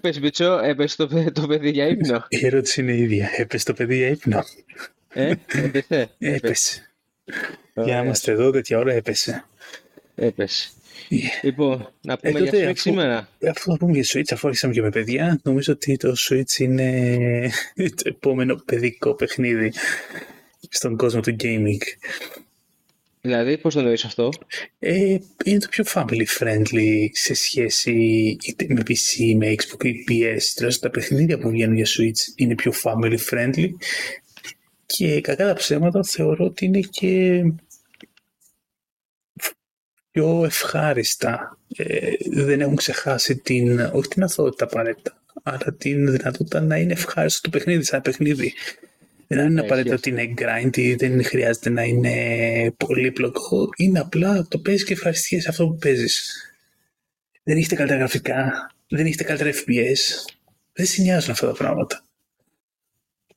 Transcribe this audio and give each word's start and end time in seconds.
Πες 0.00 0.20
Μπιτσό, 0.20 0.58
έπεσε 0.64 0.96
το, 0.96 1.06
παι- 1.06 1.32
το 1.32 1.46
παιδί 1.46 1.70
για 1.70 1.86
ύπνο. 1.86 2.24
Η 2.28 2.46
ερώτηση 2.46 2.80
είναι 2.80 2.92
η 2.92 3.02
ίδια. 3.02 3.30
Έπεσε 3.36 3.64
το 3.64 3.74
παιδί 3.74 3.96
για 3.96 4.08
ύπνο. 4.08 4.44
Ε, 5.12 5.34
έπεσε. 5.48 6.10
Έπεσε. 6.18 6.90
Για 7.74 7.82
Ωραία. 7.82 7.96
να 7.96 8.04
είμαστε 8.04 8.32
εδώ 8.32 8.50
τέτοια 8.50 8.78
ώρα 8.78 8.92
έπεσε. 8.92 9.44
Έπεσε. 10.14 10.70
Ε, 11.08 11.16
Λοιπόν, 11.42 11.92
να 12.00 12.18
πούμε 12.18 12.38
τότε, 12.38 12.56
για 12.56 12.58
Switch 12.58 12.64
αφού- 12.70 12.76
σήμερα. 12.78 13.28
Αφού 13.48 13.70
θα 13.70 13.76
πούμε 13.76 13.92
για 13.98 14.04
Switch, 14.06 14.32
αφού 14.32 14.46
άρχισαμε 14.46 14.72
και 14.72 14.82
με 14.82 14.88
παιδιά, 14.90 15.40
νομίζω 15.42 15.72
ότι 15.72 15.96
το 15.96 16.14
Switch 16.28 16.58
είναι 16.58 17.50
το 17.96 18.02
επόμενο 18.04 18.62
παιδικό 18.64 19.14
παιχνίδι 19.14 19.72
στον 20.68 20.96
κόσμο 20.96 21.20
του 21.20 21.36
gaming. 21.40 21.78
Δηλαδή, 23.20 23.58
πώς 23.58 23.74
το 23.74 23.80
εννοείς 23.80 24.04
αυτό; 24.04 24.28
Ε, 24.78 25.16
είναι 25.44 25.58
το 25.58 25.68
πιο 25.70 25.84
family 25.86 26.24
friendly 26.38 27.08
σε 27.12 27.34
σχέση 27.34 27.92
είτε 28.42 28.66
με 28.68 28.82
PC, 28.86 29.34
με 29.36 29.54
Xbox 29.54 29.84
ή 29.84 30.04
PS. 30.08 30.42
Τέλος, 30.54 30.78
τα 30.78 30.90
παιχνίδια 30.90 31.38
που 31.38 31.50
βγαίνουν 31.50 31.76
για 31.76 31.86
Switch 31.86 32.34
είναι 32.36 32.54
πιο 32.54 32.72
family 32.82 33.18
friendly 33.30 33.68
και 34.86 35.20
κακά 35.20 35.46
τα 35.46 35.54
ψέματα 35.54 36.02
θεωρώ 36.04 36.44
ότι 36.44 36.64
είναι 36.64 36.80
και 36.80 37.42
πιο 40.10 40.44
ευχάριστα. 40.44 41.58
Ε, 41.76 42.12
δεν 42.30 42.60
έχουν 42.60 42.76
ξεχάσει 42.76 43.36
την, 43.36 43.80
όχι 43.80 44.08
την 44.08 44.22
αθωότητα 44.22 44.64
απαραίτητα, 44.64 45.22
αλλά 45.42 45.74
την 45.78 46.10
δυνατότητα 46.10 46.60
να 46.60 46.76
είναι 46.76 46.92
ευχάριστο 46.92 47.50
το 47.50 47.58
παιχνίδι 47.58 47.84
σαν 47.84 48.00
παιχνίδι. 48.00 48.52
Δεν 49.32 49.46
είναι 49.50 49.54
Έχει 49.60 49.64
απαραίτητο 49.66 49.94
αυτό. 49.94 50.10
ότι 50.10 50.22
είναι 50.22 50.34
grind, 50.38 50.96
δεν 50.98 51.24
χρειάζεται 51.24 51.70
να 51.70 51.82
είναι 51.82 52.14
πολύπλοκο. 52.76 53.68
Είναι 53.76 53.98
απλά 53.98 54.46
το 54.48 54.58
παίζεις 54.58 54.84
και 54.84 54.92
ευχαριστιέσαι 54.92 55.48
αυτό 55.48 55.66
που 55.68 55.76
παίζεις. 55.76 56.44
Δεν 57.42 57.56
έχετε 57.56 57.74
καλύτερα 57.74 58.00
γραφικά, 58.00 58.70
δεν 58.88 59.06
έχετε 59.06 59.24
καλύτερα 59.24 59.50
FPS. 59.50 60.32
Δεν 60.72 60.86
σε 60.86 61.02
νοιάζουν 61.02 61.30
αυτά 61.30 61.46
τα 61.46 61.52
πράγματα. 61.52 62.04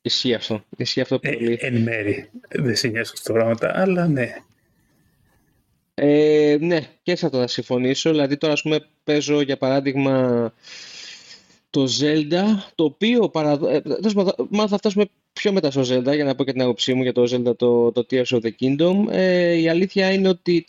Ισχύει 0.01 0.33
αυτό. 0.33 0.65
Ισχύει 0.77 1.01
αυτό 1.01 1.19
Ε, 1.21 1.31
πολύ. 1.31 1.57
εν 1.61 1.81
μέρη 1.81 2.29
δεν 2.49 2.75
σε 2.75 2.87
νοιάζουν 2.87 3.13
αυτά 3.17 3.33
τα 3.33 3.39
πράγματα, 3.39 3.71
αλλά 3.75 4.07
ναι. 4.07 4.33
Ε, 5.93 6.57
ναι, 6.59 6.79
και 7.03 7.15
σε 7.15 7.25
αυτό 7.25 7.37
θα 7.39 7.47
συμφωνήσω. 7.47 8.09
Δηλαδή 8.09 8.37
τώρα, 8.37 8.53
ας 8.53 8.61
πούμε, 8.61 8.87
παίζω 9.03 9.41
για 9.41 9.57
παράδειγμα 9.57 10.53
το 11.73 11.87
Zelda, 11.99 12.43
το 12.75 12.83
οποίο 12.83 13.29
παραδο... 13.29 13.67
ε, 13.67 13.81
τέλος 13.81 14.13
πάντων, 14.13 14.47
μάλλον 14.49 14.69
θα 14.69 14.77
φτάσουμε 14.77 15.05
πιο 15.33 15.51
μετά 15.51 15.71
στο 15.71 15.81
Zelda 15.81 16.13
για 16.15 16.23
να 16.23 16.35
πω 16.35 16.43
και 16.43 16.51
την 16.51 16.61
άποψή 16.61 16.93
μου 16.93 17.03
για 17.03 17.13
το 17.13 17.23
Zelda, 17.31 17.57
το, 17.57 17.91
το 17.91 18.05
Tears 18.09 18.25
of 18.25 18.39
the 18.41 18.49
Kingdom. 18.59 19.05
Ε, 19.09 19.53
η 19.53 19.69
αλήθεια 19.69 20.11
είναι 20.11 20.27
ότι 20.27 20.65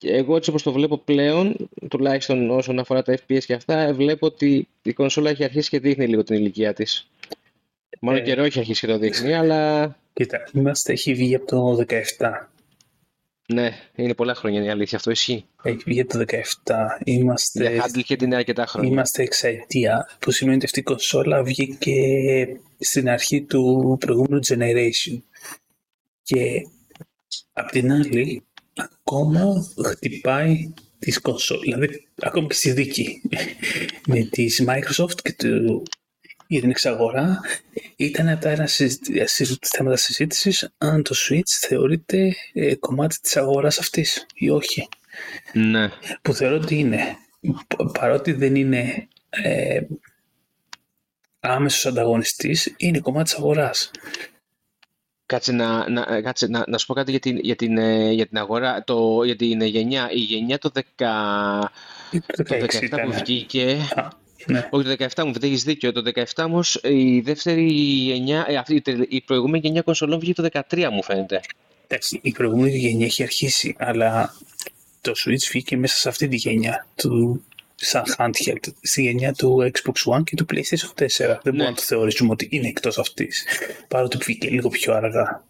εγώ 0.00 0.36
έτσι 0.36 0.50
όπως 0.50 0.62
το 0.62 0.72
βλέπω 0.72 0.98
πλέον, 0.98 1.56
τουλάχιστον 1.88 2.50
όσον 2.50 2.78
αφορά 2.78 3.02
τα 3.02 3.18
FPS 3.18 3.44
και 3.44 3.54
αυτά, 3.54 3.78
ε, 3.78 3.92
βλέπω 3.92 4.26
ότι 4.26 4.68
η 4.82 4.92
κονσόλα 4.92 5.30
έχει 5.30 5.44
αρχίσει 5.44 5.68
και 5.68 5.80
δείχνει 5.80 6.06
λίγο 6.06 6.22
την 6.22 6.36
ηλικία 6.36 6.72
της. 6.72 7.10
Μάλλον 8.00 8.20
Ε, 8.20 8.24
καιρό 8.24 8.42
έχει 8.42 8.58
αρχίσει 8.58 8.86
και 8.86 8.92
το 8.92 8.98
δείχνει, 8.98 9.34
αλλά 9.34 9.96
Κοίτα, 10.12 10.48
είμαστε, 10.52 10.92
έχει 10.92 11.14
βγει 11.14 11.34
από 11.34 11.46
το 11.46 11.84
17. 12.18 12.48
Ναι, 13.52 13.70
είναι 13.94 14.14
πολλά 14.14 14.34
χρόνια 14.34 14.64
η 14.64 14.68
αλήθεια, 14.68 14.96
αυτό 14.96 15.10
ισχύει. 15.10 15.44
Έχει 15.62 15.82
βγει 15.84 16.00
από 16.00 16.18
το 16.18 16.24
17. 16.64 16.74
Είμαστε, 17.04 17.70
Για 17.70 17.84
handle 17.84 18.02
και 18.04 18.16
την 18.16 18.34
αρκετά 18.34 18.66
χρόνια. 18.66 18.90
είμαστε 18.90 19.22
εξαετία, 19.22 20.08
που 20.18 20.30
σημαίνει 20.30 20.56
ότι 20.56 20.64
αυτή 20.64 20.80
η 20.80 20.82
κονσόλα 20.82 21.42
βγήκε 21.42 21.96
στην 22.78 23.08
αρχή 23.08 23.42
του 23.42 23.96
προηγούμενου 24.00 24.40
generation. 24.48 25.22
Και 26.22 26.66
απ' 27.52 27.70
την 27.70 27.92
άλλη, 27.92 28.42
ακόμα 28.74 29.66
χτυπάει 29.84 30.72
τις 30.98 31.20
κονσόλες, 31.20 31.62
δηλαδή 31.64 32.06
ακόμα 32.22 32.46
και 32.46 32.54
στη 32.54 32.70
δίκη 32.70 33.22
με 34.08 34.22
της 34.22 34.64
Microsoft 34.66 35.20
και 35.22 35.32
του, 35.32 35.82
για 36.50 36.60
την 36.60 36.70
εξαγορά 36.70 37.40
ήταν 37.96 38.28
από 38.28 38.40
τα 38.40 38.50
ένα 38.50 38.66
συζη- 38.66 39.26
συζη- 39.28 39.66
θέματα 39.66 39.96
συζήτησης 39.96 40.68
αν 40.78 41.02
το 41.02 41.14
Switch 41.28 41.48
θεωρείται 41.68 42.34
ε, 42.52 42.74
κομμάτι 42.74 43.20
της 43.20 43.36
αγοράς 43.36 43.78
αυτής 43.78 44.26
ή 44.34 44.50
όχι. 44.50 44.88
Ναι. 45.52 45.88
Που 46.22 46.32
θεωρώ 46.34 46.56
ότι 46.56 46.78
είναι. 46.78 47.16
Π- 47.66 47.98
Παρότι 47.98 48.32
δεν 48.32 48.54
είναι 48.54 49.08
ε, 49.30 49.80
άμεσος 51.40 51.86
ανταγωνιστής, 51.86 52.74
είναι 52.76 52.98
κομμάτι 53.00 53.24
της 53.24 53.34
αγοράς. 53.34 53.90
Κάτσε 55.26 55.52
να, 55.52 55.88
να, 55.90 56.06
ε, 56.16 56.20
κάτσε 56.22 56.46
να, 56.46 56.64
να 56.66 56.78
σου 56.78 56.86
πω 56.86 56.94
κάτι 56.94 57.10
για 57.10 57.20
την, 57.20 57.38
για 57.38 57.56
την, 57.56 57.78
ε, 57.78 58.10
για 58.12 58.26
την 58.26 58.38
αγορά, 58.38 58.84
το, 58.84 59.22
για 59.24 59.36
την 59.36 59.60
γενιά. 59.60 60.08
Η 60.12 60.18
γενιά 60.18 60.58
το, 60.58 60.70
10, 60.74 60.80
Το 62.36 62.42
το 62.42 62.54
16 62.54 62.62
17 62.64 62.82
ήταν. 62.82 63.00
που 63.04 63.12
βγήκε, 63.12 63.78
Α, 63.94 64.08
ναι. 64.48 64.68
όχι 64.70 64.96
το 64.96 65.06
17 65.14 65.24
μου, 65.26 65.32
δεν 65.32 65.42
έχεις 65.50 65.62
δίκιο, 65.64 65.92
το 65.92 66.02
17 66.14 66.44
όμως 66.44 66.80
η 66.82 67.20
δεύτερη 67.20 67.64
γενιά, 67.70 68.44
ε, 68.48 68.56
αυτή, 68.56 68.74
η 68.74 68.80
τε- 68.80 69.06
η 69.12 69.20
προηγούμενη 69.20 69.62
γενιά 69.66 69.82
κονσολών 69.82 70.18
βγήκε 70.18 70.42
το 70.42 70.48
13 70.70 70.88
μου 70.92 71.02
φαίνεται. 71.02 71.40
Εντάξει, 71.86 72.18
η 72.22 72.30
προηγούμενη 72.32 72.76
γενιά 72.76 73.06
έχει 73.06 73.22
αρχίσει, 73.22 73.74
αλλά 73.78 74.34
το 75.00 75.12
Switch 75.16 75.48
βγήκε 75.50 75.76
μέσα 75.76 75.96
σε 75.96 76.08
αυτή 76.08 76.28
τη 76.28 76.36
γενιά 76.36 76.86
του 76.94 77.42
σαν 77.74 78.02
handheld, 78.16 78.72
στη 78.82 79.02
γενιά 79.02 79.32
του 79.32 79.70
Xbox 79.72 80.14
One 80.16 80.24
και 80.24 80.34
του 80.36 80.46
PlayStation 80.52 81.02
4. 81.04 81.06
Δεν 81.18 81.38
μπορούμε 81.44 81.64
να 81.64 81.74
το 81.74 81.82
θεωρήσουμε 81.82 82.30
ότι 82.30 82.48
είναι 82.50 82.68
εκτός 82.68 82.98
αυτής, 82.98 83.44
παρότι 83.88 84.16
βγήκε 84.16 84.48
λίγο 84.50 84.68
πιο 84.68 84.94
αργά. 84.94 85.44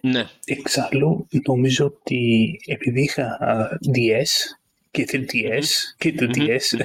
Ναι, 0.00 0.24
Εξάλλου, 0.44 1.26
νομίζω 1.46 1.84
ότι 1.84 2.50
επειδή 2.66 3.02
είχα 3.02 3.24
α, 3.24 3.68
DS 3.94 4.56
και 4.90 5.06
3DS 5.12 5.64
και 5.98 6.12
το 6.12 6.30
DS, 6.34 6.78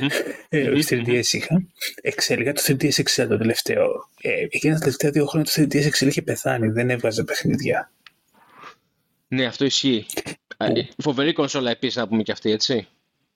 ε, 0.50 0.70
όχι 0.70 0.84
3DS 0.90 1.26
είχα, 1.32 1.64
εξέλιγα 2.02 2.54
το 2.54 2.62
3DS 2.66 2.94
XL 3.04 3.26
το 3.30 3.38
τελευταίο. 3.38 4.10
Ε, 4.22 4.32
εκείνα 4.50 4.74
τα 4.74 4.80
τελευταία 4.80 5.12
δύο 5.12 5.26
χρόνια 5.26 5.52
το 5.56 5.62
3DS 5.62 5.90
XL 6.00 6.08
είχε 6.08 6.22
πεθάνει, 6.22 6.68
δεν 6.68 6.90
έβγαζε 6.90 7.24
παιχνίδια. 7.24 7.92
ναι, 9.28 9.46
αυτό 9.46 9.66
ισχύει. 9.66 10.06
Ε, 10.58 10.82
Φοβερή 10.98 11.34
κονσόλα 11.34 11.72
επίσης 11.72 11.96
να 11.96 12.08
πούμε 12.08 12.24
και 12.24 12.32
αυτή, 12.32 12.52
έτσι. 12.52 12.88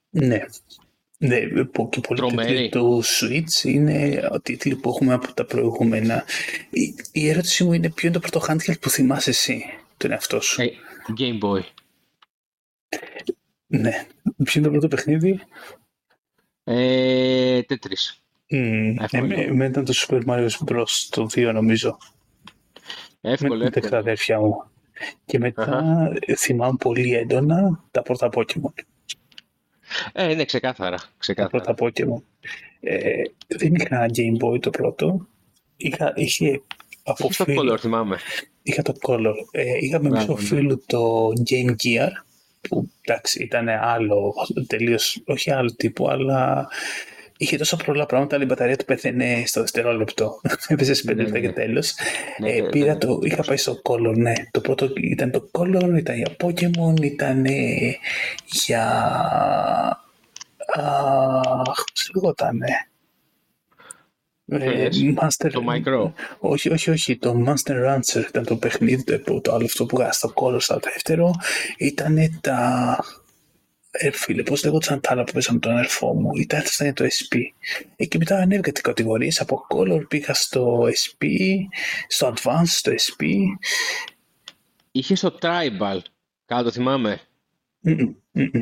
Ναι. 0.09 0.39
Ναι, 1.17 1.63
που 1.65 1.89
και 1.89 1.99
πολύ 1.99 2.19
Τρομερή. 2.19 2.51
τίτλοι 2.51 2.69
του 2.69 3.03
Switch 3.05 3.63
είναι 3.63 4.21
τίτλοι 4.43 4.75
που 4.75 4.89
έχουμε 4.89 5.13
από 5.13 5.33
τα 5.33 5.45
προηγούμενα. 5.45 6.23
Η, 6.69 6.95
η 7.11 7.29
ερώτησή 7.29 7.63
μου 7.63 7.73
είναι 7.73 7.89
ποιο 7.89 8.07
είναι 8.09 8.19
το 8.19 8.29
πρώτο 8.29 8.45
handheld 8.49 8.79
που 8.79 8.89
θυμάσαι 8.89 9.29
εσύ, 9.29 9.65
τον 9.97 10.11
εαυτό 10.11 10.41
σου; 10.41 10.61
Ε, 10.61 10.71
Game 11.19 11.39
Boy. 11.43 11.61
Ναι. 13.79 14.07
Ποιο 14.43 14.53
είναι 14.59 14.63
το 14.65 14.69
πρώτο 14.71 14.87
παιχνίδι; 14.87 15.39
Ε, 16.63 17.59
Tetris. 17.69 18.19
Mm, 18.51 18.95
Εύκολο. 18.99 19.33
εμένα 19.39 19.65
ήταν 19.65 19.85
το 19.85 19.93
Super 19.95 20.21
Mario 20.25 20.49
Bros. 20.65 20.85
το 21.09 21.27
2 21.35 21.51
νομίζω. 21.53 21.97
Εύκολο, 23.21 23.55
με, 23.55 23.63
με 23.63 23.69
τα 23.69 23.79
εύκολο. 23.79 23.99
αδέρφια 24.01 24.39
μου. 24.39 24.63
Και 25.25 25.39
μετά 25.39 26.11
θυμάμαι 26.37 26.77
πολύ 26.79 27.13
έντονα 27.15 27.83
τα 27.91 28.01
πρώτα 28.01 28.29
Pokemon. 28.33 28.83
Ε, 30.13 30.33
ναι, 30.33 30.45
ξεκάθαρα. 30.45 30.97
Τα 30.97 31.09
ξεκάθαρα. 31.17 31.63
πρώτα 31.63 31.75
Pokemon. 31.85 32.21
Ε, 32.79 33.21
δεν 33.47 33.75
είχα 33.75 34.05
Game 34.15 34.43
Boy 34.45 34.61
το 34.61 34.69
πρώτο. 34.69 35.27
Είχα, 35.77 36.13
είχε 36.15 36.45
Είχες 36.45 36.61
το 37.37 37.43
αποφύγει. 37.43 37.59
Color, 37.61 37.77
θυμάμαι. 37.79 38.17
Είχα 38.61 38.81
το 38.81 38.93
Color. 39.07 39.33
Ε, 39.51 39.77
είχα 39.79 40.01
με 40.01 40.09
Μπράβο, 40.09 40.33
μισό 40.33 40.41
ναι. 40.41 40.47
φίλο 40.47 40.81
το 40.85 41.27
Game 41.49 41.75
Gear 41.83 42.09
που 42.69 42.89
εντάξει 43.01 43.43
ήταν 43.43 43.69
άλλο 43.69 44.33
τελείως, 44.67 45.21
όχι 45.25 45.51
άλλο 45.51 45.75
τύπο, 45.75 46.07
αλλά 46.09 46.67
είχε 47.37 47.57
τόσα 47.57 47.77
πολλά 47.77 48.05
πράγματα, 48.05 48.35
αλλά 48.35 48.43
η 48.43 48.47
μπαταρία 48.47 48.77
του 48.77 48.85
πέθαινε 48.85 49.43
στο 49.45 49.59
δευτερόλεπτο. 49.59 50.41
Έπαιζε 50.67 50.93
σε 50.93 51.03
πέντε 51.03 51.21
Ναι, 51.21 51.27
λεπτά 51.27 51.39
ναι. 51.39 51.47
και 51.47 51.53
τέλος. 51.53 51.93
Ναι, 52.39 52.51
ε, 52.51 52.61
ναι, 52.61 52.69
πήρα 52.69 52.93
ναι. 52.93 52.97
το, 52.97 53.19
είχα 53.23 53.43
πάει 53.43 53.57
στο 53.57 53.81
Color, 53.83 54.15
ναι. 54.15 54.33
Το 54.51 54.61
πρώτο 54.61 54.89
ήταν 54.95 55.31
το 55.31 55.49
Color, 55.51 55.97
ήταν 55.97 56.15
για 56.15 56.35
Pokemon, 56.43 57.01
ήταν 57.01 57.45
ε, 57.45 57.97
για. 58.45 58.85
Αχ, 60.75 61.83
πώς 61.93 62.11
λεγότανε. 62.15 62.67
Ε, 64.47 64.57
Πες. 64.57 65.03
Master... 65.21 65.49
Το 65.51 65.63
Micro. 65.69 66.11
Όχι, 66.39 66.69
όχι, 66.69 66.89
όχι. 66.89 67.17
Το 67.17 67.43
Master 67.47 67.73
Rancher 67.87 68.27
ήταν 68.29 68.45
το 68.45 68.55
παιχνίδι, 68.57 69.03
το, 69.03 69.19
το, 69.19 69.41
το 69.41 69.53
άλλο 69.53 69.65
αυτό 69.65 69.85
που 69.85 70.01
είχα 70.01 70.11
στο 70.11 70.33
Color 70.35 70.57
στο 70.61 70.79
δεύτερο. 70.83 71.31
Ήταν 71.77 72.39
τα... 72.41 72.97
Ε, 73.91 74.11
φίλε, 74.11 74.43
πώς 74.43 74.63
λέγονταν 74.63 75.01
τα 75.01 75.11
άλλα 75.11 75.23
που 75.23 75.31
παίζαμε 75.31 75.59
τον 75.59 75.71
αδερφό 75.71 76.13
μου. 76.13 76.29
Ήταν 76.35 76.61
ήταν 76.73 76.93
το 76.93 77.05
SP. 77.17 77.33
Ε, 77.95 78.05
και 78.05 78.17
μετά 78.17 78.37
ανέβηκα 78.37 78.71
τις 78.71 78.81
κατηγορίες. 78.81 79.41
Από 79.41 79.65
Color 79.69 80.07
πήγα 80.07 80.33
στο 80.33 80.87
SP, 81.01 81.23
στο 82.07 82.33
Advanced, 82.35 82.65
στο 82.65 82.91
SP. 83.05 83.21
Είχε 84.91 85.13
το 85.13 85.37
Tribal. 85.41 85.99
Καλά 86.45 86.63
το 86.63 86.71
θυμάμαι. 86.71 87.19
Μμμ, 87.79 88.13
μμμ. 88.31 88.61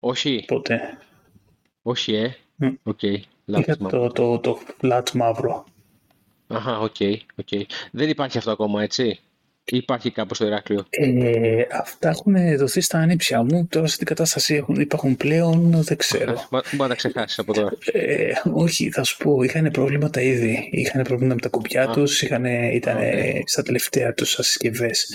Όχι, 0.00 0.44
Ποτέ. 0.46 0.98
όχι, 1.82 2.14
ε. 2.14 2.36
Μμ. 2.56 2.68
Οκ, 2.82 3.00
λάθος 3.02 3.35
Είχα 3.46 3.74
θυμάμαι. 3.74 3.98
το, 3.98 4.08
το, 4.08 4.38
το 4.38 4.58
flat 4.82 5.10
μαύρο. 5.14 5.64
Αχα, 6.46 6.78
ok, 6.78 6.96
ok. 7.36 7.66
Δεν 7.90 8.08
υπάρχει 8.08 8.38
αυτό 8.38 8.50
ακόμα, 8.50 8.82
έτσι; 8.82 9.20
Υπάρχει 9.64 10.10
κάπου 10.10 10.34
στο 10.34 10.46
Ηράκλειο; 10.46 10.86
Ε, 10.90 11.62
αυτά 11.72 12.08
έχουν 12.08 12.56
δοθεί 12.56 12.80
στα 12.80 12.98
ανήψια 12.98 13.42
μου. 13.42 13.66
Τώρα 13.70 13.86
σε 13.86 13.96
τι 13.98 14.04
κατάσταση 14.04 14.54
έχουν, 14.54 14.80
υπάρχουν 14.80 15.16
πλέον, 15.16 15.82
δεν 15.82 15.96
ξέρω. 15.96 16.46
Μπορεί 16.50 16.64
να 16.76 16.88
τα 16.88 16.94
ξεχάσεις 16.94 17.38
από 17.38 17.52
τώρα. 17.52 17.72
Ε, 17.92 18.32
όχι, 18.52 18.90
θα 18.90 19.02
σου 19.04 19.16
πω, 19.16 19.42
είχαν 19.42 19.70
προβλήματα 19.70 20.20
ήδη. 20.20 20.68
Είχαν 20.72 21.02
προβλήματα 21.02 21.34
με 21.34 21.40
τα 21.40 21.48
κουμπιά 21.48 21.82
Α. 21.82 21.92
τους, 21.92 22.22
ήταν 22.22 22.96
Οκ. 22.96 23.48
στα 23.48 23.62
τελευταία 23.62 24.14
τους 24.14 24.30
συσκευές. 24.30 25.14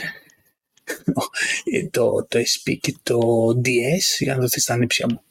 το, 1.91 2.25
το 2.29 2.39
SP 2.51 2.65
και 2.81 2.95
το 3.03 3.19
DS 3.65 4.19
είχαν 4.19 4.39
δοθεί 4.39 4.59
στα 4.59 4.73
ανήψια 4.73 5.05
μου. 5.09 5.21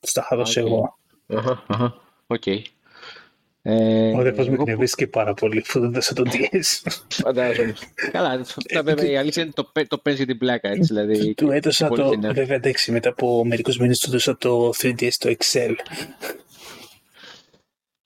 Του 0.00 0.10
τα 0.12 0.20
είχα 0.24 0.36
δώσει 0.36 0.60
Οκ. 0.60 0.66
εγώ. 0.66 0.98
Αχα, 1.26 1.64
αχα. 1.66 2.04
Οκ. 2.26 2.46
Ε, 3.62 4.10
Ο 4.14 4.18
αδερφός 4.18 4.46
μου 4.48 4.52
εγώ 4.52 4.62
εκνευρίστηκε 4.62 5.06
πάρα 5.06 5.34
πολύ 5.34 5.64
που 5.68 5.80
δεν 5.80 5.92
δώσα 5.92 6.14
το 6.14 6.22
DS. 6.26 6.90
Φαντάζομαι. 7.08 7.74
Καλά, 8.12 8.30
αυτά 8.30 8.82
βέβαια 8.82 9.10
η 9.10 9.16
αλήθεια 9.16 9.42
είναι 9.42 9.52
το, 9.54 9.64
παί- 9.64 9.88
το 9.88 9.98
παίζει 9.98 10.18
για 10.18 10.28
την 10.28 10.38
πλάκα 10.38 10.68
έτσι. 10.68 10.80
Δηλαδή, 10.94 11.34
του 11.34 11.46
και- 11.48 11.54
έδωσα 11.54 11.84
και 11.84 11.88
πολύ 11.88 12.02
το. 12.02 12.08
φθηνά. 12.08 12.32
Βέβαια, 12.32 12.56
εντάξει, 12.56 12.92
μετά 12.92 13.08
από 13.08 13.44
μερικούς 13.44 13.78
μήνες 13.78 13.98
του 13.98 14.08
έδωσα 14.08 14.36
το 14.36 14.72
3DS 14.82 15.10
το 15.18 15.34
Excel. 15.38 15.74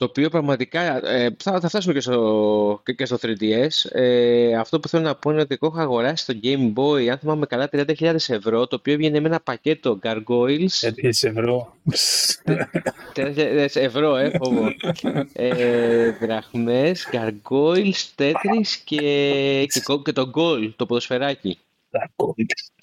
Το 0.00 0.06
οποίο 0.06 0.28
πραγματικά 0.28 1.08
ε, 1.10 1.36
θα, 1.42 1.60
θα 1.60 1.68
φτάσουμε 1.68 1.94
και 1.94 2.00
στο, 2.00 2.82
και, 2.84 2.92
και 2.92 3.04
στο 3.04 3.16
3DS. 3.22 3.68
Ε, 3.92 4.54
αυτό 4.56 4.80
που 4.80 4.88
θέλω 4.88 5.02
να 5.02 5.14
πω 5.14 5.30
είναι 5.30 5.40
ότι 5.40 5.58
εγώ 5.60 5.66
έχω 5.72 5.80
αγοράσει 5.82 6.26
το 6.26 6.38
Game 6.42 6.72
Boy, 6.78 7.06
αν 7.06 7.18
θυμάμαι 7.18 7.46
καλά, 7.46 7.68
30.000 7.72 8.14
ευρώ, 8.28 8.66
το 8.66 8.76
οποίο 8.76 8.96
βγαίνει 8.96 9.20
με 9.20 9.28
ένα 9.28 9.40
πακέτο 9.40 9.98
Gargoyles. 10.02 10.88
4 11.02 11.10
ευρώ. 11.22 11.76
30.000 13.14 13.66
ευρώ, 13.74 14.16
ε, 14.16 14.30
φόβο. 14.42 14.66
ε, 15.32 16.10
δραχμές, 16.10 17.08
Gargoyles, 17.12 18.04
Tetris 18.16 18.68
και, 18.84 19.66
και, 19.72 19.80
το- 19.84 20.02
και 20.02 20.12
το 20.12 20.30
Goal, 20.34 20.72
το 20.76 20.86
ποδοσφαιράκι. 20.86 21.58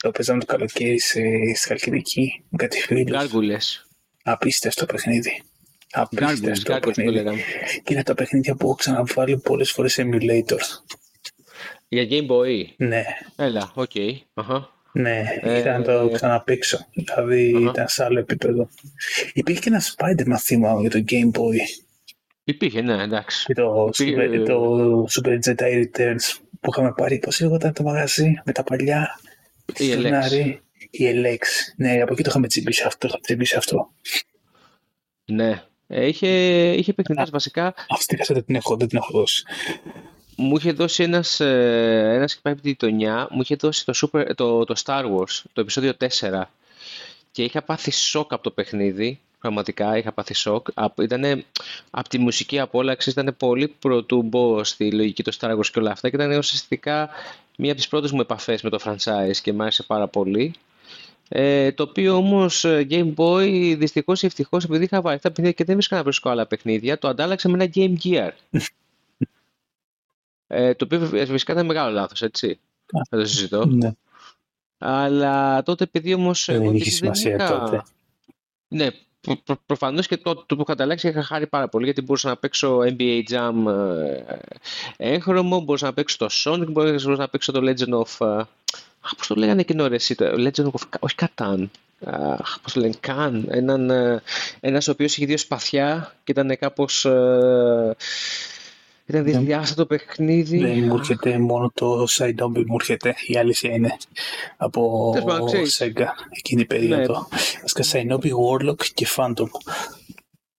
Το 0.01 0.11
παίζαμε 0.11 0.39
το 0.39 0.45
καλοκαίρι 0.45 0.99
σε, 0.99 1.21
στη 1.55 1.67
Χαλκιδική 1.67 2.43
με 2.49 2.57
κάτι 2.57 2.79
φίλους. 2.79 3.11
Gargoyles. 3.11 3.85
Απίστευτο 4.23 4.85
παιχνίδι. 4.85 5.41
Gargoyles, 6.01 6.23
Απίστευτο 6.23 6.73
Gargoyles 6.73 6.79
το 6.81 6.87
παιχνίδι. 6.87 7.09
λέγαμε. 7.11 7.39
Και 7.83 7.93
είναι 7.93 8.03
τα 8.03 8.13
παιχνίδια 8.13 8.55
που 8.55 8.65
έχω 8.67 8.75
ξαναβάλει 8.75 9.37
πολλές 9.37 9.71
φορές 9.71 9.99
emulator. 10.01 10.59
Για 11.87 12.07
Game 12.09 12.27
Boy. 12.27 12.65
Ναι, 12.77 13.03
Έλα, 13.35 13.71
οκ. 13.75 13.91
Αχα. 14.33 14.69
ναι, 14.91 15.23
Ε, 15.41 15.57
ήθελα 15.57 15.77
να 15.77 15.83
το 15.83 16.09
ξαναπαίξω. 16.13 16.85
Δηλαδή 16.93 17.53
Αχα. 17.55 17.69
ήταν 17.69 17.87
σε 17.87 18.03
άλλο 18.03 18.19
επίπεδο. 18.19 18.69
Υπήρχε 19.33 19.61
και 19.61 19.69
ένα 19.69 19.81
Spider-Man 19.81 20.37
θύμα 20.39 20.77
για 20.81 20.89
το 20.89 21.03
Game 21.09 21.31
Boy. 21.39 21.55
Υπήρχε, 22.43 22.81
ναι, 22.81 23.03
εντάξει. 23.03 23.45
Και 23.45 23.53
το, 23.53 23.89
Υπήρχε- 23.97 24.41
Super, 24.41 24.45
το 24.45 25.05
Super 25.09 25.37
Jedi 25.45 25.83
Returns 25.85 26.37
που 26.61 26.69
είχαμε 26.71 26.93
πάρει. 26.97 27.19
Πώς 27.19 27.39
λεγόταν 27.41 27.73
το 27.73 27.83
μαγαζί 27.83 28.41
με 28.45 28.51
τα 28.51 28.63
παλιά. 28.63 29.19
Η 29.77 29.91
Elex. 29.93 30.01
σενάρι. 30.01 30.61
Η 30.89 31.05
Elex. 31.11 31.37
Ναι, 31.77 32.01
από 32.01 32.13
εκεί 32.13 32.23
το 32.23 32.29
είχαμε 32.29 32.47
τσιμπήσει 32.47 32.83
αυτό. 32.85 32.97
Το 32.99 33.07
είχαμε 33.07 33.21
τσιμπήσει 33.23 33.55
αυτό. 33.55 33.91
Ναι. 35.25 35.61
Ε, 35.87 36.07
είχε, 36.07 36.27
είχε 36.71 36.93
παιχνιδές 36.93 37.29
βασικά. 37.29 37.73
Αυτή 37.89 38.05
την 38.05 38.17
κασέτα 38.17 38.43
την 38.43 38.55
έχω, 38.55 38.77
δεν 38.77 38.87
την 38.87 38.97
έχω 38.97 39.11
δώσει. 39.11 39.43
Μου 40.35 40.57
είχε 40.57 40.71
δώσει 40.71 41.03
ένας, 41.03 41.39
ε, 41.39 42.11
ένας 42.15 42.33
και 42.33 42.39
πάει 42.43 42.53
από 42.53 42.61
τη 42.61 42.69
γειτονιά, 42.69 43.27
μου 43.31 43.41
είχε 43.41 43.55
δώσει 43.55 43.85
το, 43.85 43.93
Super, 43.95 44.25
το, 44.35 44.63
το 44.63 44.81
Star 44.85 45.03
Wars, 45.03 45.41
το 45.53 45.61
επεισόδιο 45.61 45.93
4 46.19 46.41
και 47.37 47.43
είχα 47.43 47.61
πάθει 47.61 47.91
σοκ 47.91 48.33
από 48.33 48.43
το 48.43 48.51
παιχνίδι, 48.51 49.19
πραγματικά 49.39 49.97
είχα 49.97 50.11
πάθει 50.11 50.33
σοκ. 50.33 50.67
Από, 50.73 51.01
ήτανε, 51.01 51.45
από 51.89 52.09
τη 52.09 52.17
μουσική 52.17 52.59
απόλαξη 52.59 53.09
ήταν 53.09 53.35
πολύ 53.37 53.67
πρωτού 53.67 54.21
μπω 54.21 54.63
στη 54.63 54.91
λογική 54.91 55.23
του 55.23 55.33
Star 55.33 55.57
Wars 55.57 55.65
και 55.65 55.79
όλα 55.79 55.91
αυτά 55.91 56.09
και 56.09 56.15
ήταν 56.15 56.37
ουσιαστικά 56.37 57.09
μία 57.57 57.71
από 57.71 57.79
τις 57.79 57.87
πρώτες 57.87 58.11
μου 58.11 58.21
επαφές 58.21 58.61
με 58.61 58.69
το 58.69 58.79
franchise 58.83 59.37
και 59.41 59.53
μου 59.53 59.61
άρεσε 59.61 59.83
πάρα 59.83 60.07
πολύ. 60.07 60.53
Ε, 61.29 61.71
το 61.71 61.83
οποίο 61.83 62.15
όμως 62.15 62.65
ε, 62.65 62.87
Game 62.89 63.13
Boy 63.15 63.75
δυστυχώς 63.77 64.21
ή 64.21 64.25
ευτυχώς 64.25 64.63
επειδή 64.63 64.83
είχα 64.83 65.01
βάλει 65.01 65.15
αυτά 65.15 65.27
τα 65.27 65.33
παιχνίδια 65.33 65.51
και 65.57 65.63
δεν 65.63 65.75
βρίσκα 65.75 65.95
να 65.95 66.03
βρίσκω 66.03 66.29
άλλα 66.29 66.45
παιχνίδια 66.47 66.97
το 66.97 67.07
αντάλλαξα 67.07 67.49
με 67.49 67.63
ένα 67.63 67.71
Game 67.75 67.95
Gear 68.03 68.29
ε, 70.47 70.73
το 70.73 70.85
οποίο 70.85 70.99
βε- 70.99 71.27
φυσικά 71.27 71.53
ήταν 71.53 71.65
μεγάλο 71.65 71.91
λάθος 71.93 72.21
έτσι 72.21 72.59
δεν 73.09 73.19
το 73.19 73.25
συζητώ 73.25 73.65
Ναι. 73.65 73.91
αλλά 74.77 75.63
τότε 75.63 75.83
επειδή 75.83 76.13
όμως 76.13 76.45
Δεν 76.45 76.55
εγώ 76.55 76.63
είχε 76.65 76.75
επειδή 76.75 76.89
σημασία 76.89 77.35
είχα- 77.35 77.59
τότε. 77.59 77.83
ναι, 78.67 78.87
προ, 79.21 79.35
προ, 79.43 79.57
προφανώς 79.65 80.07
και 80.07 80.17
το, 80.17 80.35
το 80.35 80.55
που 80.55 80.61
είχα 80.61 80.71
ανταλλάξει 80.71 81.07
είχα 81.07 81.23
χάρη 81.23 81.47
πάρα 81.47 81.67
πολύ 81.69 81.85
γιατί 81.85 82.01
μπορούσα 82.01 82.29
να 82.29 82.37
παίξω 82.37 82.77
NBA 82.79 83.21
Jam 83.29 83.53
ε, 83.67 84.35
έγχρωμο, 84.97 85.59
μπορούσα 85.59 85.85
να 85.85 85.93
παίξω 85.93 86.17
το 86.17 86.27
Sonic, 86.31 86.67
μπορούσα 86.71 87.09
να 87.09 87.27
παίξω 87.29 87.51
το 87.51 87.59
Legend 87.63 88.03
of... 88.05 88.41
ε, 89.07 89.11
Αχ, 89.11 89.15
πώς 89.15 89.27
το 89.27 89.35
λέγανε 89.35 89.61
εκείνο 89.61 89.87
ρε 89.87 89.95
εσύ, 89.95 90.15
το 90.15 90.25
Legend 90.25 90.65
of... 90.65 90.81
Όχι 90.99 91.15
Catan. 91.17 91.65
Αχ, 92.05 92.59
πώς 92.61 92.73
το 92.73 92.79
λένε, 92.79 92.93
Can. 93.07 93.43
Έναν, 93.47 93.89
ε, 93.89 94.21
ένας 94.59 94.87
ο 94.87 94.91
οποίος 94.91 95.17
είχε 95.17 95.25
δύο 95.25 95.37
σπαθιά 95.37 96.15
και 96.23 96.31
ήταν 96.31 96.57
κάπως... 96.57 97.05
ε, 97.05 97.95
ήταν 99.05 99.23
Δεν- 99.23 99.45
διάστατο 99.45 99.85
παιχνίδι. 99.85 100.57
Δεν 100.57 100.83
μου 100.83 100.95
έρχεται 100.97 101.37
μόνο 101.37 101.71
το 101.73 102.05
Shinobi 102.09 102.63
μου 102.65 102.75
έρχεται. 102.79 103.15
Η 103.27 103.37
αλήθεια 103.37 103.71
είναι 103.71 103.97
από 104.57 105.09
Τέλος 105.13 105.27
πάντων, 105.33 105.47
ξέρεις. 105.47 105.81
Sega 105.83 106.05
εκείνη 106.29 106.61
η 106.61 106.65
περίοδο. 106.65 107.27
Βασικά 107.61 107.83
Shinobi, 107.83 108.29
Warlock 108.29 108.85
και 108.93 109.07
Phantom. 109.15 109.47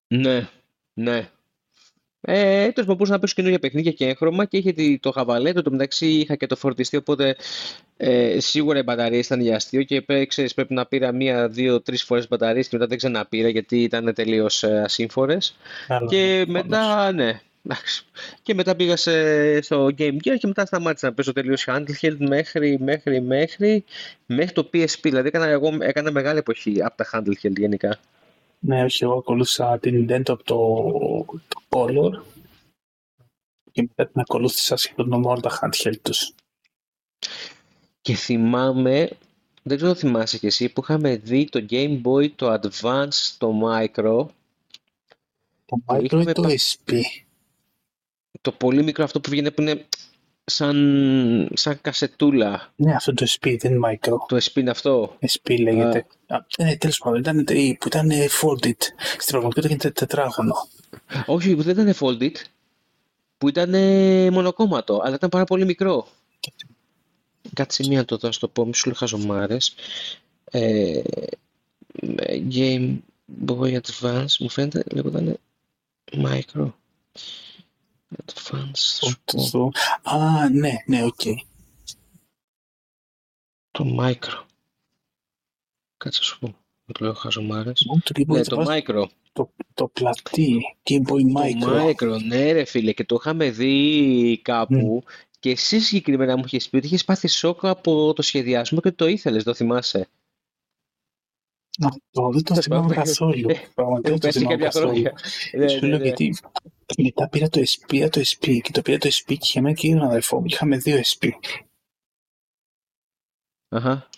Ναι, 0.06 0.48
ναι. 0.94 1.30
Ε, 2.20 2.34
τέλος 2.60 2.72
πάντων 2.74 2.94
μπορούσα 2.94 3.12
να 3.12 3.18
παίξω 3.18 3.34
καινούργια 3.34 3.58
παιχνίδια 3.58 3.92
και 3.92 4.06
έγχρωμα 4.06 4.44
και 4.44 4.56
είχε 4.56 4.72
τη- 4.72 4.98
το 4.98 5.10
χαβαλέτο, 5.12 5.62
το 5.62 5.70
μεταξύ 5.70 6.06
είχα 6.06 6.34
και 6.36 6.46
το 6.46 6.56
φορτιστή, 6.56 6.96
οπότε 6.96 7.36
ε, 7.96 8.40
σίγουρα 8.40 8.78
οι 8.78 8.82
μπαταρίες 8.82 9.26
ήταν 9.26 9.40
για 9.40 9.56
αστείο 9.56 9.82
και 9.82 10.00
πέ- 10.02 10.28
ξέρεις, 10.28 10.54
πρέπει 10.54 10.74
να 10.74 10.86
πήρα 10.86 11.12
μία, 11.12 11.48
δύο, 11.48 11.80
τρεις 11.80 12.02
φορές 12.02 12.28
μπαταρίες 12.28 12.68
και 12.68 12.76
μετά 12.76 12.88
δεν 12.88 12.98
ξαναπήρα 12.98 13.48
γιατί 13.48 13.82
ήταν 13.82 14.14
τελείως 14.14 14.62
ε, 14.62 14.80
ασύμφορες. 14.84 15.56
Αλλά, 15.88 16.06
Και 16.08 16.42
προφανώς. 16.46 16.68
μετά, 16.68 17.12
ναι, 17.12 17.40
εντάξει. 17.66 18.04
Και 18.42 18.54
μετά 18.54 18.76
πήγα 18.76 18.96
σε, 18.96 19.12
στο 19.62 19.84
Game 19.98 20.14
Gear 20.24 20.36
και 20.38 20.46
μετά 20.46 20.66
σταμάτησα 20.66 21.06
να 21.06 21.12
παίζω 21.14 21.32
τελείως 21.32 21.64
handheld 21.68 22.16
μέχρι, 22.18 22.78
μέχρι, 22.80 23.20
μέχρι, 23.20 23.84
μέχρι 24.26 24.52
το 24.52 24.70
PSP. 24.72 24.98
Δηλαδή 25.02 25.28
έκανα, 25.28 25.46
εγώ 25.46 25.76
έκανα 25.80 26.10
μεγάλη 26.12 26.38
εποχή 26.38 26.82
από 26.82 26.96
τα 26.96 27.08
handheld 27.12 27.52
γενικά. 27.56 27.98
Ναι, 28.58 28.84
όχι, 28.84 29.04
εγώ 29.04 29.18
ακολούθησα 29.18 29.78
την 29.78 30.04
Nintendo 30.10 30.30
από 30.30 30.42
το, 30.44 31.38
το 31.48 31.62
Color 31.68 32.22
και 33.72 33.82
μετά 33.82 34.06
την 34.06 34.20
ακολούθησα 34.20 34.76
σχεδόν 34.76 35.08
με 35.08 35.28
όλα 35.28 35.40
τα 35.40 35.58
handheld 35.60 35.96
τους. 36.02 36.32
Και 38.00 38.14
θυμάμαι, 38.14 39.10
δεν 39.62 39.76
ξέρω 39.76 39.90
αν 39.92 39.96
θυμάσαι 39.96 40.38
κι 40.38 40.46
εσύ, 40.46 40.68
που 40.68 40.80
είχαμε 40.80 41.16
δει 41.16 41.44
το 41.48 41.66
Game 41.70 42.02
Boy, 42.02 42.30
το 42.30 42.60
Advance, 42.62 43.34
το 43.38 43.60
Micro, 43.64 44.26
Το 45.64 45.76
Και 45.76 45.82
Micro 45.86 46.02
είχαμε 46.04 46.30
ή 46.30 46.32
το 46.32 46.42
πα- 46.42 46.54
SP. 46.66 46.90
το 48.40 48.52
πολύ 48.52 48.82
μικρό 48.82 49.04
αυτό 49.04 49.20
που 49.20 49.30
βγαίνει 49.30 49.50
που 49.52 49.60
είναι 49.62 49.86
σαν, 50.48 51.48
σαν 51.54 51.80
κασετούλα. 51.80 52.72
Ναι, 52.76 52.94
αυτό 52.94 53.14
το 53.14 53.26
SP 53.34 53.56
δεν 53.60 53.72
είναι 53.72 53.80
Micro. 53.88 54.12
Το 54.28 54.36
SP 54.46 54.54
είναι 54.54 54.70
αυτό. 54.70 55.16
SP 55.32 55.60
λέγεται. 55.60 56.06
Α, 56.26 56.38
ναι, 56.58 56.76
τέλος 56.76 56.98
πάντων, 56.98 57.20
ήταν, 57.20 57.38
ε, 57.38 57.76
που 57.80 57.86
ήταν 57.86 58.10
ε, 58.10 58.26
folded. 58.40 58.80
Στην 59.18 59.30
πραγματικότητα 59.30 59.68
γίνεται 59.68 59.90
τετράγωνο. 59.90 60.54
Όχι, 61.26 61.54
που 61.54 61.62
δεν 61.62 61.78
ήταν 61.78 61.94
folded, 62.00 62.34
που 63.38 63.48
ήταν 63.48 63.74
ε, 63.74 64.30
μονοκόμματο, 64.30 65.00
αλλά 65.04 65.14
ήταν 65.14 65.28
πάρα 65.28 65.44
πολύ 65.44 65.64
μικρό. 65.64 66.06
Κάτσε 67.54 67.84
μία 67.88 67.98
να 67.98 68.04
το 68.04 68.16
δω, 68.16 68.32
στο 68.32 68.48
πω, 68.48 68.66
μη 68.66 68.74
σου 68.74 68.86
λέω 68.86 68.96
χαζομάρες. 68.98 69.74
Ε, 70.50 71.02
ε, 72.16 72.42
Game 72.50 72.96
Boy 73.46 73.80
Advance, 73.80 74.36
μου 74.38 74.48
φαίνεται, 74.48 74.82
λέγονταν 74.92 75.38
Micro. 76.12 76.72
Advance, 78.16 78.70
θα 78.74 79.06
σου 79.06 79.16
πω. 79.24 79.40
Στο- 79.40 79.70
Α, 80.02 80.48
ναι, 80.48 80.72
ναι, 80.86 81.04
οκ. 81.04 81.20
Το 83.70 83.96
Micro. 84.00 84.44
Κάτσε 85.96 86.18
να 86.20 86.24
σου 86.26 86.38
πω. 86.38 86.46
Δεν 86.84 86.96
το 86.98 87.04
λέω 87.04 87.14
χαζομάρες. 87.14 87.84
Μόνο 87.86 88.00
το 88.04 88.12
Game 88.14 88.32
Boy 88.32 88.36
Ναι, 88.36 88.42
το 88.42 88.60
Advance, 88.62 88.66
Micro. 88.82 89.04
το, 89.32 89.50
το 89.74 89.88
πλατή, 89.88 90.76
Game 90.90 91.08
Boy 91.08 91.36
Micro. 91.36 91.60
Το 91.60 91.86
Micro, 91.88 92.22
ναι 92.26 92.52
ρε 92.52 92.64
φίλε, 92.64 92.92
και 92.92 93.04
το 93.04 93.16
είχαμε 93.20 93.50
δει 93.50 94.40
κάπου 94.44 95.02
και 95.40 95.50
εσύ 95.50 95.80
συγκεκριμένα 95.80 96.36
μου 96.36 96.42
είχες 96.46 96.68
πει 96.68 96.76
ότι 96.76 96.86
είχες 96.86 97.04
πάθει 97.04 97.28
σοκ 97.28 97.66
από 97.66 98.12
το 98.12 98.22
σχεδιασμό 98.22 98.80
και 98.80 98.92
το 98.92 99.06
ήθελες, 99.06 99.44
το 99.44 99.54
θυμάσαι. 99.54 100.08
Α, 101.84 101.88
το, 102.10 102.30
δεν 102.30 102.42
το 102.42 102.54
Θα 102.54 102.60
θυμάμαι 102.60 102.82
πάμε. 102.82 102.94
καθόλου. 102.94 103.48
Ε, 103.50 103.54
Πραγματικά 103.74 104.10
δεν 104.10 104.18
το 104.20 104.26
Πέρσι 104.26 104.38
θυμάμαι 104.38 104.56
κάποια 104.56 104.66
καθόλου. 104.70 104.88
χρόνια. 104.88 105.12
Ναι, 105.56 105.68
Σου 105.68 105.78
ναι, 105.80 105.88
λέω 105.88 105.98
ναι. 105.98 106.04
γιατί 106.04 106.34
μετά 106.98 107.28
πήρα 107.28 107.48
το 107.48 107.60
SP, 107.72 107.80
πήρα 107.88 108.08
το 108.08 108.20
SP 108.30 108.44
και 108.62 108.70
το 108.72 108.82
πήρα 108.82 108.98
το 108.98 109.08
SP 109.18 109.28
και 109.38 109.48
για 109.52 109.62
μένα 109.62 109.74
και 109.74 109.86
για 109.86 109.96
τον 109.96 110.06
αδερφό 110.06 110.38
μου. 110.40 110.46
Είχαμε 110.46 110.76
δύο 110.76 111.00
SP. 111.12 111.22
Αχα. 113.68 114.08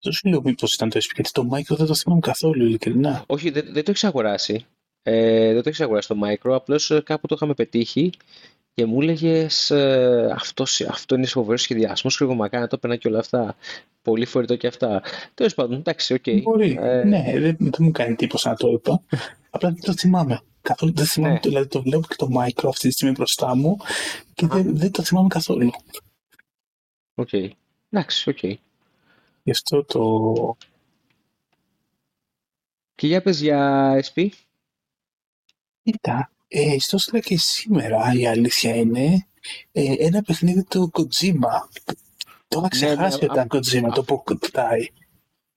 Δεν 0.00 0.12
σου 0.12 0.28
λέω 0.28 0.40
μήπως 0.42 0.74
ήταν 0.74 0.88
το 0.90 0.98
SP, 1.06 1.10
γιατί 1.14 1.30
το 1.32 1.48
Micro 1.52 1.76
δεν 1.76 1.86
το 1.86 1.94
θυμάμαι 1.94 2.20
καθόλου, 2.20 2.64
ειλικρινά. 2.64 3.24
Όχι, 3.26 3.50
δεν, 3.50 3.72
δεν 3.72 3.84
το 3.84 3.90
έχεις 3.90 4.04
αγοράσει. 4.04 4.66
Ε, 5.02 5.52
δεν 5.52 5.62
το 5.62 5.68
έχεις 5.68 5.80
αγοράσει 5.80 6.08
το 6.08 6.16
Micro, 6.24 6.52
απλώς 6.52 6.90
ε, 6.90 7.00
κάπου 7.00 7.26
το 7.26 7.34
είχαμε 7.34 7.54
πετύχει 7.54 8.10
και 8.78 8.86
μου 8.86 9.00
έλεγες 9.00 9.70
ε, 9.70 10.34
αυτός 10.34 10.80
είναι 11.10 11.26
φοβερό 11.26 11.56
σχεδιασμός, 11.56 12.16
χρηγομακά, 12.16 12.66
το 12.66 12.76
έπαιρνα 12.76 12.96
και 12.96 13.08
όλα 13.08 13.18
αυτά. 13.18 13.56
Πολύ 14.02 14.24
φορητό 14.24 14.56
και 14.56 14.66
αυτά. 14.66 15.02
Τέλος 15.34 15.54
πάντων, 15.54 15.78
εντάξει, 15.78 16.14
ok. 16.14 16.22
Okay. 16.26 16.42
Μπορεί. 16.42 16.78
Ε, 16.80 17.04
ναι, 17.04 17.24
δεν, 17.32 17.56
δεν 17.58 17.72
μου 17.78 17.90
κάνει 17.90 18.14
τίποτα 18.14 18.50
να 18.50 18.56
το 18.56 18.68
είπα. 18.68 19.02
Απλά 19.50 19.70
δεν 19.70 19.80
το 19.80 19.92
θυμάμαι. 19.92 20.40
Καθόλου 20.62 20.92
δεν 20.94 21.06
θυμάμαι. 21.06 21.34
Ναι. 21.34 21.40
Δηλαδή 21.42 21.66
το 21.66 21.82
βλέπω 21.82 22.06
και 22.08 22.14
το 22.16 22.28
Micro 22.38 22.68
αυτή 22.68 22.88
τη 22.88 22.94
στιγμή 22.94 23.14
μπροστά 23.14 23.56
μου 23.56 23.76
και 24.34 24.46
δεν, 24.46 24.76
δεν 24.76 24.90
το 24.90 25.02
θυμάμαι 25.02 25.28
καθόλου. 25.28 25.70
Ok. 27.14 27.28
Okay. 27.32 27.50
Εντάξει, 27.90 28.30
ok. 28.30 28.38
Okay. 28.42 28.54
Γι' 29.42 29.50
αυτό 29.50 29.84
το... 29.84 30.56
Και 32.94 33.06
για 33.06 33.22
πες 33.22 33.40
για 33.40 33.92
SP. 34.06 34.28
Κοίτα, 35.82 36.30
ε, 36.48 36.76
στο 36.78 37.18
και 37.18 37.38
σήμερα 37.38 38.12
η 38.14 38.26
αλήθεια 38.26 38.74
είναι 38.74 39.26
ε, 39.72 39.94
ένα 39.98 40.22
παιχνίδι 40.22 40.64
του 40.64 40.90
Kojima. 40.94 41.68
Το 42.48 42.58
είχα 42.58 42.60
ναι, 42.60 42.68
ξεχάσει 42.68 43.18
ναι, 43.20 43.24
ότι 43.24 43.24
ήταν 43.24 43.46
Kojima, 43.50 43.94
το 43.94 44.04
Boktai. 44.08 44.86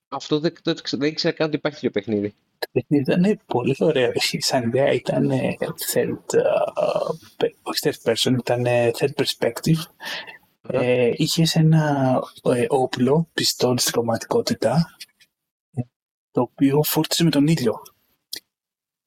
Αυτό 0.07 0.39
δεν, 0.39 0.53
το, 0.61 0.73
δεν 0.91 1.09
ήξερα 1.09 1.35
καν 1.35 1.47
ότι 1.47 1.55
υπάρχει 1.55 1.79
τέτοιο 1.79 1.91
παιχνίδι. 1.91 2.33
Το 2.59 2.67
παιχνίδι 2.71 3.11
ήταν 3.11 3.39
πολύ 3.45 3.75
ωραίο. 3.79 4.11
Σαν 4.37 4.63
ιδέα 4.63 4.91
ήταν 4.91 5.31
third, 5.93 6.35
uh, 6.35 7.49
όχι 7.61 7.79
third 7.81 8.11
person, 8.11 8.35
ήταν 8.39 8.65
third 8.97 9.11
perspective. 9.15 9.79
Ε, 10.69 11.11
είχες 11.15 11.55
ένα 11.55 12.13
ε, 12.43 12.65
όπλο, 12.67 13.27
πιστόλι 13.33 13.79
στην 13.79 13.91
πραγματικότητα, 13.91 14.95
το 16.31 16.41
οποίο 16.41 16.83
φόρτισε 16.83 17.23
με 17.23 17.29
τον 17.29 17.47
ήλιο. 17.47 17.81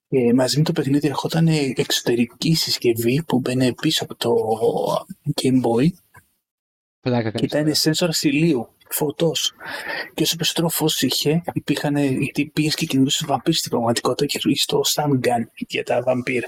Και 0.08 0.32
μαζί 0.34 0.58
με 0.58 0.64
το 0.64 0.72
παιχνίδι 0.72 1.08
ερχόταν 1.08 1.48
εξωτερική 1.74 2.54
συσκευή 2.54 3.22
που 3.22 3.40
μπαίνει 3.40 3.74
πίσω 3.74 4.04
από 4.04 4.14
το 4.14 4.34
Game 5.42 5.62
Boy 5.62 5.88
Πλάκα, 7.04 7.30
και 7.30 7.44
ήταν 7.44 7.74
σένσορα 7.74 8.12
ηλίου, 8.20 8.68
φωτός. 8.88 9.52
Και 10.14 10.22
όσο 10.22 10.36
περισσότερο 10.36 10.68
φως 10.68 11.02
είχε, 11.02 11.42
υπήρχαν. 11.52 11.96
Γιατί 11.96 12.46
πήγε 12.46 12.68
και 12.68 12.86
κινητούσε 12.86 13.24
βαμπύρ 13.26 13.54
στην 13.54 13.70
πραγματικότητα 13.70 14.26
και 14.26 14.48
είχε 14.48 14.64
το 14.66 14.80
Gun 14.94 15.44
για 15.56 15.84
τα 15.84 16.02
βαμπύρ. 16.02 16.44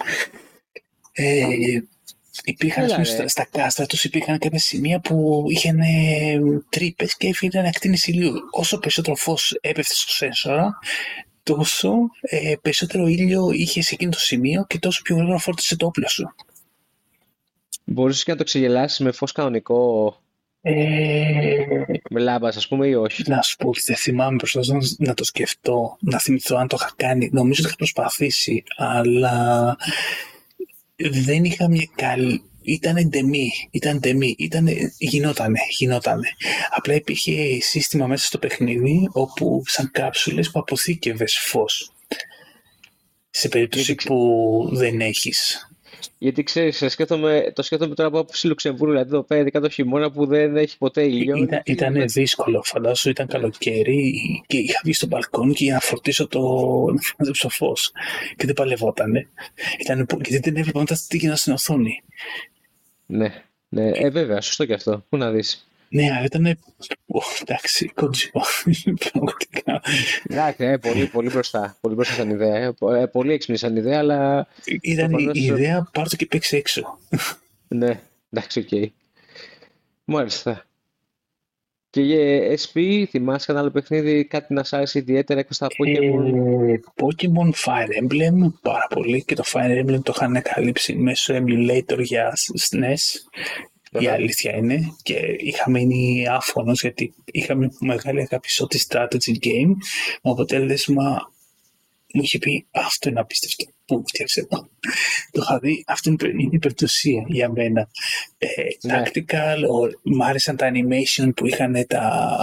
Ε, 1.12 1.46
υπήρχαν, 2.44 2.84
Έλα, 2.84 3.04
στα, 3.04 3.28
στα 3.28 3.46
κάστρα 3.50 3.86
τους 3.86 4.04
υπήρχαν 4.04 4.38
κάποια 4.38 4.58
σημεία 4.58 5.00
που 5.00 5.44
είχαν 5.48 5.78
ε, 5.78 6.40
τρύπες 6.68 7.16
και 7.16 7.28
έφυγαν 7.28 7.64
ακτίνε 7.64 7.96
ηλίου. 8.06 8.32
Όσο 8.50 8.78
περισσότερο 8.78 9.16
φως 9.16 9.58
έπεφτε 9.60 9.94
στο 9.94 10.12
σένσορα, 10.12 10.78
τόσο 11.46 11.92
ε, 12.20 12.54
περισσότερο 12.62 13.06
ήλιο 13.06 13.50
είχε 13.52 13.82
σε 13.82 13.94
εκείνο 13.94 14.10
το 14.10 14.18
σημείο 14.18 14.64
και 14.68 14.78
τόσο 14.78 15.02
πιο 15.02 15.16
γρήγορα 15.16 15.38
φόρτισε 15.38 15.76
το 15.76 15.86
όπλο 15.86 16.08
σου. 16.08 16.34
Μπορούσε 17.84 18.24
και 18.24 18.30
να 18.30 18.36
το 18.36 18.44
ξεγελάσεις 18.44 18.98
με 18.98 19.12
φως 19.12 19.32
κανονικό 19.32 20.14
ε... 20.68 21.56
Με 22.10 22.20
λάμπας, 22.20 22.56
ας 22.56 22.68
πούμε, 22.68 22.86
ή 22.86 22.94
όχι. 22.94 23.22
Να 23.26 23.42
σου 23.42 23.56
πω, 23.56 23.70
δεν 23.86 23.96
θυμάμαι 23.96 24.36
προσπαθώ 24.36 24.78
να 24.98 25.14
το 25.14 25.24
σκεφτώ, 25.24 25.96
να 26.00 26.18
θυμηθώ 26.18 26.56
αν 26.56 26.68
το 26.68 26.76
είχα 26.80 26.92
κάνει. 26.96 27.28
Νομίζω 27.32 27.60
ότι 27.60 27.68
είχα 27.68 27.76
προσπαθήσει, 27.76 28.62
αλλά 28.76 29.76
δεν 30.96 31.44
είχα 31.44 31.68
μια 31.68 31.88
καλή. 31.94 32.42
Ήταν 32.66 32.96
εντεμή, 32.96 33.50
ήταν 33.70 33.96
εντεμή, 33.96 34.35
ήταν, 34.38 34.68
γινότανε, 34.99 35.58
γινότανε. 35.70 36.28
Απλά 36.76 36.94
υπήρχε 36.94 37.61
σύστημα 37.61 38.06
μέσα 38.06 38.26
στο 38.26 38.38
παιχνίδι 38.38 39.08
όπου 39.12 39.62
σαν 39.66 39.90
κάψουλες 39.92 40.50
που 40.50 40.58
αποθήκευες 40.58 41.38
φως. 41.38 41.92
Σε 43.30 43.49
περίπτωση 43.49 43.94
που 43.94 44.68
δεν 44.73 45.00
έχεις. 45.00 45.68
Γιατί 46.18 46.42
ξέρεις, 46.42 46.85
σκέφτομαι, 46.88 47.52
το 47.54 47.62
σκέφτομαι 47.62 47.94
τώρα 47.94 48.08
από 48.08 48.18
άποψη 48.18 48.46
Λουξεμβούργου, 48.46 48.92
δηλαδή 48.92 49.08
εδώ 49.08 49.23
πέρα, 49.23 49.40
ειδικά 49.40 49.61
το 49.61 49.68
χειμώνα 49.68 50.11
που 50.11 50.26
δεν 50.26 50.56
έχει 50.56 50.78
ποτέ 50.78 51.02
ήλιο. 51.02 51.37
Ήταν, 51.37 51.62
ήταν 51.64 52.08
δύσκολο. 52.08 52.62
Φαντάσου, 52.64 53.08
ήταν 53.08 53.26
καλοκαίρι 53.26 54.14
και 54.46 54.56
είχα 54.56 54.80
βγει 54.85 54.92
στο 54.92 55.06
μπαλκόνι 55.06 55.54
και 55.54 55.64
για 55.64 55.73
να 55.73 55.80
φορτίσω 55.80 56.28
το, 56.28 56.40
να 57.42 57.50
φως. 57.50 57.92
Και 58.37 58.46
δεν 58.46 58.54
παλευότανε. 58.54 59.28
Ήταν, 59.80 60.06
γιατί 60.25 60.50
δεν 60.50 60.61
έβλεπα 60.61 60.78
μετά 60.78 60.99
τι 61.08 61.16
γίνανε 61.16 61.37
στην 61.37 61.52
οθόνη. 61.52 62.02
Ναι, 63.06 63.42
ναι, 63.68 63.88
ε, 63.88 64.10
βέβαια, 64.10 64.40
σωστό 64.40 64.64
και 64.64 64.75
αυτό. 64.75 65.04
Πού 65.08 65.16
να 65.16 65.30
δεις. 65.30 65.66
Ναι, 65.88 66.10
αλλά 66.10 66.25
ήταν. 66.25 66.58
εντάξει, 67.40 67.88
Kojima. 67.88 68.42
Πραγματικά. 69.10 69.82
Εντάξει, 70.25 70.64
ε, 70.64 70.76
πολύ, 70.76 71.06
πολύ 71.06 71.30
μπροστά. 71.30 71.76
Πολύ 71.80 71.94
μπροστά 71.94 72.14
σαν 72.14 72.30
ιδέα. 72.30 72.56
Ε, 72.56 72.75
ε 73.00 73.06
πολύ 73.06 73.32
έξυπνη 73.32 73.56
σαν 73.56 73.76
ιδέα, 73.76 73.98
αλλά. 73.98 74.46
Ήταν 74.80 75.12
η 75.12 75.30
ιδέα, 75.32 75.88
πάρ' 75.92 76.08
το 76.08 76.16
και 76.16 76.26
παίξει 76.26 76.56
έξω. 76.56 76.98
ναι, 77.68 78.00
εντάξει, 78.30 78.58
ok. 78.58 78.68
Okay. 78.70 78.86
Μάλιστα. 80.04 80.66
Και 81.90 82.00
για 82.00 82.19
SP, 82.62 83.05
θυμάσαι 83.09 83.50
ένα 83.50 83.61
άλλο 83.61 83.71
παιχνίδι, 83.71 84.25
κάτι 84.25 84.55
να 84.55 84.64
σ' 84.64 84.73
άρεσε 84.73 84.99
ιδιαίτερα 84.99 85.40
έκο 85.40 85.52
στα 85.52 85.66
Pokemon. 85.66 86.25
Ε, 86.69 86.78
Pokemon 86.95 87.50
Fire 87.64 88.02
Emblem, 88.02 88.52
πάρα 88.62 88.87
πολύ. 88.95 89.25
Και 89.25 89.35
το 89.35 89.43
Fire 89.52 89.85
Emblem 89.85 90.02
το 90.02 90.12
είχαν 90.14 90.43
καλύψει 90.43 90.95
μέσω 90.97 91.35
emulator 91.35 91.99
για 91.99 92.33
SNES 92.59 93.28
η 93.99 94.07
αλήθεια 94.07 94.57
είναι 94.57 94.95
και 95.02 95.14
είχα 95.38 95.71
μείνει 95.71 96.26
άφωνος 96.28 96.81
γιατί 96.81 97.14
είχαμε 97.25 97.69
μεγάλη 97.81 98.21
αγάπη 98.21 98.50
σε 98.50 98.62
ό,τι 98.62 98.78
strategy 98.88 99.47
game 99.47 99.73
με 100.23 100.31
αποτέλεσμα 100.31 101.31
μου 102.14 102.22
είχε 102.22 102.38
πει 102.38 102.66
αυτό 102.70 103.08
είναι 103.08 103.20
απίστευτο 103.20 103.64
που 103.84 104.02
φτιάξε 104.06 104.46
το. 104.46 104.68
Το 105.30 105.40
είχα 105.42 105.58
δει, 105.58 105.84
αυτό 105.86 106.10
είναι 106.10 106.42
η 106.42 106.48
υπερτουσία 106.52 107.25
για 107.28 107.50
μένα. 107.50 107.88
Ε, 108.38 108.48
ναι. 108.82 109.02
Tactical, 109.02 109.58
μ' 110.02 110.22
άρεσαν 110.22 110.56
τα 110.56 110.70
animation 110.72 111.28
που 111.36 111.46
είχαν 111.46 111.86
τα, 111.86 112.36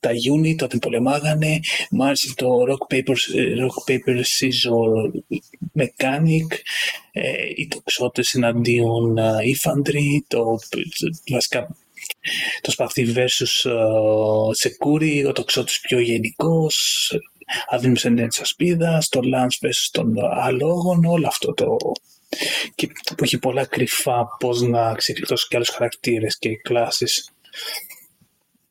τα 0.00 0.10
unit 0.10 0.62
όταν 0.62 0.78
πολεμάγανε, 0.78 1.60
μ' 1.90 2.02
άρεσε 2.02 2.34
το 2.34 2.48
rock 2.68 2.94
paper, 2.94 3.16
rock 3.58 3.92
paper 3.92 4.16
scissor 4.16 5.10
mechanic, 5.78 6.56
ε, 7.12 7.32
οι 7.56 7.68
τοξότες 7.68 8.34
εναντίον 8.34 9.18
infantry, 9.54 10.18
το, 10.26 10.58
βασικά 11.30 11.76
το 12.60 12.70
σπαθί 12.70 13.12
versus 13.16 13.70
uh, 13.70 14.50
Securi, 14.62 15.28
ο 15.28 15.32
τοξότης 15.32 15.80
πιο 15.80 16.00
γενικός, 16.00 17.08
αδύναμος 17.68 18.04
ενέργεια 18.04 18.28
της 18.28 18.40
ασπίδας, 18.40 19.08
το 19.08 19.20
lance 19.34 19.66
versus 19.66 19.88
τον 19.90 20.14
αλόγων, 20.18 21.04
όλο 21.04 21.26
αυτό 21.26 21.52
το... 21.52 21.76
Και 22.74 22.86
που 23.16 23.24
έχει 23.24 23.38
πολλά 23.38 23.66
κρυφά 23.66 24.36
πώς 24.38 24.60
να 24.60 24.94
ξεκλειτώσει 24.94 25.46
και 25.48 25.56
άλλους 25.56 25.68
χαρακτήρες 25.68 26.38
και 26.38 26.56
κλάσεις. 26.56 27.32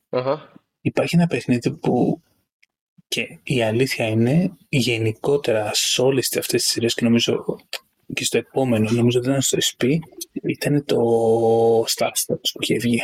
Uh-huh. 0.09 0.37
Υπάρχει 0.81 1.15
ένα 1.15 1.27
παιχνίδι 1.27 1.71
που 1.71 2.21
και 3.07 3.39
η 3.43 3.61
αλήθεια 3.61 4.07
είναι 4.07 4.51
γενικότερα 4.69 5.71
σε 5.73 6.01
όλες 6.01 6.35
αυτές 6.37 6.61
τις 6.61 6.71
σειρές 6.71 6.93
και 6.93 7.03
νομίζω 7.03 7.45
και 8.13 8.23
στο 8.23 8.37
επόμενο, 8.37 8.91
νομίζω 8.91 9.19
ότι 9.19 9.27
ήταν 9.27 9.41
στο 9.41 9.57
SP, 9.67 9.81
ήταν 10.43 10.85
το 10.85 10.99
Star 11.79 12.09
Fox 12.09 12.41
που 12.53 12.59
είχε 12.59 12.77
βγει. 12.77 13.01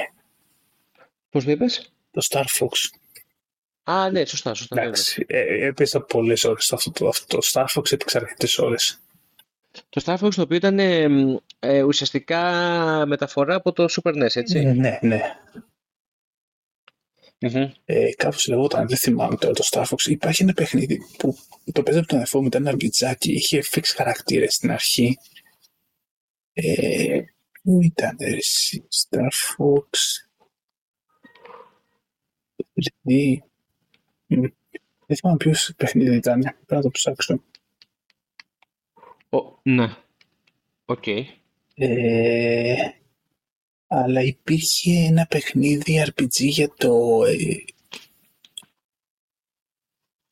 Πώς 1.30 1.44
το 1.44 1.52
είπες; 1.52 1.92
Το 2.12 2.28
Star 2.30 2.44
Fox. 2.60 3.00
Α, 3.90 4.10
ναι, 4.12 4.26
σωστά, 4.26 4.54
σωστά. 4.54 4.82
Εντάξει, 4.82 5.26
ε, 5.28 5.66
έπαιζα 5.66 6.02
πολλές 6.02 6.44
ώρες 6.44 6.74
αυτό 6.74 6.92
το, 6.92 7.08
αυτό, 7.08 7.38
το 7.38 7.48
Star 7.52 7.66
Fox, 7.76 7.92
έπαιξα 7.92 8.20
αρκετές 8.20 8.58
ώρες. 8.58 9.00
Το 9.90 10.02
Star 10.06 10.18
Fox 10.18 10.34
το 10.36 10.42
οποίο 10.42 10.58
ήταν 10.58 10.80
ε, 10.80 11.08
ε, 11.60 11.82
ουσιαστικά 11.82 12.42
μεταφορά 13.08 13.56
από 13.56 13.72
το 13.72 13.86
Super 13.90 14.24
NES, 14.24 14.36
έτσι. 14.36 14.60
Ναι, 14.60 14.74
ναι. 14.74 15.00
ναι. 15.02 15.22
Mm-hmm. 17.40 17.72
Ε, 17.86 18.10
κάπως 18.14 18.48
λεγόταν, 18.48 18.88
δεν 18.88 18.98
θυμάμαι 18.98 19.36
τώρα 19.36 19.54
το 19.54 19.68
Star 19.72 19.84
Fox. 19.84 20.10
Υπάρχει 20.10 20.44
ένα 20.44 20.54
παιχνίδι 20.54 21.02
που 21.18 21.38
το 21.72 21.84
παίζα 21.84 22.00
από 22.00 22.08
τον 22.08 22.18
αδερφό 22.18 22.42
μου, 22.42 22.48
ήταν 22.48 22.62
ένα 22.62 22.70
αρμπιτζάκι, 22.70 23.32
είχε 23.32 23.64
fix 23.72 23.84
χαρακτήρες 23.96 24.54
στην 24.54 24.72
αρχή. 24.72 25.18
Ε, 26.54 27.22
πού 27.64 27.82
ήταν 27.82 28.16
εσύ, 28.20 28.88
Star 28.92 29.30
Fox; 29.30 29.90
Δηλαδή, 32.74 33.44
δεν 34.28 35.18
θυμάμαι 35.18 35.38
ποιος 35.38 35.74
παιχνίδι 35.78 36.16
ήταν, 36.16 36.42
πρέπει 36.42 36.66
να 36.68 36.82
το 36.82 36.90
ψάξω. 36.90 37.44
Oh, 39.30 39.54
ναι. 39.64 39.96
Ok. 40.86 41.04
Okay. 41.06 41.24
Ε, 41.74 42.90
αλλά 43.88 44.22
υπήρχε 44.22 44.92
ένα 44.92 45.26
παιχνίδι 45.26 46.04
RPG 46.06 46.40
για 46.40 46.74
το... 46.74 47.24
Ε, 47.26 47.64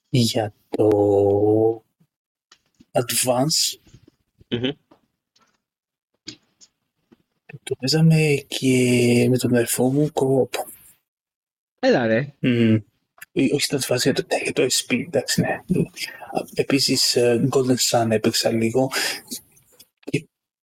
για 0.09 0.53
το 0.69 1.83
Advance. 2.91 3.77
Mm-hmm. 4.47 4.71
Το 7.63 7.75
παίζαμε 7.79 8.45
και 8.47 9.27
με 9.29 9.37
τον 9.37 9.53
αδερφό 9.53 9.91
μου 9.91 10.11
co-op. 10.11 10.53
Έλα 11.79 12.07
ρε. 12.07 12.33
Mm. 12.41 12.81
Όχι 13.53 13.67
το 13.67 13.79
Advance, 13.81 14.01
για 14.01 14.13
το, 14.13 14.23
για 14.43 14.53
το 14.53 14.65
SP, 14.77 14.89
εντάξει, 15.05 15.41
ναι. 15.41 15.59
Επίσης, 16.53 17.17
Golden 17.51 17.77
Sun 17.89 18.07
έπαιξα 18.09 18.51
λίγο 18.51 18.89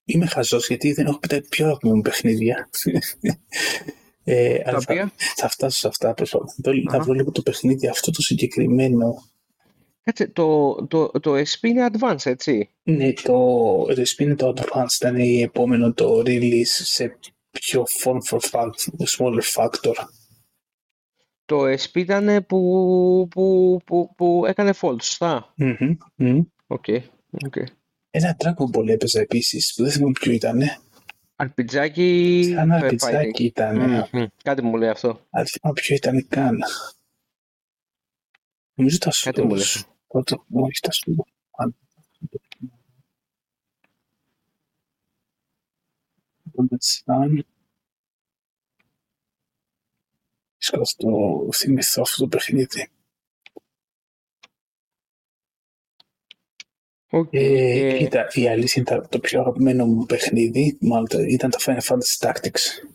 είμαι 0.06 0.26
χαζός 0.26 0.68
γιατί 0.68 0.94
δεν 0.94 1.06
έχω 1.06 1.20
πει 1.20 1.28
τα 1.28 1.42
πιο 1.50 1.66
αγαπημένα 1.66 2.02
παιχνίδια. 2.02 2.70
Ε, 4.24 4.58
Τα 4.58 4.78
οποία. 4.82 5.12
θα, 5.16 5.34
θα 5.36 5.50
φτάσω 5.50 5.78
σε 5.78 5.88
αυτά. 5.88 6.14
προσπαθώ. 6.14 6.46
Θα, 6.64 6.72
θα 6.92 7.00
βρω 7.00 7.14
λίγο 7.14 7.32
το 7.32 7.42
παιχνίδι 7.42 7.88
αυτό 7.88 8.12
το 8.12 8.22
συγκεκριμένο. 8.22 9.24
Κάτσε, 10.04 10.28
το, 10.28 10.76
το, 10.88 11.08
το 11.08 11.38
SP 11.52 11.62
είναι 11.62 11.88
advanced, 11.92 12.26
έτσι; 12.26 12.70
Ναι, 12.84 13.14
το 13.14 13.82
Respin 13.82 14.20
είναι 14.20 14.36
το 14.36 14.54
Advance 14.58 14.96
ήταν 14.96 15.16
η 15.16 15.42
επόμενο 15.42 15.94
το 15.94 16.20
release 16.26 16.64
σε 16.64 17.18
πιο 17.52 17.84
form 18.04 18.18
for 18.30 18.40
fact, 18.52 19.06
smaller 19.18 19.44
factor. 19.56 19.94
Το 21.52 21.64
SP 21.84 21.94
ήταν 21.96 22.46
που, 22.46 23.28
που, 23.30 23.80
που, 23.86 24.14
που 24.18 24.46
έκανε 24.48 24.74
fold, 24.82 25.02
σωστά. 25.02 25.54
Μμμ, 25.56 25.98
μμ. 26.16 26.40
Ok. 26.68 26.86
ok. 27.46 27.56
Ένα 28.12 28.36
Dragon 28.40 28.78
Ball 28.78 28.88
έπαιζα 28.88 29.20
επίσης, 29.20 29.74
που 29.76 29.84
δεν 29.84 29.92
θυμάμαι 29.92 30.12
ποιο 30.12 30.32
ήταν. 30.32 30.60
RPG 31.36 31.85
άκι. 31.85 32.52
Σαν 32.56 32.72
ε, 32.72 32.76
RPG 32.76 33.10
άκι 33.10 33.44
ήταν. 33.44 33.78
fighting. 33.80 34.10
Μμμ, 34.12 34.26
Κάτι 34.44 34.62
μου 34.62 34.76
λέει 34.78 34.90
αυτό. 34.90 35.08
Αλλά 35.08 35.44
δεν 35.44 35.46
θυμάμαι 35.46 35.80
ποιο 35.82 35.96
ήταν 35.96 36.28
καν. 36.28 36.60
Νομίζω 38.74 38.98
τα 38.98 39.12
Κάτι 39.24 39.42
μου 39.42 39.56
λέει. 39.56 39.64
Souls. 39.66 39.82
Πρώτο, 40.08 40.46
όχι 40.52 40.80
τα 40.82 40.90
Souls. 40.92 41.32
Αν- 41.52 41.76
Λοιπόν, 46.44 46.68
σαν- 46.80 47.46
Δύσκολο 50.80 51.18
να 51.40 51.46
το 51.46 51.52
θυμηθώ 51.54 52.02
αυτό 52.02 52.24
το 52.24 52.28
παιχνίδι. 52.28 52.90
Οκ. 57.14 57.34
Ε, 57.34 57.88
Ε, 57.88 57.98
κοίτα, 57.98 58.28
η 58.34 58.48
αλήθεια 58.50 58.84
είναι 58.88 59.02
τα- 59.02 59.08
το 59.10 59.20
πιο 59.20 59.40
αγαπημένο 59.40 59.86
μου 59.86 60.06
παιχνίδι, 60.06 60.78
μάλλον 60.82 61.08
το- 61.08 61.20
ήταν 61.22 61.50
τα 61.50 61.58
Final 61.66 61.82
Fantasy 61.94 62.28
Tactics. 62.30 62.88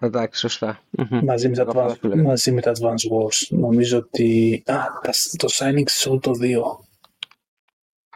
Εντάξει, 0.00 0.40
σωστά. 0.40 0.82
Μμμ. 0.90 1.24
Μαζί 1.24 1.48
με, 1.48 1.54
τα 1.54 1.62
Αγαπάω 1.62 1.84
Advance, 1.84 1.90
αυτό 1.90 2.08
που 2.08 2.14
λέτε. 2.14 2.28
μαζί 2.28 2.52
με 2.52 2.60
τα 2.60 2.72
Advance 2.74 3.10
Wars. 3.12 3.46
Νομίζω 3.48 3.98
ότι... 3.98 4.62
Α, 4.66 4.74
τα- 5.02 5.12
το 5.36 5.48
Shining 5.52 5.84
Soul 6.02 6.18
το 6.22 6.30
2. 6.40 6.84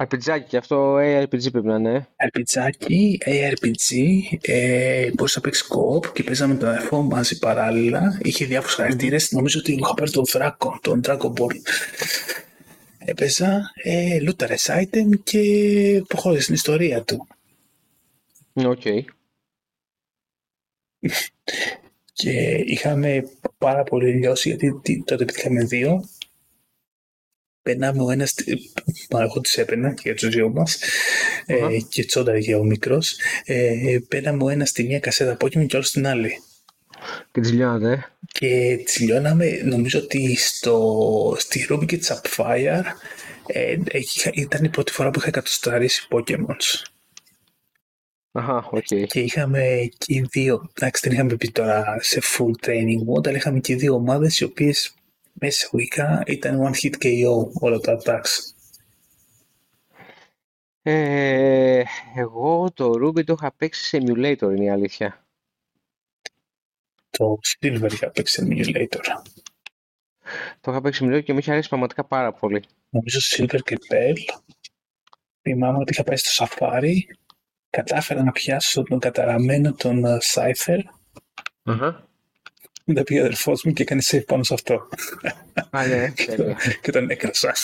RPGάκι, 0.00 0.48
και 0.48 0.56
αυτό 0.56 0.94
ARPG 0.96 1.50
πρέπει 1.52 1.66
να 1.66 1.74
είναι. 1.74 2.08
ε. 2.16 2.26
RPGάκι, 2.32 3.18
ARPG, 3.26 3.96
ε, 4.40 5.10
μπορείς 5.14 5.34
να 5.36 5.40
παίξεις 5.42 5.68
co-op 5.68 6.06
και 6.12 6.22
παίζαμε 6.22 6.54
τον 6.54 6.68
αδερφό 6.68 7.02
μου 7.02 7.08
μαζί 7.08 7.38
παράλληλα. 7.38 8.18
Είχε 8.22 8.44
διάφορους 8.44 8.74
χαρακτήρες. 8.74 9.32
Νομίζω 9.32 9.58
ότι 9.58 9.72
είχα 9.72 9.94
πάρει 9.94 10.10
τον 10.10 10.24
Dragon, 10.32 10.78
τον 10.80 11.00
Dragon 11.04 11.32
Ball. 11.32 11.56
Έπαιζα, 12.98 13.70
ε, 13.82 14.20
λούταρες 14.20 14.70
item 14.72 15.20
και 15.24 15.42
προχώρησε 16.08 16.42
στην 16.42 16.54
ιστορία 16.54 17.02
του. 17.02 17.26
Οκ. 18.54 18.82
Και 22.12 22.62
είχαμε 22.66 23.22
πάρα 23.58 23.82
πολύ 23.82 24.12
λιώσει 24.12 24.48
γιατί 24.48 24.80
τι- 24.82 25.04
τότε 25.04 25.22
επειδή 25.22 25.38
είχαμε 25.40 25.64
δύο, 25.64 26.08
παίρναμε 27.68 28.02
ο 28.02 28.10
ένας, 28.10 28.34
μα 29.10 29.22
εγώ 29.22 29.40
τις 29.40 29.58
έπαιρνα 29.58 29.92
και 29.94 30.00
για 30.04 30.14
τους 30.14 30.28
δυο 30.28 30.48
μας 30.48 30.78
ε, 31.46 31.54
Αχα. 31.54 31.76
και 31.88 32.04
τσόνταρε 32.04 32.54
ο 32.54 32.64
μικρός, 32.64 33.16
ε, 33.44 33.98
παίρναμε 34.08 34.44
ο 34.44 34.48
ένας 34.48 34.68
στη 34.68 34.84
μία 34.84 35.00
κασέτα 35.00 35.36
Pokemon 35.40 35.50
και 35.50 35.58
ο 35.58 35.68
άλλος 35.72 35.88
στην 35.88 36.06
άλλη. 36.06 36.42
Και 37.32 37.40
τις 37.40 37.52
λιώνατε. 37.52 37.92
ε. 37.92 38.02
Και 38.32 38.80
τις 38.84 38.98
λιώναμε, 38.98 39.60
νομίζω 39.64 39.98
ότι 39.98 40.36
στο, 40.36 41.36
στη 41.38 41.66
Ruby 41.70 41.86
και 41.86 41.96
τη 41.96 42.12
Sapphire 42.12 42.82
ε, 43.46 43.76
είχα- 43.92 44.30
ήταν 44.34 44.64
η 44.64 44.68
πρώτη 44.68 44.92
φορά 44.92 45.10
που 45.10 45.18
είχα 45.18 45.28
εκατοσταρίσει 45.28 46.06
Pokemons. 46.10 46.82
Αχα, 48.32 48.68
οκ. 48.70 48.84
Και 49.06 49.20
είχαμε 49.20 49.88
και 49.98 50.14
οι 50.14 50.26
δύο, 50.30 50.70
εντάξει 50.74 51.02
δεν 51.04 51.12
είχαμε 51.12 51.36
μπει 51.36 51.50
τώρα 51.50 51.98
σε 52.00 52.20
full 52.36 52.66
training 52.66 53.00
mode, 53.16 53.26
αλλά 53.28 53.36
είχαμε 53.36 53.58
και 53.60 53.76
δύο 53.76 53.94
ομάδες 53.94 54.40
οι 54.40 54.44
οποίες 54.44 54.94
μέσα 55.40 55.56
εισαγωγικά 55.56 56.22
ήταν 56.26 56.60
one 56.62 56.74
hit 56.82 56.94
KO 57.04 57.50
όλα 57.60 57.78
τα 57.78 57.98
attacks. 58.00 58.52
Ε, 60.82 61.82
εγώ 62.16 62.72
το 62.74 62.90
Ruby 62.90 63.24
το 63.24 63.32
είχα 63.32 63.52
παίξει 63.52 63.84
σε 63.84 63.98
emulator, 63.98 64.52
είναι 64.56 64.64
η 64.64 64.70
αλήθεια. 64.70 65.26
Το 67.10 67.38
Silver 67.60 67.92
είχα 67.92 68.10
παίξει 68.10 68.34
σε 68.34 68.46
emulator. 68.48 69.00
Το 70.60 70.70
είχα 70.70 70.80
παίξει 70.80 70.98
σε 70.98 71.10
emulator 71.10 71.22
και 71.24 71.32
μου 71.32 71.38
είχε 71.38 71.50
αρέσει 71.50 71.68
πραγματικά 71.68 72.04
πάρα 72.04 72.32
πολύ. 72.32 72.62
Νομίζω 72.90 73.18
Silver 73.36 73.58
και 73.64 73.76
Pearl. 73.90 74.40
Θυμάμαι 75.42 75.78
ότι 75.78 75.92
είχα 75.92 76.02
πάει 76.02 76.16
στο 76.16 76.46
Safari. 76.46 76.94
Κατάφερα 77.70 78.22
να 78.22 78.32
πιάσω 78.32 78.82
τον 78.82 78.98
καταραμένο 78.98 79.72
τον 79.72 80.04
ε, 80.04 80.18
Cypher. 80.34 80.80
Αχα. 81.62 82.07
Μετά 82.90 83.02
πήγε 83.02 83.20
ο 83.20 83.22
αδερφός 83.22 83.64
μου 83.64 83.72
και 83.72 83.82
έκανε 83.82 84.02
save 84.04 84.24
πάνω 84.26 84.42
σε 84.42 84.54
αυτό. 84.54 84.88
Α, 85.70 85.86
ναι, 85.86 86.12
τέλεια. 86.26 86.56
και 86.82 86.90
τον 86.92 87.10
έκρασα. 87.10 87.54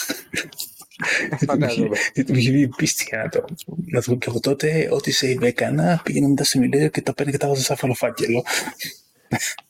Φαντάζομαι. 1.45 1.97
Γιατί 2.13 2.31
μου 2.31 2.37
είχε 2.37 2.51
βγει 2.51 2.67
πίστια 2.67 3.17
να 3.23 3.29
το, 3.29 3.45
να 3.85 4.01
το 4.01 4.11
πω 4.11 4.17
και 4.17 4.29
εγώ 4.29 4.39
τότε. 4.39 4.87
Ό,τι 4.91 5.11
save 5.21 5.41
έκανα, 5.41 6.01
πήγαινε 6.03 6.27
μετά 6.27 6.43
σε 6.43 6.59
μιλέιο 6.59 6.89
και 6.89 7.01
τα 7.01 7.13
παίρνει 7.13 7.31
και 7.31 7.37
τα 7.37 7.47
βάζα 7.47 7.61
σαν 7.61 7.77
φαλοφάκελο. 7.77 8.43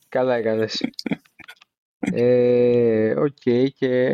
Καλά 0.10 0.36
έκανες. 0.36 0.84
Ε, 2.00 3.14
οκ, 3.20 3.72
και 3.78 4.12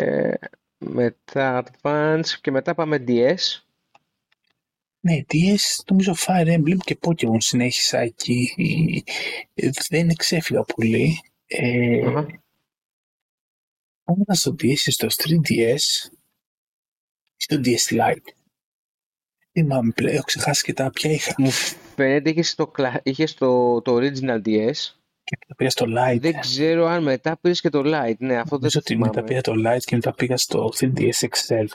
μετά 0.77 1.63
Advance 1.63 2.27
και 2.41 2.51
μετά 2.51 2.73
πάμε 2.75 3.04
DS. 3.08 3.62
Ναι, 5.04 5.19
DS, 5.34 5.84
νομίζω 5.89 6.15
Fire 6.17 6.47
Emblem 6.47 6.77
και 6.77 6.97
Pokemon 7.01 7.38
συνέχισα 7.38 7.99
εκεί. 7.99 8.54
Ε, 9.54 9.69
Δεν 9.89 10.10
εξέφυγα 10.10 10.63
πολύ. 10.63 11.19
Ε, 11.53 12.07
Αχα. 12.07 12.27
Ήμουν 14.09 14.25
στο 14.31 14.55
DS, 14.59 14.75
στο 14.77 15.07
3DS, 15.11 16.11
στο 17.35 17.59
DS 17.63 17.89
Lite. 17.99 18.25
Θυμάμαι 19.51 19.91
πλέον, 19.95 20.13
έχω 20.15 20.23
ξεχάσει 20.23 20.63
και 20.63 20.73
τα 20.73 20.89
ποια 20.89 21.11
είχα. 21.11 21.33
Μου 21.37 21.49
φαίνεται 21.95 22.29
είχες 22.29 22.55
το, 22.55 22.67
κλα- 22.67 22.99
είχες 23.03 23.33
το, 23.33 23.81
το 23.81 23.95
original 23.95 24.41
DS. 24.45 24.71
Και 25.23 25.37
μετά 25.39 25.55
πήγα 25.55 25.69
στο 25.69 25.85
Lite. 25.87 26.17
Δεν 26.19 26.39
ξέρω 26.39 26.85
αν 26.85 27.03
μετά 27.03 27.37
πήρες 27.37 27.61
και 27.61 27.69
το 27.69 27.79
Lite. 27.85 28.17
Ναι, 28.17 28.35
αυτό 28.37 28.57
δεν 28.57 28.69
Νομίζω 28.69 28.69
το 28.71 28.79
ότι 28.79 28.95
μετά 28.97 29.09
θυμάμαι. 29.11 29.27
πήγα 29.27 29.41
το 29.41 29.53
Lite 29.65 29.79
και 29.83 29.95
μετά 29.95 30.13
πήγα 30.13 30.37
στο 30.37 30.69
3DS 30.79 31.27
XL. 31.29 31.65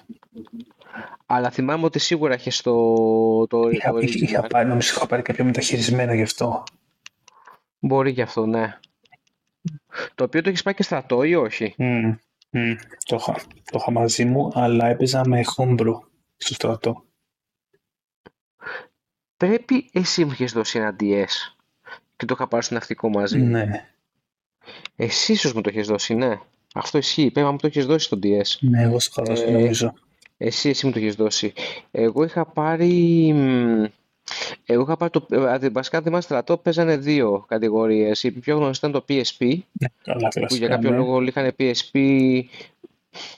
Αλλά 1.26 1.50
θυμάμαι 1.50 1.84
ότι 1.84 1.98
σίγουρα 1.98 2.34
είχες 2.34 2.60
το, 2.60 2.72
το, 3.46 3.68
Είχα, 3.68 3.90
το 3.90 3.98
είχα, 3.98 4.24
είχα 4.24 4.44
original. 4.44 4.48
πάρει, 4.50 4.68
νομίζω 4.68 4.92
είχα 4.96 5.06
πάρει 5.06 5.22
κάποιο 5.22 5.44
μεταχειρισμένο 5.44 6.14
γι' 6.14 6.22
αυτό. 6.22 6.62
Μπορεί 7.78 8.12
και 8.14 8.22
αυτό, 8.22 8.46
ναι. 8.46 8.78
Το 10.14 10.24
οποίο 10.24 10.42
το 10.42 10.48
έχεις 10.48 10.62
πάει 10.62 10.74
και 10.74 10.82
στρατό 10.82 11.22
ή 11.22 11.34
όχι; 11.34 11.74
Μμμ, 11.78 12.14
μμμ. 12.50 12.74
Το, 13.04 13.16
είχα, 13.16 13.32
το 13.70 13.78
είχα 13.80 13.90
μαζί 13.90 14.24
μου, 14.24 14.50
αλλά 14.54 14.86
έπαιζα 14.86 15.28
με 15.28 15.40
homebrew 15.56 15.94
στο 16.36 16.54
στρατό. 16.54 17.04
Πρέπει 19.36 19.90
εσύ 19.92 20.24
μου 20.24 20.30
είχες 20.30 20.52
δώσει 20.52 20.78
ένα 20.78 20.96
DS 21.00 21.54
και 22.16 22.26
το 22.26 22.34
είχα 22.36 22.48
πάρει 22.48 22.64
στο 22.64 22.74
ναυτικό 22.74 23.08
μαζί. 23.08 23.38
Ναι, 23.38 23.88
Εσύ 24.96 25.32
ίσως 25.32 25.52
μου 25.52 25.60
το 25.60 25.68
έχεις 25.68 25.86
δώσει, 25.86 26.14
ναι. 26.14 26.38
Αυτό 26.74 26.98
ισχύει. 26.98 27.30
Πρέπει 27.30 27.46
να 27.46 27.52
μου 27.52 27.58
το 27.58 27.66
έχεις 27.66 27.86
δώσει 27.86 28.04
στο 28.06 28.18
DS. 28.22 28.58
ναι, 28.60 28.82
εγώ 28.82 29.00
στο 29.00 29.22
είχα 29.22 29.34
δώσει 29.34 29.48
Ε, 29.48 29.50
νομίζω. 29.50 29.94
Εσύ, 30.36 30.68
εσύ 30.68 30.86
μου 30.86 30.92
το 30.92 30.98
έχεις 30.98 31.14
δώσει. 31.14 31.52
Εγώ 31.90 32.24
είχα 32.24 32.46
πάρει... 32.46 33.34
μ, 34.26 34.72
Εγώ 34.72 34.82
είχα 34.82 34.96
πάρει 34.96 35.10
το... 35.10 35.26
ε, 35.30 35.68
Βασικά 35.68 36.02
θυμάσαι 36.02 36.22
στρατό 36.26 36.56
παίζανε 36.56 36.96
δύο 36.96 37.44
κατηγορίες. 37.48 38.22
Η 38.22 38.30
πιο 38.30 38.56
γνωστή 38.56 38.86
ήταν 38.86 39.00
το 39.00 39.14
PSP, 39.14 39.58
Ναι, 39.72 39.88
καλά, 40.02 40.28
που 40.28 40.38
για 40.38 40.46
κλασικά, 40.46 40.68
κάποιο 40.68 40.90
ναι. 40.90 40.96
λόγο 40.96 41.12
όλοι 41.14 41.28
είχαν 41.28 41.54
PSP. 41.58 41.98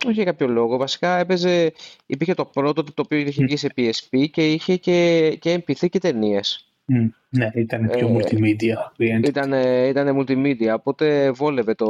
Όχι 0.07 0.13
για 0.13 0.25
κάποιο 0.25 0.47
λόγο. 0.49 0.77
Βασικά 0.77 1.19
έπαιζε... 1.19 1.73
Υπήρχε 2.07 2.35
το 2.35 2.45
πρώτο 2.45 2.85
το 2.85 2.93
οποίο 2.97 3.19
είχε 3.19 3.43
Μμ, 3.43 3.47
βγει 3.47 3.57
σε 3.57 3.69
PSP 3.77 4.27
και 4.31 4.53
είχε 4.53 4.77
και, 4.77 5.37
και 5.41 5.65
MP3 5.67 5.89
και 5.91 5.99
ταινίες. 5.99 6.69
μμ. 6.85 7.09
Ναι, 7.31 7.51
ήταν 7.55 7.91
πιο 7.91 8.09
Ε, 8.09 8.17
multimedia 8.17 9.03
oriented. 9.03 9.27
Ήταν, 9.29 9.53
ήταν 9.89 10.21
multimedia, 10.21 10.75
οπότε 10.75 11.31
βόλευε 11.31 11.75
το, 11.75 11.87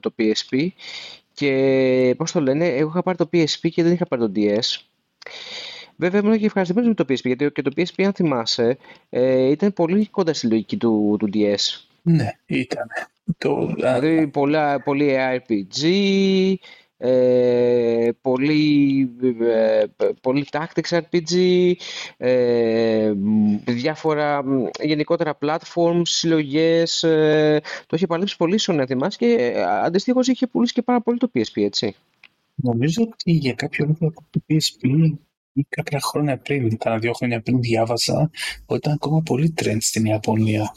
το 0.00 0.14
PSP 0.18 0.66
και 1.32 2.14
πώς 2.16 2.32
το 2.32 2.40
λένε, 2.40 2.66
εγώ 2.66 2.88
είχα 2.88 3.02
πάρει 3.02 3.16
το 3.16 3.28
PSP 3.32 3.70
και 3.70 3.82
δεν 3.82 3.92
είχα 3.92 4.06
πάρει 4.06 4.22
το 4.22 4.32
DS. 4.34 4.80
Βέβαια 5.96 6.20
ήμουν 6.20 6.38
και 6.38 6.46
ευχαριστημένος 6.46 6.88
με 6.88 6.94
το 6.94 7.04
PSP, 7.08 7.24
γιατί 7.24 7.50
και 7.52 7.62
το 7.62 7.70
PSP 7.76 8.02
αν 8.04 8.12
θυμάσαι 8.12 8.78
ε, 9.10 9.50
ήταν 9.50 9.72
πολύ 9.72 10.06
κοντά 10.06 10.34
στη 10.34 10.46
λογική 10.46 10.76
του, 10.76 11.16
του 11.18 11.28
DS. 11.32 11.86
Ναι, 12.02 12.28
ήταν. 12.46 12.86
Το, 13.38 13.74
α, 13.84 14.00
Δηλαδή 14.00 14.26
πολλά, 14.26 14.82
πολύ 14.82 15.16
RPG, 15.18 15.84
ε, 17.04 18.10
πολύ, 18.20 19.10
ε, 19.40 19.84
πολύ 20.20 20.46
tactics 20.50 21.00
RPG, 21.00 21.72
ε, 22.16 23.12
μ, 23.16 23.56
διάφορα 23.64 24.44
μ, 24.44 24.64
γενικότερα 24.82 25.38
platforms, 25.40 26.02
συλλογές, 26.02 27.02
ε, 27.02 27.60
το 27.86 27.96
είχε 27.96 28.06
παλέψει 28.06 28.36
πολύ 28.36 28.58
στον 28.58 28.76
να 28.76 28.86
θυμάσαι 28.86 29.18
και 29.18 29.26
ε, 29.26 29.62
αντιστοίχως 29.62 30.28
είχε 30.28 30.46
πουλήσει 30.46 30.72
και 30.72 30.82
πάρα 30.82 31.00
πολύ 31.00 31.18
το 31.18 31.30
PSP, 31.34 31.62
έτσι. 31.62 31.94
νομίζω 32.54 33.02
ότι 33.02 33.32
για 33.32 33.52
κάποιο 33.52 33.84
λόγο 33.84 34.12
από 34.16 34.24
το 34.30 34.40
PSP 34.48 35.12
κάποια 35.68 36.00
χρόνια 36.00 36.38
πριν, 36.38 36.78
κάνα 36.78 36.98
δύο 36.98 37.12
χρόνια 37.12 37.40
πριν 37.40 37.60
διάβαζα, 37.60 38.30
ότι 38.66 38.78
ήταν 38.78 38.92
ακόμα 38.92 39.22
πολύ 39.22 39.54
trend 39.62 39.76
στην 39.80 40.04
Ιαπωνία. 40.04 40.72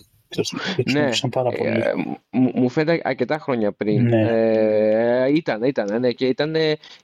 Ναι, 0.92 1.10
πάρα 1.32 1.52
πολύ. 1.52 1.70
ε, 1.70 1.94
μου, 2.30 2.52
μου 2.56 2.70
φαίνεται 2.70 3.02
αρκετά 3.04 3.40
χρόνια 3.40 3.72
πριν. 3.72 4.04
Ναι. 4.04 4.28
Ε, 5.24 5.36
ήταν, 5.36 5.64
ήταν, 5.64 6.00
ναι, 6.00 6.12
και 6.12 6.28
ήταν, 6.28 6.56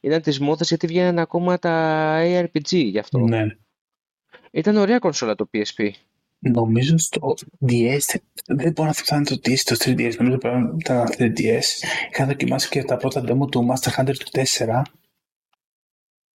ήταν 0.01 0.21
της 0.21 0.39
μόδας 0.39 0.67
γιατί 0.67 0.87
βγαίνουν 0.87 1.19
ακόμα 1.19 1.59
τα 1.59 2.17
ARPG 2.23 2.69
γι' 2.69 2.99
αυτό. 2.99 3.19
Ναι. 3.19 3.45
Ήταν 4.51 4.77
ωραία 4.77 4.99
κονσόλα 4.99 5.35
το 5.35 5.49
PSP. 5.53 5.89
Νομίζω 6.39 6.97
στο 6.97 7.33
DS, 7.67 8.15
δεν 8.45 8.71
μπορώ 8.71 8.87
να 8.87 8.93
θυμάμαι 8.93 9.25
το 9.25 9.35
DS, 9.35 9.59
το 9.63 9.75
3DS, 9.79 10.15
νομίζω 10.17 10.37
πρέπει 10.37 10.57
να 10.57 10.75
ήταν 10.79 11.07
3DS. 11.17 11.63
Είχα 12.11 12.25
δοκιμάσει 12.25 12.69
και 12.69 12.83
τα 12.83 12.97
πρώτα 12.97 13.23
demo 13.27 13.51
του 13.51 13.67
Master 13.69 13.99
Hunter 13.99 14.15
του 14.17 14.43
4. 14.57 14.81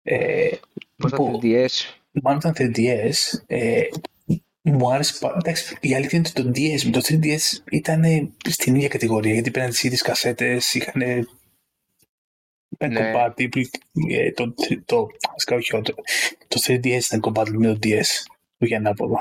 Ε, 0.02 0.48
Πώς 0.96 1.12
που- 1.12 1.26
ήταν 1.26 1.40
3DS. 1.40 2.00
μάλλον 2.22 2.38
ήταν 2.38 2.54
3DS. 2.56 3.42
Ε, 3.46 3.82
μου 4.62 4.92
άρεσε 4.92 5.16
πάρα 5.20 5.36
Εντάξει, 5.36 5.76
η 5.80 5.94
αλήθεια 5.94 6.18
είναι 6.18 6.28
ότι 6.28 6.42
το 6.42 6.50
DS 6.54 6.82
με 6.82 6.90
το 6.90 7.00
3DS 7.02 7.62
ήταν 7.70 8.04
στην 8.48 8.74
ίδια 8.74 8.88
κατηγορία 8.88 9.32
γιατί 9.32 9.50
πήραν 9.50 9.70
τις 9.70 9.82
ίδιες 9.82 10.02
κασέτες, 10.02 10.74
είχαν 10.74 11.00
ήταν 12.68 12.92
Ναι. 12.92 13.12
compatible, 13.14 13.64
ε, 14.10 14.30
το, 14.32 14.54
το, 14.84 15.06
βασικά 15.30 15.56
όχι, 15.56 15.70
το, 15.70 15.94
το 16.48 16.60
3DS 16.66 17.00
ήταν 17.04 17.20
compatible 17.22 17.56
με 17.56 17.66
το 17.66 17.78
DS, 17.82 18.06
το 18.58 18.66
για 18.66 18.76
ανάποδο. 18.76 19.16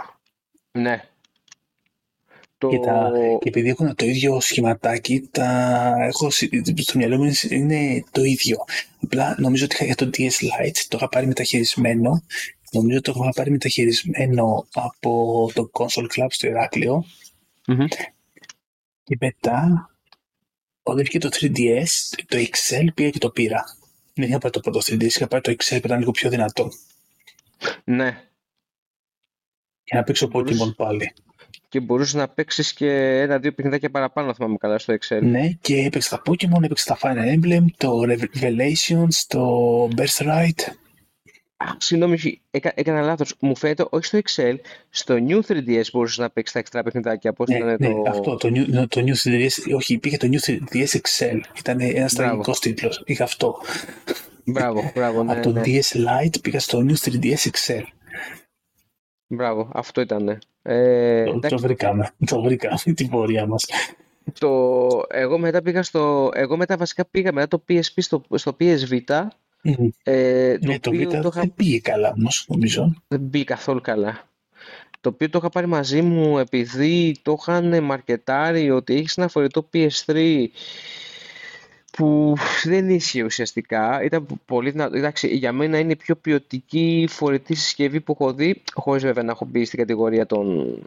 Ναι. 0.72 1.04
Το... 2.58 2.70
Και, 2.70 2.80
τα, 2.80 3.12
και 3.42 3.50
επειδή 3.50 3.70
έχουν 3.70 3.96
το 3.96 4.06
ίδιο 4.06 4.40
σχηματάκι, 4.40 5.28
τα 5.32 5.94
έχω 6.00 6.30
συ- 6.30 6.80
στο 6.82 6.98
μυαλό 6.98 7.18
μου 7.18 7.24
είναι- 7.24 7.36
είναι 7.50 8.04
το 8.12 8.24
ίδιο. 8.24 8.58
Απλά 9.04 9.36
νομίζω 9.40 9.66
ότι 9.66 9.76
είχα 9.76 9.86
για 9.86 9.96
το 9.96 10.06
DS 10.14 10.22
Lite, 10.22 10.78
το 10.88 10.98
είχα 10.98 11.10
πάρει 11.10 11.28
μεταχειρισμένο. 11.28 12.24
Νομίζω 12.72 13.02
το 13.02 13.14
είχα 13.16 13.30
πάρει 13.36 13.52
μεταχειρισμένο 13.52 14.68
από 14.74 15.50
το 15.54 15.70
Console 15.74 16.08
Club 16.16 16.28
στο 16.30 16.48
Ηράκλειο. 16.48 17.06
Μμμ. 17.68 17.86
Και 19.04 19.18
μετά, 19.20 19.90
όταν 20.84 21.00
βγήκε 21.00 21.18
το 21.20 21.30
3DS, 21.32 21.86
το 22.28 22.38
XL 22.38 22.86
πήγα 22.94 23.10
και 23.10 23.20
το 23.20 23.30
πήρα. 23.30 23.64
Δεν 24.14 24.28
είχα 24.28 24.38
πάρει 24.38 24.54
το 24.54 24.60
πρώτο 24.60 24.80
3DS, 24.80 25.04
είχα 25.04 25.28
πάρει 25.28 25.42
το 25.42 25.52
XL 25.52 25.78
που 25.82 25.86
ήταν 25.88 26.00
λίγο 26.00 26.12
πιο 26.12 26.30
δυνατό. 26.30 26.70
Ναι. 27.84 28.24
Για 29.84 29.98
να 30.00 30.04
παίξω 30.04 30.28
Μπορείς- 30.28 30.62
Pokemon 30.64 30.76
πάλι. 30.76 31.14
Και 31.70 31.80
μπορούσε 31.80 32.18
να 32.18 32.28
παίξεις 32.28 32.74
και 32.74 33.20
ένα-δύο 33.20 33.54
παιχνιδάκια 33.54 33.90
παραπάνω, 33.90 34.28
αν 34.28 34.36
θυμάμαι 34.36 34.58
καλά, 34.60 34.78
στο 34.78 34.94
Excel. 34.94 35.20
Ναι, 35.22 35.50
και 35.62 35.78
έπαιξα 35.86 36.10
τα 36.10 36.32
Pokemon, 36.32 36.64
έπαιξα 36.64 36.96
τα 36.96 36.98
Fire 37.02 37.36
Emblem, 37.36 37.66
το 37.78 38.02
Revelations, 38.08 39.16
το 39.28 39.88
Birthright. 39.96 40.74
Α, 41.58 41.66
συγγνώμη, 41.78 42.14
όχι, 42.14 42.42
έκα, 42.52 42.72
έκανα 42.76 43.02
λάθος. 43.02 43.36
Μου 43.40 43.58
φαίνεται 43.58 43.86
όχι 43.90 44.06
στο 44.06 44.20
Excel, 44.24 44.56
στο 44.90 45.16
New 45.28 45.40
3DS 45.48 45.84
μπορούσες 45.94 46.18
να 46.18 46.30
παίξεις 46.30 46.54
τα 46.54 46.60
εξτρά 46.60 46.84
παιχνιδάκια. 46.84 47.34
Πώς 47.34 47.48
Ναι, 47.50 47.56
ήταν 47.56 47.76
ναι, 47.80 47.88
το... 47.88 48.04
αυτό, 48.10 48.36
το 48.36 48.50
New, 48.54 48.86
το 48.90 49.02
new 49.06 49.30
3DS, 49.30 49.76
όχι, 49.76 49.94
υπήρχε 49.94 50.18
το 50.18 50.28
New 50.32 50.50
3DS 50.50 50.88
Excel. 50.88 51.40
Ήταν 51.58 51.80
ένας 51.80 52.14
Μπράβο. 52.14 52.16
τραγικός 52.16 52.60
τίτλος. 52.60 53.04
Είχα 53.06 53.24
αυτό. 53.24 53.62
Μπράβο, 54.44 54.92
μπράβο, 54.96 55.24
ναι, 55.24 55.32
Από 55.32 55.42
το 55.42 55.52
ναι. 55.52 55.62
DS 55.66 55.96
Lite 55.96 56.42
πήγα 56.42 56.60
στο 56.60 56.86
New 56.88 57.10
3DS 57.10 57.50
Excel. 57.50 57.82
Μπράβο, 59.28 59.70
αυτό 59.74 60.02
ήταν. 60.02 60.40
Ε, 60.62 61.24
Το, 61.24 61.30
το 61.32 61.38
εντάξει, 61.38 61.56
βρήκαμε. 61.56 62.10
Το 62.30 62.42
βρήκαμε 62.42 62.78
την 62.96 63.10
πορεία 63.10 63.46
μας. 63.46 63.66
το, 64.40 64.88
εγώ 65.10 65.38
μετά 65.38 65.62
πήγα 65.62 65.84
στο, 65.84 66.32
εγώ 66.34 66.58
μετά 66.58 66.78
βασικά 66.78 67.06
πήγα 67.06 67.32
μετά 67.34 67.48
το 67.48 67.64
PSP 67.70 67.82
στο, 67.96 68.24
στο 68.36 68.56
PS 68.60 68.78
Vita, 68.90 69.28
Μμμ. 69.62 69.90
ε, 70.04 70.58
το 70.58 70.68
Ναι, 70.68 70.80
το 70.80 70.90
οποίο 70.90 71.10
Vita 71.10 71.12
το 71.22 71.28
είχα 71.28 71.40
δεν 71.40 71.54
πήγε 71.56 71.80
καλά 71.80 72.14
όμως, 72.18 72.46
νομίζω. 72.50 72.94
Δεν 73.08 73.30
πήγε 73.30 73.44
καθόλου 73.44 73.82
καλά. 73.82 74.24
Το 75.02 75.10
οποίο 75.12 75.30
το 75.30 75.38
είχα 75.38 75.50
πάρει 75.50 75.68
μαζί 75.68 76.02
μου 76.02 76.38
επειδή 76.38 77.16
το 77.22 77.36
είχαν 77.40 77.84
μαρκετάρει 77.84 78.72
ότι 78.72 78.96
έχεις 78.96 79.18
ένα 79.18 79.28
φορητό 79.28 79.70
PS3 79.74 80.46
που 81.98 82.34
δεν 82.64 82.90
ίσχυε 82.90 83.24
ουσιαστικά. 83.24 84.04
Ήταν 84.04 84.26
πολύ 84.46 84.70
δυνατό. 84.72 84.98
Εντάξει, 84.98 85.28
για 85.28 85.52
μένα 85.52 85.78
είναι 85.80 85.92
η 85.92 85.96
πιο 85.96 86.16
ποιοτική 86.16 87.06
φορητή 87.10 87.56
συσκευή 87.56 88.02
που 88.02 88.12
έχω 88.20 88.34
δει, 88.34 88.62
χωρίς 88.74 89.04
βέβαια 89.04 89.24
να 89.24 89.32
έχω 89.32 89.46
μπει 89.46 89.66
στην 89.66 89.80
κατηγορία 89.80 90.26
των, 90.26 90.78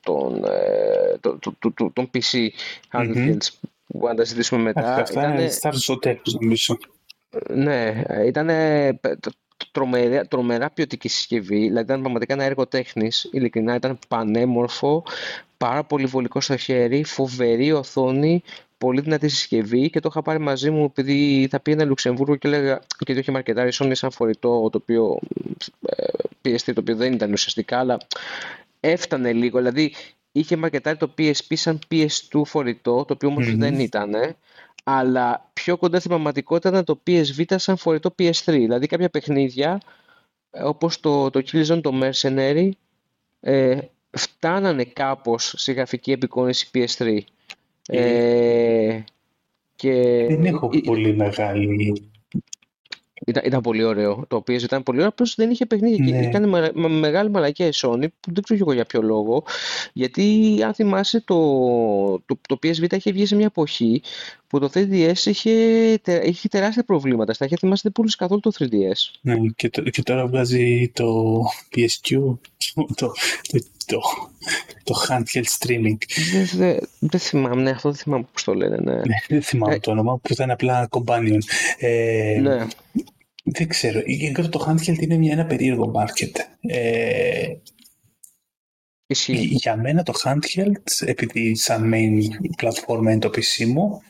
των, 0.00 0.44
ε, 0.44 1.18
των, 1.20 1.38
των- 1.38 1.56
των- 1.58 1.74
των- 1.74 1.92
των 1.92 2.10
PC 2.14 2.48
handhelds 2.92 3.48
που 3.86 4.06
να 4.06 4.14
τα 4.14 4.24
συζητήσουμε 4.24 4.62
μετά. 4.62 4.94
Αυτά 4.94 5.20
Ήτανε- 5.20 5.40
είναι 5.40 5.50
stars 5.60 5.74
στο 5.74 5.98
τέλος, 5.98 6.38
νομίζω. 6.40 6.76
ναι, 7.50 8.02
ήταν 8.26 8.50
τρομερά, 9.72 10.26
τρομερά 10.26 10.70
ποιοτική 10.70 11.08
συσκευή. 11.08 11.58
Δηλαδή 11.58 11.84
ήταν 11.84 12.00
πραγματικά 12.00 12.32
ένα 12.34 12.44
έργο 12.44 12.66
τέχνης. 12.66 13.28
Ειλικρινά 13.32 13.74
ήταν 13.74 13.98
πανέμορφο, 14.08 15.04
πάρα 15.56 15.84
πολύ 15.84 16.06
βολικό 16.06 16.40
στο 16.40 16.56
χέρι, 16.56 17.04
φοβερή 17.04 17.72
οθόνη, 17.72 18.42
πολύ 18.78 19.00
δυνατή 19.00 19.28
συσκευή 19.28 19.90
και 19.90 20.00
το 20.00 20.08
είχα 20.10 20.22
πάρει 20.22 20.38
μαζί 20.38 20.70
μου 20.70 20.84
επειδή 20.84 21.48
θα 21.50 21.60
πήγαινα 21.60 21.84
Λουξεμβούργο 21.84 22.36
και 22.36 22.48
έλεγα 22.48 22.82
και 22.98 23.12
το 23.12 23.18
είχε 23.18 23.32
μαρκετάρει 23.32 23.70
Sony 23.74 23.90
σαν 23.94 24.10
φορητό 24.10 24.68
το 24.72 24.78
οποίο 24.82 25.18
ε, 25.86 26.04
PS3 26.44 26.58
το 26.64 26.80
οποίο 26.80 26.96
δεν 26.96 27.12
ήταν 27.12 27.32
ουσιαστικά 27.32 27.78
αλλά 27.78 27.98
έφτανε 28.80 29.32
λίγο. 29.32 29.58
Δηλαδή 29.58 29.92
είχε 30.32 30.56
μαρκετάρει 30.56 30.96
το 30.96 31.14
PSP 31.18 31.54
σαν 31.54 31.78
PS2 31.90 32.42
φορητό 32.44 33.04
το 33.04 33.12
οποίο 33.12 33.28
όμως 33.28 33.46
Μμμ. 33.46 33.58
δεν 33.58 33.80
ήταν 33.80 34.36
αλλά 34.88 35.50
πιο 35.52 35.76
κοντά 35.76 35.98
στην 35.98 36.10
πραγματικότητα 36.10 36.68
ήταν 36.68 36.84
το 36.84 37.00
PS 37.06 37.24
Vita 37.38 37.54
σαν 37.56 37.76
φορητό 37.76 38.14
PS3. 38.18 38.30
Δηλαδή 38.44 38.86
κάποια 38.86 39.10
παιχνίδια, 39.10 39.80
ε, 40.50 40.62
όπως 40.62 41.00
το, 41.00 41.30
το 41.30 41.42
Killzone, 41.52 41.80
το 41.82 42.00
Mercenary, 42.02 42.70
ε, 43.40 43.78
φτάνανε 44.10 44.84
κάπως 44.84 45.54
σε 45.56 45.72
γραφική 45.72 46.12
επικόνηση 46.12 46.70
PS3. 46.74 47.18
Ε, 47.88 49.04
και 49.76 49.92
Δεν 50.28 50.44
έχω 50.44 50.70
ε, 50.72 50.80
πολύ 50.84 51.16
μεγάλη... 51.16 51.92
ήταν, 53.26 53.42
ήταν 53.46 53.60
πολύ 53.60 53.84
ωραίο. 53.84 54.24
Το 54.28 54.36
PS 54.36 54.62
ήταν 54.62 54.82
πολύ 54.82 54.98
ωραίο, 54.98 55.10
απλώς 55.10 55.34
δεν 55.34 55.50
είχε 55.50 55.66
παιχνίδια. 55.66 56.04
Και 56.04 56.10
Ναι. 56.10 56.26
έκανε 56.26 56.46
με- 56.46 56.70
με- 56.74 56.88
μεγάλη 56.88 57.30
μαλακία 57.30 57.66
η 57.66 57.70
Sony, 57.74 58.06
που 58.20 58.32
δεν 58.32 58.42
ξέρω 58.42 58.58
και 58.58 58.64
εγώ 58.66 58.72
για 58.72 58.84
ποιο 58.84 59.02
λόγο. 59.02 59.44
Γιατί 59.92 60.58
αν 60.64 60.74
θυμάσαι, 60.74 61.20
το, 61.20 61.36
το, 62.26 62.38
το 62.48 62.58
PS 62.62 62.74
Vita 62.84 62.92
είχε 62.92 63.12
βγει 63.12 63.26
σε 63.26 63.36
μια 63.36 63.46
εποχή 63.46 64.02
που 64.48 64.58
το 64.60 64.70
3DS 64.74 65.16
είχε, 65.24 65.52
τε- 66.02 66.26
είχε 66.26 66.48
τεράστια 66.48 66.84
προβλήματα. 66.84 67.32
Στα 67.32 67.44
αρχαία 67.44 67.58
θυμάσαι 67.60 67.80
δεν 67.84 67.92
πούλησε 67.92 68.16
καθόλου 68.18 68.40
το 68.40 68.50
3DS. 68.58 69.18
Ναι, 69.20 69.34
και, 69.56 69.70
το- 69.70 69.82
και 69.82 70.02
τώρα 70.02 70.26
βγάζει 70.26 70.90
το 70.94 71.40
PSQ, 71.76 72.10
το, 72.96 73.12
το, 73.48 73.58
το, 73.86 74.00
το 74.84 74.94
handheld 75.08 75.44
streaming. 75.58 75.96
Δεν, 76.32 76.46
δεν, 76.54 76.78
δεν 76.98 77.20
θυμάμαι, 77.20 77.62
ναι, 77.62 77.70
αυτό 77.70 77.88
δεν 77.90 77.98
θυμάμαι 77.98 78.26
πώς 78.32 78.44
το 78.44 78.54
λένε. 78.54 78.76
Ναι. 78.76 78.94
Ναι, 78.94 79.02
δεν 79.28 79.42
θυμάμαι 79.42 79.74
Ε, 79.74 79.78
το 79.78 79.90
όνομα, 79.90 80.18
που 80.18 80.32
ήταν 80.32 80.50
απλά 80.50 80.88
companion. 80.90 81.38
Ε, 81.78 82.38
ναι. 82.42 82.66
Δεν 83.44 83.68
ξέρω. 83.68 84.00
Γενικά 84.06 84.48
το 84.48 84.66
handheld 84.68 84.98
είναι 84.98 85.16
μια, 85.16 85.32
ένα 85.32 85.46
περίεργο 85.46 85.92
market. 85.96 86.32
Ε, 86.60 87.46
Ισχύει. 89.06 89.36
για 89.50 89.76
μένα 89.76 90.02
το 90.02 90.12
handheld, 90.24 91.06
επειδή 91.06 91.56
σαν 91.56 91.90
main 91.94 92.18
πλατφόρμα 92.56 93.10
είναι 93.10 93.20
το 93.20 93.28
PC 93.34 93.64
μου, 93.64 94.02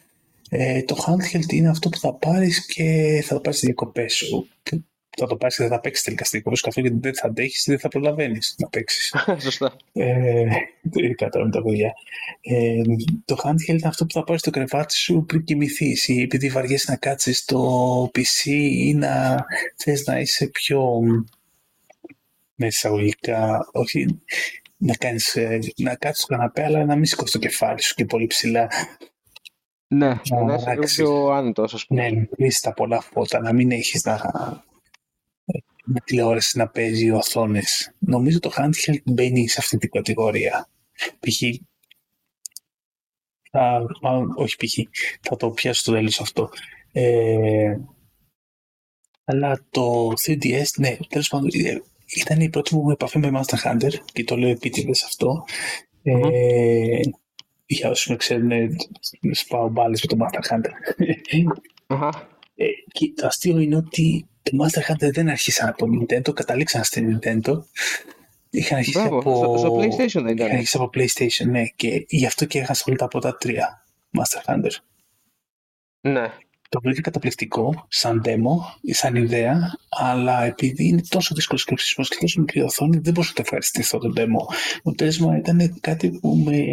ε, 0.50 0.82
το 0.82 0.96
handheld 1.06 1.52
είναι 1.52 1.68
αυτό 1.68 1.88
που 1.88 1.98
θα 1.98 2.14
πάρεις 2.14 2.66
και 2.66 3.20
θα 3.24 3.34
το 3.34 3.40
πάρεις 3.40 3.58
στις 3.58 3.68
διακοπές 3.68 4.14
σου. 4.14 4.48
Που 4.62 5.22
Θα 5.22 5.26
το 5.26 5.36
πάρεις 5.36 5.56
και 5.56 5.62
δεν 5.62 5.72
θα 5.72 5.80
παίξεις 5.80 6.04
τελικά 6.04 6.24
στις 6.24 6.32
διακοπές 6.32 6.58
σου 6.58 6.64
καθόλου 6.64 6.86
γιατί 6.86 7.00
δεν 7.02 7.14
θα 7.14 7.26
αντέχεις 7.26 7.66
ή 7.66 7.70
δεν 7.70 7.78
θα 7.78 7.88
προλαβαίνεις 7.88 8.54
να 8.58 8.68
παίξεις. 8.68 9.14
Σωστά. 9.44 9.76
Ε, 9.92 10.44
ειδικά 10.92 11.28
τώρα 11.28 11.44
με 11.44 11.50
τα 11.50 11.62
παιδιά. 11.62 11.92
Ε, 12.40 12.80
το 13.24 13.36
handheld 13.44 13.66
είναι 13.66 13.88
αυτό 13.88 14.06
που 14.06 14.12
θα 14.12 14.24
πάρεις 14.24 14.40
στο 14.40 14.50
κρεβάτι 14.50 14.94
σου 14.94 15.24
πριν 15.28 15.44
κοιμηθείς 15.44 16.08
ή 16.08 16.20
επειδή 16.20 16.48
βαριέσαι 16.48 16.90
να 16.90 16.96
κάτσεις 16.96 17.38
στο 17.38 18.10
PC 18.14 18.50
ή 18.72 18.94
να 18.94 19.44
θες 19.76 20.06
να 20.06 20.18
είσαι 20.20 20.46
πιο 20.46 21.00
με 22.56 22.66
εισαγωγικά, 22.66 23.68
όχι 23.72 24.20
να, 24.76 24.94
κάνεις, 24.94 25.36
ε, 25.36 25.58
να 25.76 25.94
κάτσεις 25.94 26.24
στο 26.24 26.34
καναπέ 26.34 26.64
αλλά 26.64 26.84
να 26.84 26.94
μην 26.94 27.04
σηκώσεις 27.04 27.32
το 27.32 27.38
κεφάλι 27.38 27.82
σου 27.82 27.94
και 27.94 28.04
πολύ 28.04 28.26
ψηλά. 28.26 28.68
Ναι, 29.88 30.06
Να 30.06 30.14
να 30.14 30.18
είσαι 30.18 30.30
λίγο 30.30 30.70
αλλάξεις. 30.70 30.96
πιο 30.96 31.26
άνετος, 31.26 31.74
ας 31.74 31.86
πούμε. 31.86 32.10
Ναι, 32.10 32.18
να 32.18 32.24
κλείσεις 32.24 32.60
τα 32.60 32.72
πολλά 32.74 33.00
φώτα, 33.00 33.40
να 33.40 33.52
μην 33.52 33.70
έχεις 33.70 34.04
να, 34.04 34.20
με 35.84 36.00
τηλεόραση 36.04 36.58
να 36.58 36.68
παίζει 36.68 37.10
οθόνες. 37.10 37.94
Νομίζω 37.98 38.40
το 38.40 38.52
handheld 38.56 39.02
μπαίνει 39.04 39.48
σε 39.48 39.56
αυτή 39.60 39.76
την 39.78 39.90
κατηγορία. 39.90 40.68
Π.χ. 41.20 41.42
Θα, 43.50 43.86
μάλλον, 44.02 44.32
όχι 44.36 44.56
π.χ. 44.56 44.78
Θα 45.20 45.36
το 45.36 45.50
πιάσω 45.50 45.80
στο 45.80 45.92
τέλος 45.92 46.20
αυτό. 46.20 46.50
Ε, 46.92 47.76
αλλά 49.24 49.64
το 49.70 50.12
3DS, 50.26 50.64
ναι, 50.76 50.96
τέλος 51.08 51.28
πάντων, 51.28 51.50
ε, 51.52 51.82
ήταν 52.16 52.40
η 52.40 52.48
πρώτη 52.48 52.74
μου 52.74 52.90
επαφή 52.90 53.18
με 53.18 53.30
Master 53.34 53.58
Hunter 53.64 53.92
και 54.12 54.24
το 54.24 54.36
λέω 54.36 54.48
επίτηδες 54.48 55.02
αυτό. 55.02 55.44
Ε, 56.02 57.00
για 57.66 57.90
όσους 57.90 58.06
με 58.06 58.16
ξέρουν, 58.16 58.50
ε, 58.50 58.68
σπάω 59.32 59.68
μπάλες 59.68 60.04
με 60.08 60.16
το 60.16 60.24
Master 60.24 60.54
Hunter. 60.54 60.70
Αχα. 61.86 62.28
Ε, 62.54 62.64
και 62.92 63.12
το 63.16 63.26
αστείο 63.26 63.58
είναι 63.58 63.76
ότι 63.76 64.26
το 64.42 64.52
Master 64.64 64.92
Hunter 64.92 65.12
δεν 65.12 65.28
άρχισαν 65.28 65.68
από 65.68 65.86
Nintendo, 65.86 66.34
καταλήξαν 66.34 66.84
στην 66.84 67.18
Nintendo. 67.18 67.62
Είχαν 68.50 68.78
αρχίσει 68.78 68.98
Μπράβο, 68.98 69.18
από... 69.18 69.36
στο, 69.36 69.56
στο 69.58 69.76
PlayStation 69.76 70.22
δεν 70.22 70.36
Είχαν 70.36 70.36
ήταν. 70.36 70.50
αρχίσει 70.50 70.76
από 70.76 70.90
PlayStation, 70.94 71.46
ναι. 71.50 71.64
Και 71.66 72.04
γι' 72.08 72.26
αυτό 72.26 72.44
και 72.44 72.58
είχαν 72.58 72.70
ασχολείται 72.70 73.04
από 73.04 73.20
τα 73.20 73.36
τρία 73.36 73.84
Master 74.18 74.52
Hunter. 74.54 74.70
Ναι. 76.00 76.30
Το 76.68 76.80
βρήκα 76.82 77.00
καταπληκτικό 77.00 77.86
σαν 77.88 78.22
demo, 78.24 78.90
σαν 78.90 79.14
ιδέα, 79.14 79.78
αλλά 79.88 80.44
επειδή 80.44 80.86
είναι 80.88 81.02
τόσο 81.08 81.34
δύσκολος 81.34 81.64
και 81.64 81.74
και 81.74 82.16
τόσο 82.20 82.40
μικρή 82.40 82.60
οθόνη, 82.62 82.98
δεν 82.98 83.12
μπορούσα 83.12 83.28
να 83.28 83.34
το 83.34 83.42
ευχαριστηθώ 83.44 83.98
το 83.98 84.12
demo. 84.16 84.54
Το 84.82 84.92
τέσμα 84.92 85.36
ήταν 85.36 85.78
κάτι 85.80 86.10
που 86.10 86.36
με. 86.36 86.64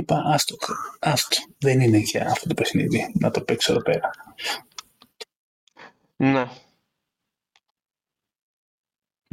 Ε, 0.00 0.02
είπα, 0.02 0.22
άστο, 0.26 0.56
άστο, 0.98 1.36
δεν 1.58 1.80
είναι 1.80 1.98
για 1.98 2.26
αυτό 2.26 2.48
το 2.48 2.54
παιχνίδι 2.54 3.12
να 3.18 3.30
το 3.30 3.40
παίξω 3.40 3.72
εδώ 3.72 3.82
πέρα. 3.82 4.10
Ναι. 6.16 6.44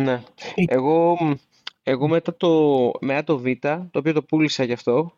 Ναι. 0.01 0.23
Ε. 0.55 0.63
Εγώ, 0.67 1.17
εγώ 1.83 2.07
μετά 2.07 2.35
το, 2.37 2.91
μετά 3.01 3.23
το 3.23 3.37
Β, 3.39 3.45
το 3.59 3.99
οποίο 3.99 4.13
το 4.13 4.23
πούλησα 4.23 4.63
γι' 4.63 4.73
αυτό, 4.73 5.15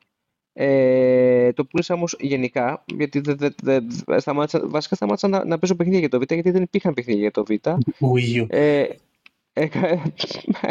ε, 0.53 1.53
το 1.53 1.65
πούλησα 1.65 1.93
όμως 1.93 2.15
γενικά, 2.19 2.83
γιατί 2.85 3.19
δεν, 3.19 3.37
δεν, 3.37 3.55
δεν- 3.63 3.87
σταμάτησα, 4.17 4.67
βασικά 4.67 4.95
σταμάτησα 4.95 5.27
να, 5.27 5.45
να 5.45 5.59
παίζω 5.59 5.75
παιχνίδια 5.75 5.99
για 5.99 6.09
το 6.09 6.19
Β, 6.19 6.23
γιατί 6.33 6.51
δεν 6.51 6.61
υπήρχαν 6.61 6.93
παιχνίδια 6.93 7.21
για 7.21 7.31
το 7.31 7.43
Β. 7.43 7.49
Wii 7.99 8.41
U. 8.41 8.45
Ε, 8.49 8.79
έκα- 8.81 8.95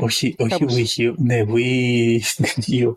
όχι, 0.00 0.34
όχι 0.38 0.58
κάπως. 0.58 0.74
Wii 0.74 1.08
U, 1.08 1.14
ναι, 1.16 1.42
Wii 1.48 2.18
U. 2.68 2.96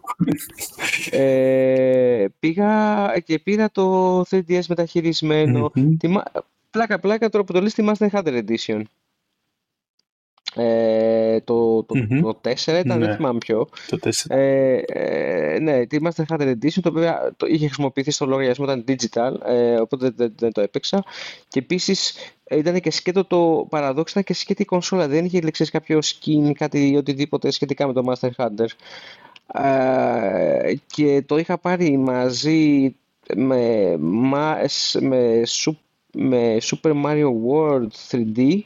ε, 1.11 2.25
πήγα 2.39 3.13
και 3.25 3.39
πήρα 3.39 3.71
το 3.71 4.19
3DS 4.19 4.65
μεταχειρισμένο. 4.67 5.71
Μμμ. 5.75 5.97
Τιμα... 5.97 6.23
Πλάκα 6.69 6.99
πλάκα 6.99 7.29
τώρα 7.29 7.43
που 7.43 7.53
το 7.53 7.61
λες 7.61 7.73
τη 7.73 7.83
Master 7.87 8.07
Hunter 8.09 8.43
Edition. 8.43 8.81
Ε, 10.55 11.39
το, 11.39 11.83
το, 11.83 11.95
Μμμ. 11.95 12.21
το 12.21 12.39
4 12.43 12.49
ήταν, 12.67 12.99
Ναι. 12.99 13.05
δεν 13.05 13.15
θυμάμαι 13.15 13.37
ποιο. 13.37 13.69
Το 13.89 13.97
4. 14.03 14.09
Ε, 14.35 14.75
ε, 14.85 15.59
ναι, 15.59 15.85
τη 15.85 15.97
Master 16.03 16.23
Hunter 16.29 16.47
Edition, 16.47 16.79
το 16.81 16.91
βέβαια 16.91 17.31
το 17.37 17.45
είχε 17.45 17.65
χρησιμοποιηθεί 17.65 18.11
στο 18.11 18.25
λογαριασμό, 18.25 18.65
ήταν 18.65 18.83
digital, 18.87 19.33
ε, 19.45 19.75
οπότε 19.75 20.05
δεν, 20.05 20.15
δεν- 20.17 20.33
δεν 20.39 20.51
το 20.51 20.61
έπαιξα. 20.61 21.03
Και 21.47 21.59
επίσης 21.59 22.15
ε, 22.43 22.57
ήταν 22.57 22.79
και 22.79 22.91
σκέτο 22.91 23.25
το 23.25 23.67
παραδόξο, 23.69 24.11
ήταν 24.19 24.23
και 24.23 24.33
σκέτη 24.33 24.61
η 24.61 24.65
κονσόλα, 24.65 25.07
δεν 25.07 25.25
είχε 25.25 25.39
λέξεις 25.41 25.69
κάποιο 25.69 25.99
skin, 26.01 26.51
κάτι 26.53 26.95
οτιδήποτε 26.97 27.51
σχετικά 27.51 27.87
με 27.87 27.93
το 27.93 28.03
Master 28.11 28.29
Hunter. 28.37 28.65
Ε, 29.53 30.73
και 30.87 31.23
το 31.25 31.37
είχα 31.37 31.57
πάρει 31.57 31.97
μαζί 31.97 32.95
με, 33.35 33.95
μα- 33.99 34.57
με, 34.99 35.41
Su- 35.47 35.75
με 36.13 36.57
Super 36.61 36.93
Mario 37.05 37.29
World 37.49 37.87
3D, 38.11 38.61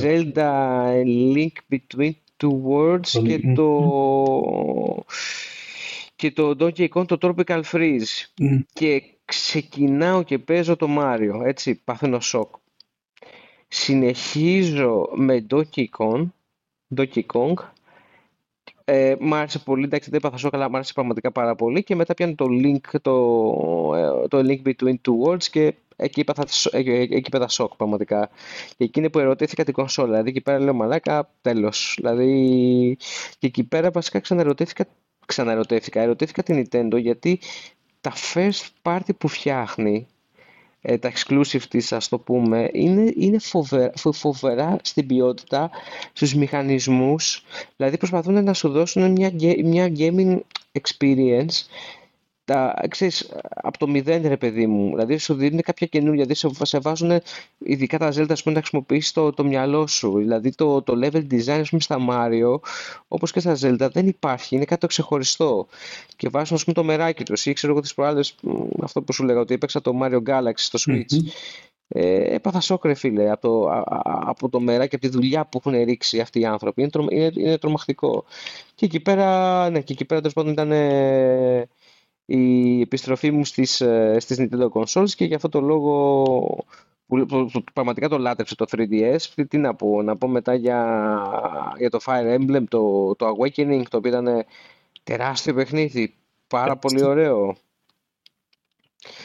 Zelda 0.00 0.92
Link 1.04 1.52
Between 1.70 2.12
Two 2.36 2.60
Worlds 2.68 3.06
Το 3.12 3.22
και 3.22 3.40
Link- 3.44 3.52
το, 3.54 5.04
και 6.16 6.30
το 6.32 6.56
Donkey 6.58 6.88
Kong 6.88 7.06
το 7.06 7.18
Tropical 7.20 7.62
Freeze. 7.72 8.24
Και 8.72 9.02
ξεκινάω 9.24 10.22
και 10.22 10.38
παίζω 10.38 10.76
το 10.76 10.86
Mario, 10.98 11.40
έτσι, 11.44 11.74
παθαίνω 11.84 12.20
σοκ. 12.20 12.54
Συνεχίζω 13.68 15.08
με 15.14 15.46
Donkey 15.50 15.84
Kong, 15.98 16.26
Donkey 16.96 17.22
Kong. 17.32 17.54
Ε, 18.86 19.14
μ' 19.20 19.34
άρεσε 19.34 19.58
πολύ, 19.58 19.84
εντάξει 19.84 20.10
δεν 20.10 20.18
έπαθα 20.18 20.36
σοκ, 20.36 20.54
αλλά 20.54 20.70
μ' 20.70 20.74
άρεσε 20.74 20.92
πραγματικά 20.92 21.32
πάρα 21.32 21.54
πολύ 21.54 21.82
και 21.82 21.94
μετά 21.94 22.14
πιάνω 22.14 22.34
το 22.34 22.46
Link, 22.50 23.00
το, 23.02 23.14
ε, 23.94 24.28
το 24.28 24.38
Link 24.38 24.62
Between 24.68 24.94
Two 25.08 25.26
Worlds 25.26 25.42
και 25.44 25.74
εκεί 25.96 26.20
έπαθα, 26.20 26.46
σο- 26.46 26.70
ε, 26.72 26.78
ε, 26.78 27.00
εκεί 27.00 27.22
έπαθα 27.26 27.48
σοκ 27.48 27.76
πραγματικά. 27.76 28.30
Και 28.76 28.84
εκείνη 28.84 29.10
που 29.10 29.18
ερωτήθηκα 29.18 29.64
την 29.64 29.74
κονσόλα, 29.74 30.08
δηλαδή 30.08 30.28
εκεί 30.28 30.40
πέρα 30.40 30.58
λέω 30.58 30.74
μαλάκα, 30.74 31.30
τέλος. 31.40 31.94
Δηλαδή, 31.96 32.96
και 33.38 33.46
εκεί 33.46 33.64
πέρα 33.64 33.90
βασικά 33.90 34.20
ξαναρωτήθηκα, 34.20 34.86
ξαναρωτήθηκα, 35.26 36.00
ερωτήθηκα 36.00 36.42
την 36.42 36.66
Nintendo 36.70 37.00
γιατί 37.00 37.40
τα 38.00 38.12
first 38.34 38.66
party 38.82 39.16
που 39.18 39.28
φτιάχνει, 39.28 40.06
ε, 40.80 40.98
τα 40.98 41.12
exclusive 41.14 41.62
της 41.68 41.92
ας 41.92 42.08
το 42.08 42.18
πούμε, 42.18 42.68
είναι, 42.72 43.12
είναι 43.16 43.38
φοβερά, 43.38 43.92
φο- 43.96 44.12
φοβερά 44.12 44.76
στην 44.82 45.06
ποιότητα, 45.06 45.70
στους 46.12 46.34
μηχανισμούς, 46.34 47.44
δηλαδή 47.76 47.96
προσπαθούν 47.96 48.44
να 48.44 48.52
σου 48.52 48.68
δώσουν 48.68 49.10
μια, 49.10 49.30
ге- 49.30 49.62
μια 49.64 49.92
gaming 49.96 50.38
experience 50.72 51.66
τα, 52.44 52.84
ξέρεις, 52.88 53.32
από 53.50 53.78
το 53.78 53.88
μηδέν 53.88 54.22
ρε 54.28 54.36
παιδί 54.36 54.66
μου, 54.66 54.90
δηλαδή 54.90 55.18
σου 55.18 55.34
δίνουν 55.34 55.60
κάποια 55.60 55.86
καινούργια, 55.86 56.24
δηλαδή 56.24 56.54
σε, 56.54 56.64
σε 56.64 56.78
βάζουν 56.78 57.20
ειδικά 57.58 57.98
τα 57.98 58.08
Zelda 58.08 58.30
ας 58.30 58.42
πούμε, 58.42 58.54
να 58.54 58.60
χρησιμοποιήσεις 58.60 59.12
το, 59.12 59.32
το 59.32 59.44
μυαλό 59.44 59.86
σου, 59.86 60.18
δηλαδή 60.18 60.54
το, 60.54 60.82
το 60.82 60.92
level 61.02 61.26
design 61.30 61.58
ας 61.60 61.68
πούμε, 61.68 61.80
στα 61.80 61.98
Mario, 62.10 62.60
όπως 63.08 63.32
και 63.32 63.40
στα 63.40 63.52
Zelda 63.60 63.88
δεν 63.92 64.06
υπάρχει, 64.06 64.54
είναι 64.54 64.64
κάτι 64.64 64.80
το 64.80 64.86
ξεχωριστό. 64.86 65.66
Και 66.16 66.28
βάζουν 66.28 66.56
ας 66.56 66.62
πούμε 66.64 66.74
το 66.74 66.84
μεράκι 66.84 67.24
τους. 67.24 67.46
Ή 67.46 67.52
ξέρω 67.52 67.72
εγώ 67.72 67.82
τις 67.82 67.94
προάλλες 67.94 68.34
μ, 68.42 68.50
αυτό 68.82 69.02
που 69.02 69.12
σου 69.12 69.24
λέγα 69.24 69.40
ότι 69.40 69.54
έπαιξα 69.54 69.80
το 69.80 69.92
Mario 70.02 70.22
Galaxy 70.26 70.52
στο 70.54 70.78
Switch. 70.86 71.12
Μμμ. 71.12 71.26
ε, 71.88 72.34
έπαθα 72.34 72.60
σοκ 72.60 72.84
ρε 72.84 72.94
φίλε 72.94 73.30
από 73.30 73.40
το, 73.40 73.68
α- 73.68 73.78
α- 73.88 74.20
από 74.26 74.48
το 74.48 74.60
μεράκι, 74.60 74.94
από 74.94 75.04
τη 75.04 75.10
δουλειά 75.10 75.44
που 75.46 75.60
έχουν 75.64 75.84
ρίξει 75.84 76.20
αυτοί 76.20 76.40
οι 76.40 76.44
άνθρωποι. 76.44 76.80
Είναι, 76.80 76.90
τρομα- 76.90 77.12
είναι, 77.14 77.30
είναι 77.36 77.58
τρομακτικό. 77.58 78.24
Και 78.74 78.84
εκεί 78.84 79.00
πέρα, 79.00 79.70
ναι, 79.70 79.80
και 79.80 79.92
εκεί 79.92 80.04
πέρα 80.04 80.20
τέλος 80.20 80.34
πάντων 80.34 80.52
ήταν 80.52 80.72
ε, 80.72 81.68
η 82.26 82.80
επιστροφή 82.80 83.30
μου 83.30 83.44
στις, 83.44 83.80
ε, 83.80 84.16
στις 84.20 84.36
Nintendo 84.40 84.68
Consoles 84.68 85.10
και 85.10 85.24
για 85.24 85.36
αυτό 85.36 85.48
το 85.48 85.60
λόγο 85.60 86.22
που, 87.06 87.26
που- 87.26 87.48
που 87.52 87.64
πραγματικά 87.72 88.08
το 88.08 88.18
λάτρεψε 88.18 88.54
το 88.54 88.64
3DS. 88.70 89.20
Τι, 89.34 89.46
τι 89.46 89.58
να 89.58 89.74
πω, 89.74 90.02
να 90.02 90.16
πω 90.16 90.28
μετά 90.28 90.54
για, 90.54 90.82
για 91.78 91.90
το 91.90 91.98
Fire 92.06 92.38
Emblem, 92.38 92.64
το, 92.68 93.14
το 93.16 93.26
Awakening, 93.28 93.82
το 93.90 93.96
οποίο 93.96 94.10
ήταν 94.10 94.44
τεράστιο 95.02 95.54
παιχνίδι, 95.54 96.14
πάρα 96.46 96.76
πολύ 96.76 97.04
ωραίο. 97.04 97.56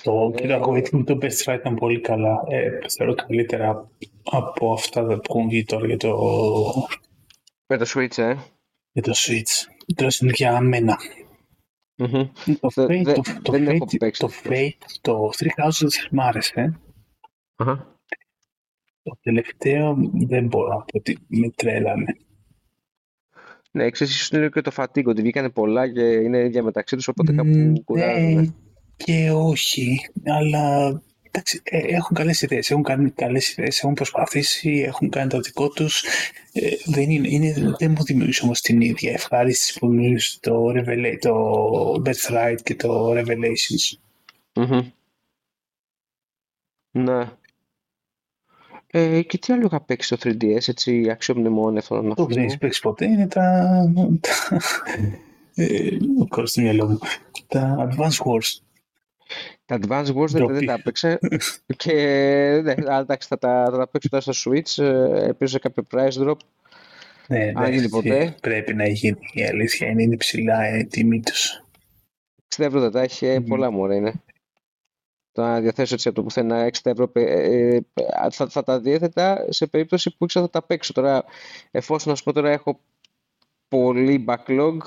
Το 0.03 0.31
Ε, 0.35 0.41
κοίτα, 0.41 0.59
Awakening 0.63 1.03
το 1.05 1.17
Best 1.21 1.43
Fight 1.45 1.57
ήταν 1.59 1.75
πολύ 1.75 1.99
καλά. 2.01 2.43
Ε, 2.47 2.69
θεωρώ 2.97 3.13
καλύτερα 3.15 3.89
από 4.23 4.73
αυτά 4.73 5.03
που 5.05 5.21
έχουν 5.29 5.49
βγει 5.49 5.63
τώρα 5.63 5.85
για 5.85 5.97
το, 5.97 6.15
Με 7.67 7.77
το 7.77 7.85
Switch, 7.95 8.17
ε. 8.17 8.35
για 8.91 9.01
το 9.03 9.11
Switch. 9.15 9.71
Τέλος 9.95 10.19
είναι 10.19 10.31
για 10.35 10.59
μένα. 10.61 10.97
Μμμ. 11.99 12.29
Το 12.59 12.69
Δε- 12.75 12.85
Fate, 12.85 13.03
δε- 13.03 13.13
το, 13.13 13.21
το, 13.41 13.51
δεν 13.51 13.67
έχω 13.67 13.85
Fate, 13.91 13.97
παίξει 13.97 14.21
το 14.21 14.27
ευτυχώς. 14.31 14.57
Fate, 14.57 14.97
το 15.01 15.29
Three 15.37 15.63
Houses 15.65 16.07
μ' 16.11 16.19
άρεσε. 16.19 16.79
Αχα. 17.55 17.97
Το 19.03 19.17
τελευταίο 19.21 19.97
δεν 20.27 20.45
μπορώ 20.47 20.67
να 20.67 20.75
πω 20.75 20.97
ότι 20.97 21.17
με 21.27 21.49
τρέλανε. 21.49 22.05
Ναι, 23.71 23.89
ξέρεις, 23.89 24.15
ίσως 24.15 24.29
είναι 24.29 24.49
και 24.49 24.61
το 24.61 24.71
fatigue, 24.75 25.05
ότι 25.05 25.21
βγήκανε 25.21 25.49
πολλά 25.49 25.91
και 25.91 26.01
είναι 26.01 26.37
ίδια 26.45 26.63
μεταξύ 26.63 26.95
τους, 26.95 27.07
οπότε 27.07 27.33
Μ, 27.33 27.35
κάπου 27.35 27.81
κουράζουν. 27.83 28.33
Ναι 28.33 28.47
και 29.05 29.31
όχι, 29.31 29.99
αλλά 30.25 31.01
εντάξει, 31.31 31.61
ε, 31.63 31.77
έχουν 31.77 32.15
καλές 32.15 32.41
ιδέες, 32.41 32.69
έχουν 32.71 32.83
κάνει 32.83 33.09
καλές 33.11 33.51
ιδέες, 33.51 33.79
έχουν 33.79 33.93
προσπαθήσει, 33.93 34.83
έχουν 34.85 35.09
κάνει 35.09 35.29
το 35.29 35.39
δικό 35.39 35.69
τους. 35.69 36.03
Ε, 36.53 36.69
δεν, 36.85 37.09
είναι, 37.09 37.27
είναι, 37.27 37.75
δεν 37.79 37.91
μου 37.91 38.03
δημιουργήσει 38.03 38.43
όμως 38.43 38.61
την 38.61 38.81
ίδια 38.81 39.11
ευχάριστηση 39.11 39.79
που 39.79 39.87
δημιουργήσει 39.89 40.39
το, 40.41 40.65
Revela- 40.75 41.17
το 41.19 41.63
Birthright 42.05 42.57
και 42.63 42.75
το 42.75 43.11
Revelations. 43.11 43.97
Μμμ. 44.53 44.91
Ναι. 46.91 47.31
Ε, 48.91 49.21
και 49.21 49.37
τι 49.37 49.53
άλλο 49.53 49.65
είχα 49.65 49.81
παίξει 49.81 50.15
στο 50.15 50.29
3DS, 50.29 50.67
έτσι 50.67 51.09
αξιομνημόνιο 51.09 51.81
θέλω 51.81 52.01
να 52.01 52.15
Το 52.15 52.21
που 52.23 52.27
δεν 52.27 52.33
θυμώ. 52.35 52.45
έχει 52.45 52.57
παίξει 52.57 52.81
ποτέ 52.81 53.05
είναι 53.05 53.27
τα... 53.27 53.67
τα 54.19 54.59
ε, 55.55 55.97
κόλλησε 56.29 56.53
στο 56.53 56.61
μυαλό 56.61 56.87
μου. 56.87 56.99
Τα 57.47 57.89
Advance 57.89 58.17
Wars. 58.25 58.59
Τα 59.65 59.79
Advance 59.81 60.05
Wars 60.15 60.27
δεν, 60.27 60.41
Ντροπή. 60.41 60.53
δεν 60.53 60.65
τα 60.65 60.73
έπαιξα 60.73 61.19
και 61.77 61.93
ναι, 62.63 62.73
αλλά 62.77 62.99
εντάξει, 62.99 63.27
θα 63.27 63.37
τα, 63.37 63.67
θα 63.71 63.77
τα 63.77 63.87
παίξω 63.87 64.09
τώρα 64.09 64.23
στο 64.31 64.51
Switch, 64.51 64.83
ε, 64.83 65.25
ελπίζω 65.25 65.59
κάποιο 65.59 65.83
price 65.91 66.27
drop, 66.27 66.35
Ναι, 67.27 67.51
αν 67.55 67.69
γίνει 67.71 67.81
ναι, 67.81 67.89
ποτέ. 67.89 68.35
πρέπει 68.41 68.73
να 68.73 68.87
γίνει. 68.87 69.17
Η 69.33 69.43
αλήθεια 69.45 69.87
είναι, 69.87 70.03
είναι 70.03 70.17
ψηλά 70.17 70.63
ε, 70.63 70.77
η 70.77 70.85
τιμή 70.85 71.19
τους. 71.19 71.63
60 72.55 72.63
ευρώ 72.65 72.79
δεν 72.79 72.91
τα 72.91 73.01
έχει, 73.01 73.25
ε, 73.25 73.39
Μμμ. 73.39 73.45
πολλά 73.45 73.71
μωρέ 73.71 73.95
είναι. 73.95 74.13
Το 75.31 75.41
να 75.41 75.59
διαθέσω 75.61 75.93
έτσι 75.93 76.07
από 76.07 76.17
το 76.17 76.23
πουθενά 76.23 76.65
60 76.65 76.71
ευρώ, 76.83 77.11
ε, 77.13 77.21
ε, 77.75 77.81
θα, 78.31 78.47
θα 78.49 78.63
τα 78.63 78.79
διέθετα 78.79 79.45
σε 79.49 79.67
περίπτωση 79.67 80.15
που 80.17 80.23
ήξερα 80.23 80.45
θα 80.45 80.51
τα 80.51 80.61
παίξω. 80.65 80.93
Τώρα, 80.93 81.23
εφόσον 81.71 82.13
ας 82.13 82.23
πω 82.23 82.33
τώρα 82.33 82.49
έχω 82.49 82.79
πολύ 83.67 84.25
backlog, 84.27 84.77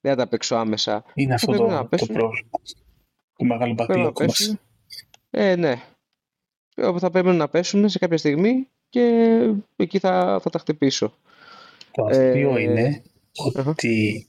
δεν 0.00 0.12
θα 0.12 0.16
τα 0.16 0.26
παίξω 0.28 0.54
άμεσα. 0.56 1.04
Είναι 1.14 1.34
αυτό 1.34 1.46
πρέπει 1.52 1.66
το, 1.68 1.70
να 1.70 1.78
το 1.80 1.84
πέσουν. 1.86 2.08
πρόβλημα. 2.08 2.48
Το 3.36 3.44
μεγάλο 3.44 3.74
Πρέπει 3.74 4.00
να 4.00 4.08
backlog 4.08 4.12
μας. 4.20 4.26
πέσουν. 4.26 4.60
Ε, 5.30 5.56
ναι. 5.56 5.80
Όπου 6.76 6.98
θα 6.98 7.10
πρέπει 7.10 7.28
να 7.28 7.48
πέσουν 7.48 7.88
σε 7.88 7.98
κάποια 7.98 8.16
στιγμή 8.16 8.68
και 8.88 9.30
εκεί 9.76 9.98
θα, 9.98 10.40
θα 10.42 10.50
τα 10.50 10.58
χτυπήσω. 10.58 11.14
Το 11.90 12.04
αστείο 12.04 12.56
Ε, 12.56 12.62
είναι 12.62 13.02
αχα. 13.56 13.70
ότι 13.70 14.26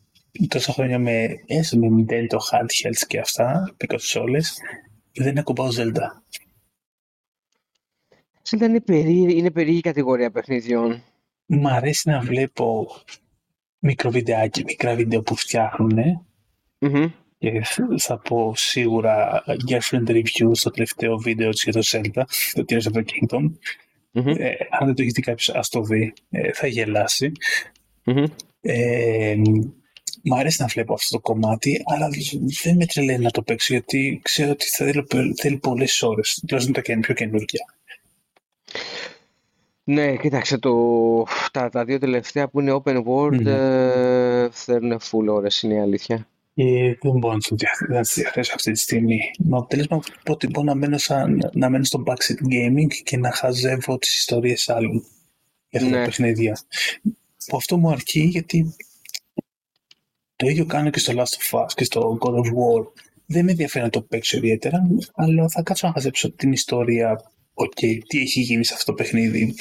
τόσα 0.48 0.74
χρόνια 0.74 1.00
με 1.00 1.28
έστω 1.46 1.78
με 1.78 1.88
Nintendo 2.08 2.38
handhelds 2.52 3.06
και 3.08 3.20
αυτά, 3.20 3.74
με 3.80 3.86
κονσόλες, 3.88 4.58
δεν 5.13 5.38
ακουμπάω 5.38 5.68
Zelda. 5.78 6.22
Zelda 8.50 8.62
είναι 8.62 8.82
περίεργη, 8.82 9.38
είναι 9.38 9.52
περίεργη 9.52 9.82
κατηγορία 9.82 10.32
παιχνιδιών. 10.32 11.04
Μ' 11.46 11.68
αρέσει 11.68 12.10
να 12.10 12.20
βλέπω 12.20 12.88
μικρό 13.80 14.10
βιντεάκι, 14.10 14.63
μικρά 14.63 14.96
βίντεο 14.96 15.22
που 15.22 15.36
φτιάχνουν 15.36 16.26
Μμμ. 16.80 17.12
Και 17.43 17.62
θα 17.97 18.17
πω 18.17 18.53
σίγουρα 18.56 19.43
girlfriend 19.69 20.10
review 20.10 20.49
στο 20.51 20.69
τελευταίο 20.69 21.17
βίντεο 21.17 21.49
της 21.49 21.63
για 21.63 21.73
το 21.73 21.82
Zelda, 21.84 22.23
το 22.53 22.65
Tears 22.69 22.82
of 22.82 22.93
the 22.93 23.03
Kingdom. 23.03 23.51
Μμμ. 24.12 24.27
Ε, 24.27 24.56
αν 24.69 24.86
δεν 24.86 24.95
το 24.95 25.01
έχει 25.01 25.12
δει 25.12 25.21
κάποιος, 25.21 25.49
ας 25.49 25.69
το 25.69 25.82
δει, 25.82 26.13
ε, 26.29 26.53
θα 26.53 26.67
γελάσει. 26.67 27.32
Μμμ. 28.03 28.23
Ε, 28.62 29.36
μ' 30.23 30.34
αρέσει 30.34 30.62
να 30.62 30.67
βλέπω 30.67 30.93
αυτό 30.93 31.15
το 31.15 31.21
κομμάτι, 31.21 31.82
αλλά 31.86 32.08
δεν 32.63 32.75
με 32.75 32.86
τρελαίνει 32.86 33.23
να 33.23 33.32
το 33.32 33.41
παίξω, 33.41 33.73
γιατί 33.73 34.19
ξέρω 34.23 34.51
ότι 34.51 34.65
θα 34.65 34.86
θέλει, 34.86 35.06
θέλει 35.41 35.58
πολλές 35.58 36.01
ώρες, 36.01 36.43
τουλάχιστον 36.47 36.75
τα 36.75 36.82
και 36.82 36.91
είναι 36.91 37.01
πιο 37.01 37.13
καινούργια. 37.13 37.75
Ναι, 39.84 40.15
κοίταξε, 40.17 40.58
το, 40.58 40.73
τα, 41.51 41.69
τα 41.69 41.86
δύο 41.86 41.99
τελευταία 41.99 42.47
που 42.47 42.60
είναι 42.60 42.82
open 42.84 43.03
world 43.03 43.39
Μμμ. 43.39 43.47
ε, 43.47 44.49
θέλουν 44.51 44.99
full 44.99 45.25
ώρες, 45.27 45.62
είναι 45.62 45.73
η 45.73 45.79
αλήθεια. 45.79 46.27
Και 46.56 46.98
δεν 47.02 47.12
μπορώ 47.18 47.34
να 47.34 47.39
το 47.39 47.56
δια- 47.56 47.86
να 47.89 48.02
τις 48.02 48.13
διαθέσω 48.13 48.52
αυτή 48.56 48.72
τη 48.72 48.80
στιγμή. 48.80 49.20
Με 49.38 49.58
αποτέλεσμα 49.58 50.00
ότι 50.28 50.48
μπορώ 50.48 50.66
να 50.66 50.76
μένω, 50.76 50.98
σαν, 50.98 51.50
να 51.54 51.70
μένω 51.70 51.84
στο 51.84 52.04
backseat 52.08 52.54
gaming 52.54 52.88
και 53.04 53.18
να 53.18 53.32
χαζεύω 53.32 53.98
τις 53.98 54.16
ιστορίες 54.16 54.70
άλλων 54.70 55.06
για 55.70 55.80
αυτά 55.80 55.92
τα 55.92 56.00
Ναι. 56.00 56.06
παιχνίδια. 56.06 56.58
Που 57.48 57.58
αυτό 57.58 57.78
μου 57.78 57.89
αρκεί 57.89 58.20
γιατί 58.20 58.76
το 60.36 60.48
ίδιο 60.48 60.66
κάνω 60.66 60.89
και 60.89 61.00
στο 61.00 61.13
Last 61.16 61.52
of 61.52 61.60
Us 61.60 61.66
και 61.76 61.84
στο 61.84 62.18
God 62.22 62.34
of 62.34 62.46
War. 62.46 62.86
Δεν 63.26 63.46
με 63.46 63.52
ενδιαφέρει 63.52 63.84
να 63.84 63.89
το 63.89 64.02
παίξω 64.02 64.38
ιδιαίτερα, 64.38 64.82
αλλά 65.13 65.50
θα 65.50 65.62
κάτσω 65.63 65.88
να 65.88 65.94
χαζέψω 65.94 66.32
την 66.32 66.52
ιστορία. 66.52 67.32
Οκ, 67.54 67.74
τι 68.08 68.20
έχει 68.20 68.42
γίνει 68.42 68.66
σε 68.66 68.74
αυτό 68.74 68.86
το 68.92 68.94
παιχνίδι. 68.94 69.56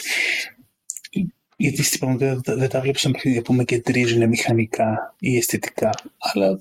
Γιατί 1.57 1.83
στην 1.83 1.99
πραγματικότητα 1.99 2.57
δεν 2.57 2.69
τα 2.69 2.81
βλέπω 2.81 2.99
σαν 2.99 3.13
παιχνίδια 3.13 3.43
που 3.43 3.53
με 3.55 3.65
κεντρίζουν 3.65 4.29
μηχανικά 4.29 5.15
ή 5.19 5.37
αισθητικά. 5.37 5.91
Αλλά, 6.19 6.61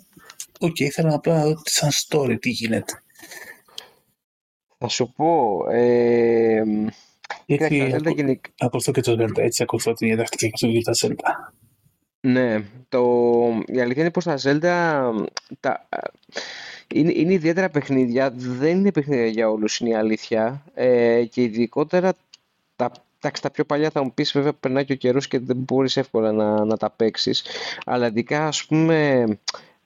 οκ, 0.60 0.80
ήθελα 0.80 1.14
απλά 1.14 1.34
να 1.38 1.46
δω 1.46 1.62
σαν 1.64 1.90
story 1.92 2.38
τι 2.40 2.50
γίνεται. 2.50 3.02
Θα 4.78 4.88
σου 4.88 5.14
πω, 5.16 5.60
ε, 5.70 6.64
Γιατί 7.46 7.68
κοίταξε, 7.68 7.78
τα 7.78 7.86
Zelda 7.86 7.96
ακολου- 7.96 8.18
γενικ- 8.18 8.46
ακολουθώ 8.60 8.92
και 8.92 9.02
το 9.02 9.12
Zelda, 9.12 9.38
έτσι 9.38 9.64
ακολουθώ 9.64 9.94
την 9.94 10.08
διαδρακτική 10.08 10.46
ακολουθώ 10.46 10.80
και 10.80 10.84
τα 10.84 11.08
Zelda. 11.08 11.54
Ναι, 12.28 12.64
το... 12.90 13.04
η 13.66 13.82
αλήθεια 13.82 14.02
είναι 14.02 14.12
πως 14.12 14.24
τα 14.24 14.38
Zelda 14.44 15.26
τα... 15.60 15.88
είναι, 16.94 17.12
είναι 17.16 17.34
ιδιαίτερα 17.34 17.70
παιχνίδια, 17.70 18.32
δεν 18.36 18.78
είναι 18.78 18.92
παιχνίδια 18.92 19.26
για 19.28 19.50
όλους 19.50 19.80
είναι 19.80 19.90
η 19.90 19.96
αλήθεια 19.96 20.64
ε, 20.74 21.24
και 21.26 21.42
ειδικότερα 21.42 22.14
τα, 22.76 22.92
εντάξει, 23.20 23.42
τα 23.42 23.52
πιο 23.52 23.66
παλιά 23.66 23.90
θα 23.90 24.04
μου 24.04 24.14
πεις 24.14 24.32
βέβαια 24.32 24.54
περνάει 24.54 24.86
και 24.86 24.94
ο 24.94 24.96
καιρός 24.96 25.28
και 25.28 25.40
δεν 25.40 25.58
μπορείς 25.58 25.98
εύκολα 25.98 26.32
να, 26.32 26.66
να 26.66 26.78
τα 26.78 26.90
παίξεις 26.90 27.46
αλλά 27.86 28.08
ειδικά 28.08 28.48
ας 28.48 28.66
πούμε 28.66 29.26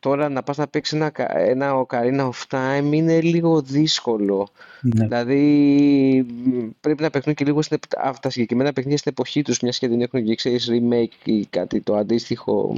τώρα 0.05 0.29
να 0.29 0.43
πας 0.43 0.57
να 0.57 0.67
παίξεις 0.67 0.93
ένα, 0.93 1.09
κα- 1.09 1.37
ένα 1.37 1.85
Ocarina 1.85 2.29
of 2.29 2.43
Time 2.57 2.91
είναι 2.91 3.21
λίγο 3.21 3.61
δύσκολο 3.61 4.49
Ναι. 4.81 5.05
Δηλαδή 5.05 6.25
μ, 6.45 6.67
πρέπει 6.81 7.01
να 7.01 7.09
παιχνούν 7.09 7.35
και 7.35 7.45
λίγο 7.45 7.61
στην, 7.61 7.77
επ- 7.83 8.05
αυτά 8.05 8.19
τα 8.21 8.29
συγκεκριμένα 8.29 8.73
παιχνίδια 8.73 8.97
στην 8.97 9.11
εποχή 9.11 9.41
τους, 9.41 9.59
μιας 9.59 9.77
και 9.77 9.87
δεν 9.87 10.01
έχουν 10.01 10.23
και 10.23 10.35
ξέρεις 10.35 10.69
remake 10.71 11.17
ή 11.29 11.45
κάτι 11.45 11.81
το 11.81 11.95
αντίστοιχο. 11.95 12.75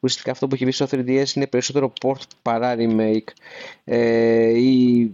Ουσιαστικά 0.00 0.30
αυτό 0.30 0.48
που 0.48 0.54
έχει 0.54 0.64
βγει 0.64 0.72
στο 0.72 0.86
3DS 0.90 1.34
είναι 1.34 1.46
περισσότερο 1.46 1.92
port 2.02 2.22
παρά 2.42 2.74
remake. 2.78 3.28
Ε, 3.84 4.58
ή, 4.58 5.10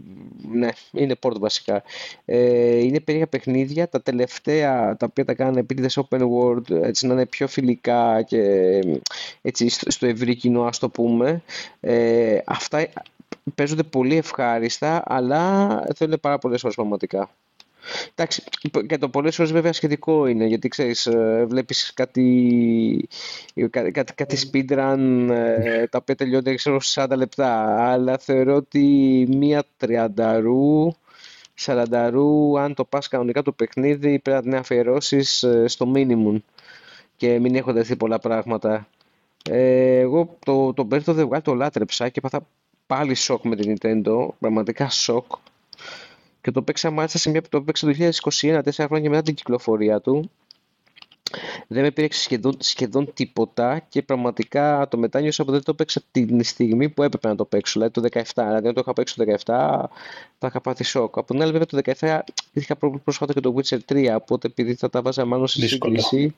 ναι, 0.53 0.69
είναι 0.93 1.15
port 1.21 1.39
βασικά. 1.39 1.83
Ε, 2.25 2.77
είναι 2.79 3.01
περίεργα 3.01 3.27
παιχνίδια, 3.31 3.89
τα 3.89 4.03
τελευταία 4.03 4.97
τα 4.97 5.07
οποία 5.11 5.25
τα 5.25 5.35
κάνανε 5.35 5.61
επίτηδες 5.61 5.99
open 6.09 6.21
world, 6.21 6.71
έτσι 6.83 7.07
να 7.07 7.13
είναι 7.13 7.27
πιο 7.27 7.47
φιλικά 7.49 8.23
και 8.23 8.41
έτσι 9.43 9.69
στο, 9.69 9.91
στο 9.91 10.07
ευρύ 10.07 10.35
κοινό 10.35 10.63
ας 10.63 10.79
το 10.79 10.89
πούμε. 10.89 11.43
Ε, 11.81 12.39
αυτά 12.45 12.89
παίζονται 13.55 13.83
πολύ 13.83 14.17
ευχάριστα, 14.17 15.03
αλλά 15.07 15.69
θέλουν 15.95 16.21
πάρα 16.21 16.39
πολλές 16.39 16.65
ώρες 16.65 16.77
πραγματικά. 16.77 17.31
Εντάξει, 18.15 18.43
και 18.87 18.99
το 18.99 19.09
πολλές 19.09 19.39
ώρες 19.39 19.53
βέβαια 19.53 19.73
σχετικό 19.73 20.27
είναι, 20.27 20.45
γιατί 20.47 20.69
ξέρεις, 20.69 21.07
ε, 21.07 21.45
βλέπεις 21.49 21.93
κάτι, 21.95 23.09
κάτι, 23.71 23.91
κάτι, 23.91 24.15
κάτι 24.15 24.51
speedrun 24.53 25.29
ε, 25.31 25.87
τα 25.87 25.99
οποία 25.99 26.15
τελειώνται 26.15 26.55
ξέρω, 26.55 26.81
σε 26.81 27.03
40 27.03 27.17
λεπτά, 27.17 27.77
αλλά 27.91 28.19
θεωρώ 28.19 28.55
ότι 28.55 28.81
μία 29.31 29.65
τριανταρού, 29.77 30.91
σαρανταρού, 31.55 32.59
αν 32.59 32.75
το 32.75 32.85
πας 32.85 33.09
κανονικά 33.09 33.43
το 33.43 33.53
παιχνίδι, 33.53 34.19
πρέπει 34.19 34.37
να 34.37 34.43
την 34.43 34.55
αφιερώσεις 34.55 35.43
ε, 35.43 35.69
στο 35.69 35.93
minimum 35.95 36.41
και 37.17 37.39
μην 37.39 37.55
έχονται 37.55 37.81
δει 37.81 37.97
πολλά 37.97 38.19
πράγματα. 38.19 38.89
Ε, 39.51 39.99
εγώ 39.99 40.37
το, 40.45 40.73
το 40.73 40.89
Breath 40.91 41.05
of 41.05 41.19
the 41.19 41.29
Wild 41.29 41.43
το 41.43 41.55
λάτρεψα 41.55 42.09
και 42.09 42.19
έπαθα 42.19 42.47
πάλι 42.87 43.15
σοκ 43.15 43.45
με 43.45 43.57
την 43.57 43.77
Nintendo, 43.81 44.29
πραγματικά 44.39 44.91
σοκ. 44.91 45.25
Και 46.41 46.51
το 46.51 46.63
παίξα 46.63 46.91
μάλιστα 46.91 47.19
σε 47.19 47.31
μια 47.31 47.43
το 47.49 47.63
παίξα 47.63 47.87
το 47.87 47.93
2021, 48.41 48.61
4 48.63 48.71
χρόνια 48.87 49.11
μετά 49.11 49.23
την 49.23 49.35
κυκλοφορία 49.35 50.01
του. 50.01 50.31
Δεν 51.67 51.83
με 51.83 51.91
πήρε 51.91 52.07
σχεδόν, 52.11 52.57
σχεδόν 52.59 53.13
τίποτα 53.15 53.79
και 53.89 54.03
πραγματικά 54.03 54.89
το 54.91 54.99
μετάνιωσα 54.99 55.45
που 55.45 55.51
δεν 55.51 55.63
το 55.63 55.75
παίξα 55.75 56.03
την 56.11 56.45
στιγμή 56.45 56.89
που 56.89 57.03
έπρεπε 57.03 57.29
να 57.29 57.35
το 57.35 57.45
παίξω, 57.45 57.81
δηλαδή 57.81 58.01
το 58.11 58.21
17. 58.35 58.45
Δηλαδή 58.47 58.69
αν 58.69 58.75
το 58.75 58.81
είχα 58.81 58.93
παίξει 58.93 59.15
το 59.17 59.25
17 59.25 59.35
θα 60.39 60.47
είχα 60.47 60.61
πάθει 60.61 60.85
σοκ. 60.85 61.19
Από 61.19 61.27
την 61.33 61.43
άλλη 61.43 61.53
βέβαια 61.53 61.67
το 61.67 61.79
17 62.01 62.19
είχα 62.53 62.77
προ- 62.77 62.99
πρόσφατα 63.05 63.33
και 63.33 63.41
το 63.41 63.55
Witcher 63.57 63.79
3, 63.93 64.15
οπότε 64.17 64.47
επειδή 64.47 64.75
θα 64.75 64.91
τα 64.91 65.03
βάζα 65.03 65.25
μάλλον 65.25 65.47
σε 65.47 65.61
Δύσκολο. 65.61 66.01
σύγκριση 66.01 66.35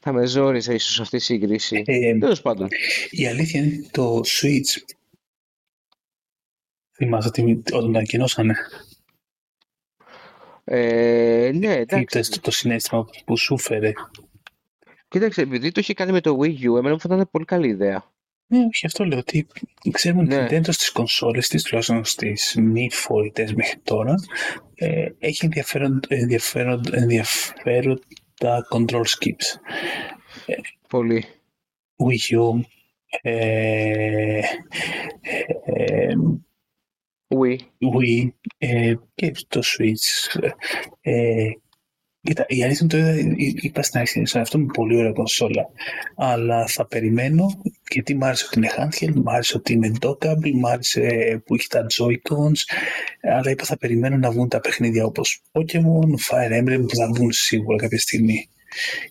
θα 0.00 0.12
με 0.12 0.26
ζόριζε 0.26 0.74
ίσως 0.74 1.00
αυτή 1.00 1.16
η 1.16 1.20
σύγκριση. 1.20 1.82
Ε, 1.86 2.18
Τέλος 2.18 2.42
πάντων. 2.42 2.68
η 3.10 3.26
αλήθεια 3.26 3.60
είναι 3.60 3.86
το 3.90 4.20
Switch. 4.24 4.94
Θυμάσαι 6.96 7.28
ότι 7.28 7.42
όταν 7.42 7.62
το 7.62 7.78
ανακοινώσανε. 7.78 8.54
Ε, 10.64 11.50
ναι, 11.54 11.74
εντάξει. 11.74 12.06
Είδες 12.18 12.28
το, 12.28 12.40
το 12.40 12.50
συνέστημα 12.50 13.06
που 13.24 13.36
σου 13.36 13.58
φέρε. 13.58 13.92
Κοίταξε, 15.08 15.40
επειδή 15.42 15.72
το 15.72 15.80
είχε 15.80 15.94
κάνει 15.94 16.12
με 16.12 16.20
το 16.20 16.38
Wii 16.40 16.58
U, 16.58 16.64
εμένα 16.64 16.90
μου 16.90 17.00
φαίνεται 17.00 17.24
πολύ 17.30 17.44
καλή 17.44 17.68
ιδέα. 17.68 18.12
Ναι, 18.46 18.58
όχι, 18.64 18.86
αυτό 18.86 19.04
λέω. 19.04 19.18
Ότι 19.18 19.46
ξέρουμε 19.90 20.22
ότι 20.22 20.34
η 20.34 20.36
Ναι. 20.36 20.46
Nintendo 20.50 20.72
στις 20.72 20.90
κονσόλες 20.90 21.48
της, 21.48 21.62
τουλάχιστον 21.62 22.04
στις 22.04 22.54
μη 22.58 22.88
φορητές 22.92 23.54
μέχρι 23.54 23.78
τώρα, 23.82 24.14
ε, 24.74 25.08
έχει 25.18 25.44
ενδιαφέρον, 25.44 26.00
ενδιαφέρον, 26.08 26.82
ενδιαφέροντα 28.39 28.67
control 28.71 29.03
skips. 29.05 29.59
Πολύ. 30.89 31.25
Wii 31.97 32.37
U, 32.37 32.61
ε, 33.21 34.39
ε, 35.63 36.13
Wii. 37.27 37.57
Wii 37.95 38.29
ε, 38.57 38.93
και 39.15 39.31
το 39.47 39.61
Switch. 39.63 40.39
Ε, 41.01 41.49
κοίτα, 42.22 42.44
η 42.48 42.62
αλήθεια 42.64 42.78
είναι 42.80 42.88
το 42.88 42.96
είδα- 42.98 43.34
εί- 43.36 43.64
είπα 43.64 43.82
στην 43.82 44.00
αρχή, 44.00 44.26
σε 44.26 44.40
αυτό 44.40 44.58
είναι 44.58 44.72
πολύ 44.72 44.96
ωραία 44.96 45.12
κονσόλα. 45.12 45.68
Αλλά 46.16 46.66
θα 46.66 46.86
περιμένω, 46.86 47.62
γιατί 47.90 48.14
μ' 48.14 48.24
άρεσε 48.24 48.44
ότι 48.46 48.58
είναι 48.58 48.70
handheld, 48.76 49.22
μ' 49.22 49.28
άρεσε 49.28 49.56
ότι 49.56 49.72
είναι 49.72 49.90
dockable, 50.00 50.52
μ' 50.54 50.66
άρεσε 50.66 51.00
που 51.46 51.54
έχει 51.54 51.66
τα 51.68 51.86
Joy-Cons, 51.98 52.60
αλλά 53.22 53.50
είπα 53.50 53.64
θα 53.64 53.76
περιμένω 53.78 54.16
να 54.16 54.30
βγουν 54.30 54.48
τα 54.48 54.60
παιχνίδια 54.60 55.04
όπως 55.04 55.42
Pokemon, 55.52 56.10
Fire 56.30 56.60
Emblem 56.62 56.84
που 56.88 56.94
θα 56.96 57.06
βγουν 57.14 57.32
σίγουρα 57.32 57.76
κάποια 57.76 57.98
στιγμή. 57.98 58.48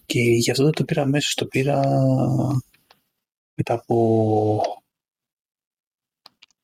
Και 0.05 0.19
γι' 0.19 0.51
αυτό 0.51 0.63
δεν 0.63 0.73
το 0.73 0.83
πήρα 0.83 1.01
αμέσως, 1.01 1.33
το 1.33 1.45
πήρα 1.45 1.79
μετά 3.55 3.73
από 3.73 4.61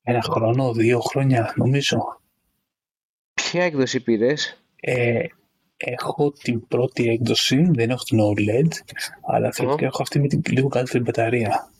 ένα 0.02 0.22
χρόνο, 0.22 0.72
δύο 0.72 1.00
χρόνια 1.00 1.52
νομίζω. 1.56 2.20
Ποια 3.34 3.64
έκδοση 3.64 4.00
πήρες; 4.00 4.62
Ε, 4.80 5.24
έχω 5.76 6.32
την 6.32 6.66
πρώτη 6.66 7.08
έκδοση, 7.08 7.68
δεν 7.70 7.90
έχω 7.90 8.04
την 8.04 8.18
OLED, 8.20 8.68
αλλά 9.22 9.52
θέλω 9.52 9.72
Ω. 9.72 9.76
και 9.76 9.84
έχω 9.84 10.02
αυτή 10.02 10.20
με 10.20 10.26
την 10.26 10.42
λίγο 10.48 10.68
καλύτερη 10.68 11.04
μπαταρία. 11.04 11.70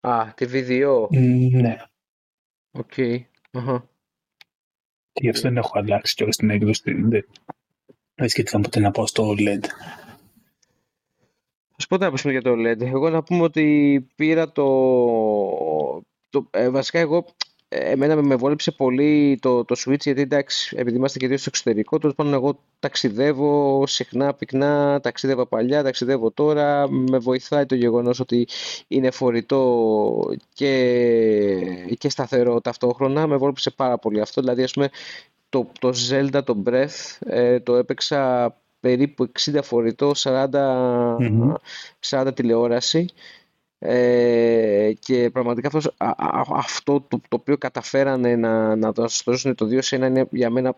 Α, 0.00 0.32
τη 0.34 0.46
V2. 0.52 1.06
Μ, 1.10 1.60
ναι, 1.60 1.76
Οκ. 2.70 2.92
Αχα. 3.50 3.88
και 5.12 5.20
γι' 5.22 5.28
αυτό 5.28 5.48
δεν 5.48 5.56
έχω 5.56 5.78
αλλάξει 5.78 6.14
κιόλας 6.14 6.36
την 6.36 6.50
έκδοση. 6.50 6.92
Δεν 6.92 7.26
δεν 8.14 8.28
σκέφτηκα 8.28 8.60
ποτέ 8.60 8.80
να 8.80 8.90
πάω 8.90 9.06
στο 9.06 9.30
OLED. 9.30 9.64
Θα 11.70 11.80
σου 11.80 11.88
πω 11.88 11.98
τώρα 11.98 12.30
για 12.30 12.42
το 12.42 12.52
LED. 12.52 12.80
Εγώ 12.80 13.10
να 13.10 13.22
πούμε 13.22 13.42
ότι 13.42 14.06
πήρα 14.14 14.52
το... 14.52 14.64
το 16.30 16.48
ε, 16.50 16.70
βασικά 16.70 16.98
εγώ, 16.98 17.16
ε, 17.16 17.24
εμένα 17.72 18.16
με, 18.16 18.22
με 18.22 18.34
βόλεψε 18.34 18.70
πολύ 18.70 19.38
το, 19.40 19.64
το 19.64 19.74
Switch 19.78 20.00
γιατί 20.00 20.20
εντάξει, 20.20 20.76
επειδή 20.78 20.96
είμαστε 20.96 21.18
και 21.18 21.28
δύο 21.28 21.36
στο 21.36 21.46
εξωτερικό, 21.48 21.98
τέλος 21.98 22.14
πάντων 22.14 22.32
εγώ 22.32 22.58
ταξιδεύω 22.78 23.82
συχνά, 23.86 24.34
πυκνά, 24.34 25.00
ταξίδευα 25.00 25.46
παλιά, 25.46 25.82
ταξιδεύω 25.82 26.30
τώρα, 26.30 26.90
με 26.90 27.18
βοηθάει 27.18 27.66
το 27.66 27.74
γεγονός 27.74 28.20
ότι 28.20 28.48
είναι 28.88 29.10
φορητό 29.10 30.34
και, 30.52 30.76
και 31.98 32.08
σταθερό 32.08 32.60
ταυτόχρονα, 32.60 33.26
με 33.26 33.36
βόλεψε 33.36 33.70
πάρα 33.70 33.98
πολύ 33.98 34.20
αυτό, 34.20 34.40
δηλαδή 34.40 34.62
ας 34.62 34.72
πούμε 34.72 34.88
το, 35.48 35.70
το 35.80 35.92
Zelda, 36.10 36.40
το 36.44 36.62
Breath, 36.66 37.18
ε, 37.26 37.60
το 37.60 37.76
έπαιξα 37.76 38.54
περίπου 38.80 39.32
60 39.38 39.60
φορητό, 39.62 40.12
40, 40.16 40.48
mm 41.18 41.54
40 42.08 42.34
τηλεόραση. 42.34 43.06
Ε, 43.84 44.92
και 44.98 45.30
πραγματικά 45.30 45.66
αυτός, 45.66 45.94
αυτό 46.48 47.00
το, 47.08 47.20
το 47.28 47.36
οποίο 47.40 47.58
καταφέρανε 47.58 48.36
να, 48.36 48.76
να 48.76 48.92
το 48.92 49.06
δώσουν 49.24 49.54
το 49.54 49.66
2 49.66 49.78
σε 49.80 49.96
1 49.96 50.00
είναι 50.00 50.26
για 50.30 50.50
μένα 50.50 50.76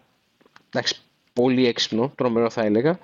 εντάξει, 0.70 1.00
πολύ 1.32 1.66
έξυπνο, 1.66 2.12
τρομερό 2.14 2.50
θα 2.50 2.62
έλεγα. 2.64 2.98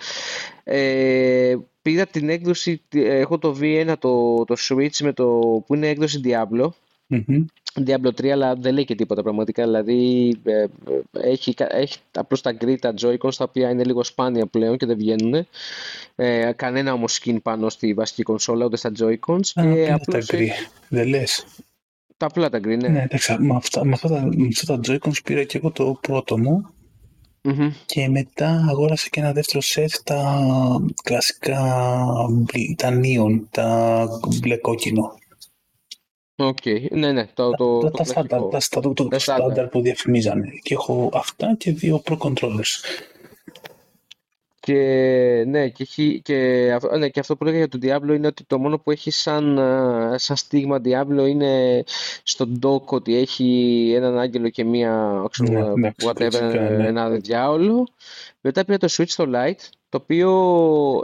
Ε, 0.65 1.57
πήρα 1.83 2.07
την 2.07 2.29
έκδοση, 2.29 2.83
έχω 2.93 3.39
το 3.39 3.57
V1, 3.61 3.95
το, 3.99 4.45
το 4.45 4.57
Switch 4.59 4.97
με 5.03 5.13
το, 5.13 5.27
που 5.67 5.75
είναι 5.75 5.89
έκδοση 5.89 6.21
Diablo. 6.25 6.69
Mm-hmm. 7.11 7.45
Diablo 7.75 8.09
3, 8.21 8.29
αλλά 8.29 8.55
δεν 8.55 8.75
λέει 8.75 8.85
και 8.85 8.95
τίποτα 8.95 9.23
πραγματικά. 9.23 9.65
Δηλαδή 9.65 10.29
ε, 10.45 10.67
έχει, 11.11 11.55
έχει 11.69 11.99
απλώς 12.13 12.41
τα 12.41 12.57
grid, 12.61 12.79
τα 12.79 12.95
Joy-Cons, 13.01 13.35
τα 13.37 13.45
οποία 13.45 13.71
είναι 13.71 13.85
λίγο 13.85 14.05
σπάνια 14.05 14.47
πλέον 14.47 14.77
και 14.77 14.87
δεν 14.87 14.97
βγαίνουν. 14.97 15.47
Ε, 16.17 16.53
κανένα 16.57 16.93
όμως 16.93 17.21
skin 17.23 17.37
πάνω 17.43 17.69
στη 17.69 17.95
βασική 17.95 18.23
κονσόλα, 18.23 18.65
ούτε 18.65 18.77
στα 18.77 18.93
Joy-Cons. 18.99 19.61
Α, 19.61 19.75
και 19.75 19.93
απλώς 19.93 20.27
τα 20.27 20.37
grid, 20.37 20.49
δεν 20.89 21.09
λες. 21.09 21.47
Τα 22.17 22.27
απλά 22.27 22.49
τα 22.49 22.59
grid, 22.59 22.79
ναι. 22.79 22.89
ναι 22.89 23.03
εντάξει, 23.03 23.37
με, 23.39 23.55
αυτά, 23.57 23.85
με, 23.85 23.93
αυτά 23.93 24.09
τα, 24.09 24.29
με 24.37 24.47
αυτά 24.47 24.79
τα 24.79 24.81
Joy-Cons 24.87 25.23
πήρα 25.25 25.45
και 25.45 25.59
εγώ 25.59 25.71
το 25.71 25.99
πρώτο 26.01 26.39
μου 26.39 26.75
Mm-hmm. 27.43 27.71
Και 27.87 28.09
μετά 28.09 28.65
αγόρασα 28.69 29.09
και 29.11 29.21
ένα 29.21 29.33
δεύτερο 29.33 29.61
σετ 29.61 29.91
τα 30.05 30.43
κλασικά 31.03 31.61
τα 32.77 33.01
neon, 33.03 33.41
τα 33.51 34.09
μπλε 34.41 34.57
κόκκινο. 34.57 35.19
Οκ, 36.41 36.57
okay. 36.65 36.87
ναι, 36.91 37.13
ναι, 37.13 37.27
το, 37.35 37.51
το, 37.51 37.79
τα, 37.79 37.91
το, 37.91 38.25
τα, 38.49 38.59
τα, 38.71 38.81
το, 38.95 39.19
στάνταρ 39.19 39.67
που 39.67 39.81
διαφημίζανε. 39.81 40.49
Και 40.63 40.75
έχω 40.75 41.11
αυτά 41.13 41.55
και 41.59 41.73
δύο 41.73 42.03
Pro 42.05 42.17
Controllers. 42.19 42.85
Και 44.61 45.45
ναι, 45.47 45.69
και, 45.69 45.85
και, 46.23 46.79
ναι, 46.99 47.09
και 47.09 47.21
αυτό 47.21 47.37
που 47.37 47.45
λέγα 47.45 47.57
για 47.57 47.69
τον 47.69 47.81
Diablo 47.83 48.15
είναι 48.15 48.27
ότι 48.27 48.45
το 48.45 48.59
μόνο 48.59 48.79
που 48.79 48.91
έχει 48.91 49.11
σαν, 49.11 49.59
σαν 50.17 50.37
στίγμα 50.37 50.81
Diablo 50.85 51.29
είναι 51.29 51.85
στον 52.23 52.59
dock 52.63 52.85
ότι 52.85 53.17
έχει 53.17 53.93
έναν 53.97 54.19
άγγελο 54.19 54.49
και 54.49 54.65
μία, 54.65 55.25
ξέρω, 55.31 55.51
ναι, 55.51 55.75
ναι, 55.75 55.91
whatever, 56.05 56.53
ναι. 56.53 56.87
ένα 56.87 57.11
διάολο. 57.11 57.89
Μετά 58.41 58.65
πήρα 58.65 58.79
το 58.79 58.89
Switch 58.91 59.09
στο 59.09 59.25
Lite, 59.35 59.69
το 59.89 59.99
οποίο 60.03 60.31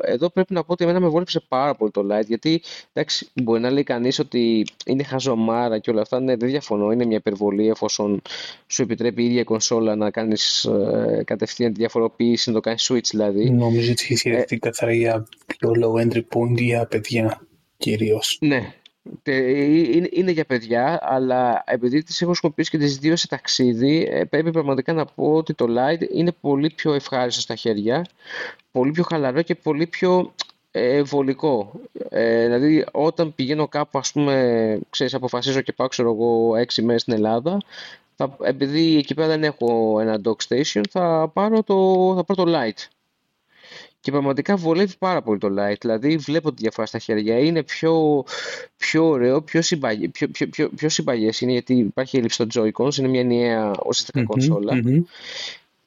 εδώ 0.02 0.30
πρέπει 0.30 0.52
να 0.52 0.64
πω 0.64 0.72
ότι 0.72 0.84
εμένα 0.84 1.00
με 1.00 1.08
βόλεψε 1.08 1.40
πάρα 1.48 1.74
πολύ 1.74 1.90
το 1.90 2.06
Lite, 2.10 2.26
γιατί 2.26 2.62
εντάξει, 2.92 3.28
μπορεί 3.34 3.60
να 3.60 3.70
λέει 3.70 3.82
κανείς 3.82 4.18
ότι 4.18 4.66
είναι 4.86 5.02
χαζομάρα 5.02 5.78
και 5.78 5.90
όλα 5.90 6.00
αυτά. 6.00 6.20
Ναι, 6.20 6.36
δεν 6.36 6.48
διαφωνώ, 6.48 6.90
είναι 6.90 7.04
μια 7.04 7.16
υπερβολή 7.16 7.68
εφόσον 7.68 8.22
σου 8.66 8.82
επιτρέπει 8.82 9.22
η 9.22 9.26
ίδια 9.26 9.44
κονσόλα 9.44 9.96
να 9.96 10.10
κάνεις 10.10 10.64
ε, 10.64 11.22
κατευθείαν 11.26 11.72
τη 11.72 11.78
διαφοροποίηση, 11.78 12.48
να 12.48 12.54
το 12.54 12.60
κάνεις 12.60 12.90
Switch 12.92 13.08
δηλαδή. 13.10 13.50
Νομίζω 13.50 13.90
ότι 13.90 14.02
έχει 14.04 14.16
σχεδιαστεί 14.16 14.54
ε, 14.54 14.58
καθαρά 14.58 14.92
για 14.92 15.26
πιο 15.46 15.70
low 15.82 16.06
entry 16.06 16.22
point 16.34 16.56
για 16.56 16.86
παιδιά 16.86 17.46
κυρίως. 17.76 18.38
Ναι, 18.40 18.74
ε, 19.22 19.62
είναι 20.10 20.30
για 20.30 20.44
παιδιά, 20.44 20.98
αλλά 21.02 21.62
επειδή 21.66 22.02
τις 22.02 22.22
έχω 22.22 22.34
σκοπίσει 22.34 22.70
και 22.70 22.78
τις 22.78 22.96
δύο 22.98 23.16
σε 23.16 23.28
ταξίδι, 23.28 24.08
ε, 24.10 24.24
πρέπει 24.24 24.50
πραγματικά 24.50 24.92
να 24.92 25.04
πω 25.04 25.32
ότι 25.32 25.54
το 25.54 25.66
Light 25.68 26.10
είναι 26.12 26.32
πολύ 26.40 26.70
πιο 26.70 26.92
ευχάριστο 26.92 27.40
στα 27.40 27.54
χέρια, 27.54 28.06
πολύ 28.70 28.90
πιο 28.90 29.02
χαλαρό 29.02 29.42
και 29.42 29.54
πολύ 29.54 29.86
πιο 29.86 30.32
ε, 30.70 31.02
βολικό. 31.02 31.72
Ε, 32.08 32.44
δηλαδή, 32.44 32.86
όταν 32.92 33.34
πηγαίνω 33.34 33.68
κάπου, 33.68 33.98
ας 33.98 34.12
πούμε, 34.12 34.78
ξέρεις, 34.90 35.14
αποφασίζω 35.14 35.60
και 35.60 35.72
πάω, 35.72 35.88
ξέρω 35.88 36.10
εγώ, 36.10 36.56
έξι 36.56 36.82
μέρες 36.82 37.00
στην 37.00 37.14
Ελλάδα, 37.14 37.58
θα, 38.16 38.36
επειδή 38.42 38.96
εκεί 38.96 39.14
πέρα 39.14 39.28
δεν 39.28 39.44
έχω 39.44 40.00
ένα 40.00 40.20
dock 40.24 40.36
station, 40.48 40.82
θα 40.90 41.30
πάρω 41.32 41.62
το, 41.62 42.12
θα 42.16 42.24
πάρω 42.24 42.44
το 42.44 42.52
Light 42.56 42.95
και 44.06 44.12
πραγματικά 44.12 44.56
βολεύει 44.56 44.92
πάρα 44.98 45.22
πολύ 45.22 45.38
το 45.38 45.48
light. 45.58 45.76
Δηλαδή 45.80 46.16
βλέπω 46.16 46.52
τη 46.52 46.62
διαφορά 46.62 46.86
στα 46.86 46.98
χέρια. 46.98 47.38
Είναι 47.38 47.62
πιο, 47.62 48.24
πιο 48.76 49.06
ωραίο, 49.08 49.42
πιο, 49.42 49.62
συμπαγε, 49.62 50.08
πιο, 50.08 50.28
πιο, 50.28 50.48
πιο, 50.48 50.68
πιο 50.68 50.88
συμπαγές 50.88 51.40
είναι 51.40 51.52
γιατί 51.52 51.74
υπάρχει 51.74 52.16
έλλειψη 52.16 52.42
στο 52.42 52.62
Joy-Cons, 52.62 52.96
είναι 52.98 53.08
μια 53.08 53.20
ενιαία 53.20 53.72
ουσιαστικά 53.86 54.20
mm-hmm, 54.20 54.24
κονσόλα. 54.26 54.72
Mm-hmm. 54.74 55.02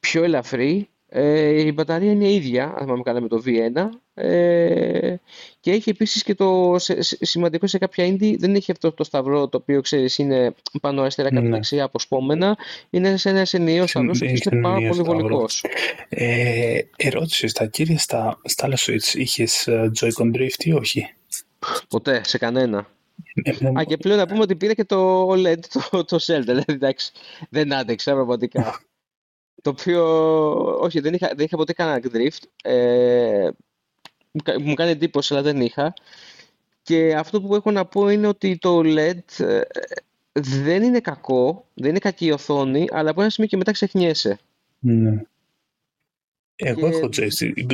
Πιο 0.00 0.22
ελαφρύ, 0.22 0.88
ε, 1.12 1.60
η 1.60 1.72
μπαταρία 1.74 2.10
είναι 2.12 2.32
ίδια, 2.32 2.64
αν 2.64 2.84
θυμάμαι 2.84 3.02
καλά 3.02 3.20
με 3.20 3.28
το 3.28 3.42
V1 3.46 3.88
ε, 4.14 5.14
και 5.60 5.70
έχει 5.70 5.90
επίσης 5.90 6.22
και 6.22 6.34
το 6.34 6.76
σημαντικό 7.20 7.66
σε 7.66 7.78
κάποια 7.78 8.06
indie 8.06 8.34
δεν 8.38 8.54
έχει 8.54 8.70
αυτό 8.70 8.92
το 8.92 9.04
σταυρό 9.04 9.48
το 9.48 9.56
οποίο 9.56 9.80
ξέρεις 9.80 10.18
είναι 10.18 10.54
πάνω 10.80 11.00
αριστερά 11.00 11.28
κάτω 11.28 11.42
ναι. 11.42 11.50
δεξιά 11.50 11.84
αποσπόμενα 11.84 12.56
είναι 12.90 13.16
σε 13.16 13.28
ένα 13.28 13.46
ενιαίο 13.50 13.86
σταυρό 13.86 14.12
και 14.12 14.24
είναι 14.24 14.60
πάρα 14.62 14.88
πολύ 14.88 15.02
βολικός. 15.02 15.64
Ε, 16.08 16.78
ερώτηση, 16.96 17.48
στα 17.48 17.66
κύρια 17.66 17.98
στα, 17.98 18.40
στα 18.44 18.64
άλλα 18.66 18.76
Switch 18.78 19.14
είχες 19.14 19.66
ε, 19.66 19.90
Joy-Con 20.00 20.36
Drift 20.36 20.64
ή 20.64 20.72
όχι; 20.72 21.14
Ποτέ, 21.88 22.20
σε 22.24 22.38
κανένα. 22.38 22.86
Ε, 23.42 23.50
Α, 23.78 23.84
και 23.84 23.96
πλέον 23.96 24.18
να 24.18 24.26
πούμε 24.26 24.40
ότι 24.40 24.56
πήρε 24.56 24.74
και 24.74 24.84
το 24.84 25.28
OLED, 25.28 25.58
το, 25.90 26.04
το 26.04 26.18
Zelda, 26.26 26.42
δηλαδή 26.44 26.72
εντάξει, 26.72 27.12
δεν 27.48 27.74
άντεξα 27.74 28.12
πραγματικά. 28.12 28.80
Το 29.62 29.70
οποίο, 29.70 30.04
όχι, 30.78 31.00
δεν 31.00 31.14
είχα, 31.14 31.32
δεν 31.36 31.44
είχα 31.44 31.56
ποτέ 31.56 31.72
κανένα 31.72 32.00
drift. 32.12 32.42
Ε, 32.62 33.48
μου 34.60 34.74
κάνει 34.74 34.90
εντύπωση, 34.90 35.34
αλλά 35.34 35.42
δεν 35.42 35.60
είχα. 35.60 35.94
Και 36.82 37.14
αυτό 37.14 37.40
που 37.40 37.54
έχω 37.54 37.70
να 37.70 37.84
πω 37.84 38.08
είναι 38.08 38.26
ότι 38.26 38.58
το 38.58 38.80
LED 38.84 39.44
ε, 39.44 39.60
δεν 40.32 40.82
είναι 40.82 41.00
κακό, 41.00 41.66
δεν 41.74 41.90
είναι 41.90 41.98
κακή 41.98 42.26
η 42.26 42.30
οθόνη, 42.30 42.86
αλλά 42.90 43.10
από 43.10 43.20
ένα 43.20 43.30
σημείο 43.30 43.48
και 43.48 43.56
μετά 43.56 43.72
ξεχνιέσαι. 43.72 44.38
Ναι. 44.78 45.22
Εγώ 46.56 46.86
έχω 46.86 47.08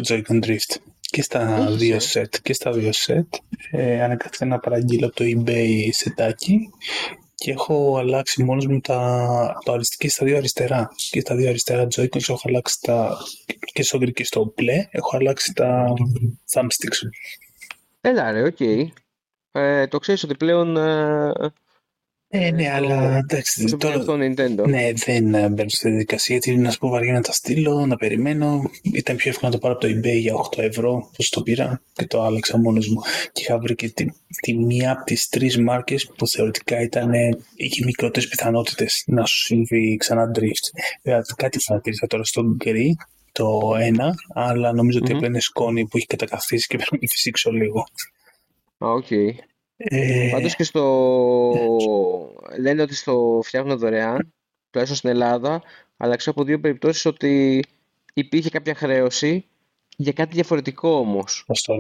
Joy-Con 0.09 0.45
Drift 0.45 0.77
και 1.01 1.23
στα 1.23 1.71
δύο 1.71 1.97
set. 1.97 2.35
Ε; 2.35 2.39
Και 2.43 2.53
στα 2.53 2.73
δύο 2.73 2.91
set. 3.07 3.27
Ε, 3.71 4.03
αναγκάστηκα 4.03 4.45
να 4.45 4.59
παραγγείλω 4.59 5.07
από 5.07 5.17
το 5.17 5.25
eBay 5.25 5.89
σετάκι 5.91 6.71
και 7.39 7.51
έχω 7.51 7.97
αλλάξει 7.99 8.43
μόνος 8.43 8.67
μου 8.67 8.81
τα, 8.81 9.59
το 9.65 9.79
και 9.99 10.09
στα 10.09 10.25
δύο 10.25 10.37
αριστερά. 10.37 10.91
Και 11.11 11.21
στα 11.21 11.35
δύο 11.35 11.49
αριστερά 11.49 11.87
Joy-Cons 11.97 12.29
έχω 12.29 12.41
αλλάξει 12.45 12.81
τα. 12.81 13.19
και 13.73 13.83
στο 13.83 13.99
γκρι 13.99 14.13
και 14.13 14.25
στο 14.25 14.53
μπλε 14.55 14.89
έχω 14.91 15.17
αλλάξει 15.17 15.53
τα 15.53 15.93
thumbsticks. 16.53 17.09
Έλα 18.01 18.31
ρε, 18.31 18.43
οκ. 18.43 18.57
Okay. 18.59 18.87
Ε, 19.53 19.87
το 19.87 19.99
ξέρεις 19.99 20.23
ότι 20.23 20.35
πλέον 20.35 20.77
ε, 20.77 21.33
ε, 22.29 22.51
ναι, 22.51 22.71
αλλά 22.71 23.17
εντάξει. 23.17 23.77
Τώρα, 23.77 24.05
το 24.05 24.13
Nintendo. 24.13 24.69
Ναι, 24.69 24.93
δεν 24.93 25.35
ε, 25.35 25.49
μπαίνω 25.49 25.69
στη 25.69 25.89
διαδικασία 25.89 26.37
γιατί 26.37 26.61
να 26.61 26.71
σου 26.71 26.79
πω 26.79 26.89
βαριέμαι 26.89 27.13
να 27.13 27.21
τα 27.21 27.33
στείλω, 27.33 27.87
να 27.87 27.97
περιμένω. 27.97 28.71
Ήταν 28.83 29.17
πιο 29.17 29.31
εύκολο 29.31 29.51
να 29.51 29.59
το 29.59 29.67
πάρω 29.67 29.75
από 29.75 29.87
το 29.87 29.93
eBay 29.93 30.19
για 30.19 30.35
8 30.35 30.59
ευρώ, 30.59 31.11
που 31.17 31.29
το 31.29 31.43
πήρα 31.43 31.83
και 31.93 32.07
το 32.07 32.23
άλλαξα 32.23 32.59
μόνος 32.59 32.89
μου. 32.89 33.01
Και 33.33 33.43
είχα 33.43 33.59
βρει 33.59 33.75
και 33.75 33.89
τη, 33.89 34.07
τη 34.41 34.55
μία 34.59 34.91
από 34.91 35.05
τις 35.05 35.29
τρεις 35.29 35.59
μάρκες 35.59 36.11
που 36.17 36.29
θεωρητικά 36.29 36.81
ήταν, 36.81 37.13
είχε 37.57 37.85
μικρότερες 37.85 38.29
πιθανότητες 38.29 39.05
να 39.07 39.27
σου 39.27 39.39
συμβεί 39.39 39.97
ξανά 39.97 40.31
drift. 40.35 40.81
Δηλαδή 41.03 41.35
κάτι 41.37 41.59
παρατήρησα 41.67 42.07
τώρα 42.07 42.25
στο 42.25 42.43
γκρι, 42.43 42.97
το 43.33 43.77
ένα, 43.81 44.15
αλλά 44.29 44.73
νομίζω 44.73 44.99
mm-hmm. 44.99 45.03
ότι 45.03 45.13
απλά 45.13 45.27
είναι 45.27 45.41
σκόνη 45.41 45.87
που 45.87 45.97
έχει 45.97 46.07
κατακαθίσει 46.07 46.67
και 46.67 46.77
πρέπει 46.77 46.99
να 47.01 47.09
φυσήξω 47.09 47.51
λίγο. 47.51 47.87
Οκ. 48.79 49.07
Okay. 49.11 49.31
Ε... 49.77 50.29
Πάντως 50.33 50.57
και 50.57 50.65
στο... 50.65 50.83
λένε 52.59 52.83
ότι 52.83 52.95
στο 52.95 53.41
φτιάχνουν 53.45 53.79
δωρεάν, 53.79 54.33
τουλάχιστον 54.71 54.99
στην 54.99 55.11
Ελλάδα, 55.11 55.63
αλλά 55.97 56.17
ξέρω 56.17 56.37
από 56.37 56.45
δύο 56.47 56.61
περιπτώσεις 56.61 57.05
ότι 57.05 57.65
υπήρχε 58.15 58.51
κάποια 58.51 58.75
χρέωση 58.75 59.45
για 59.97 60.13
κάτι 60.13 60.35
διαφορετικό 60.35 60.89
όμως. 60.89 61.45
το 61.67 61.75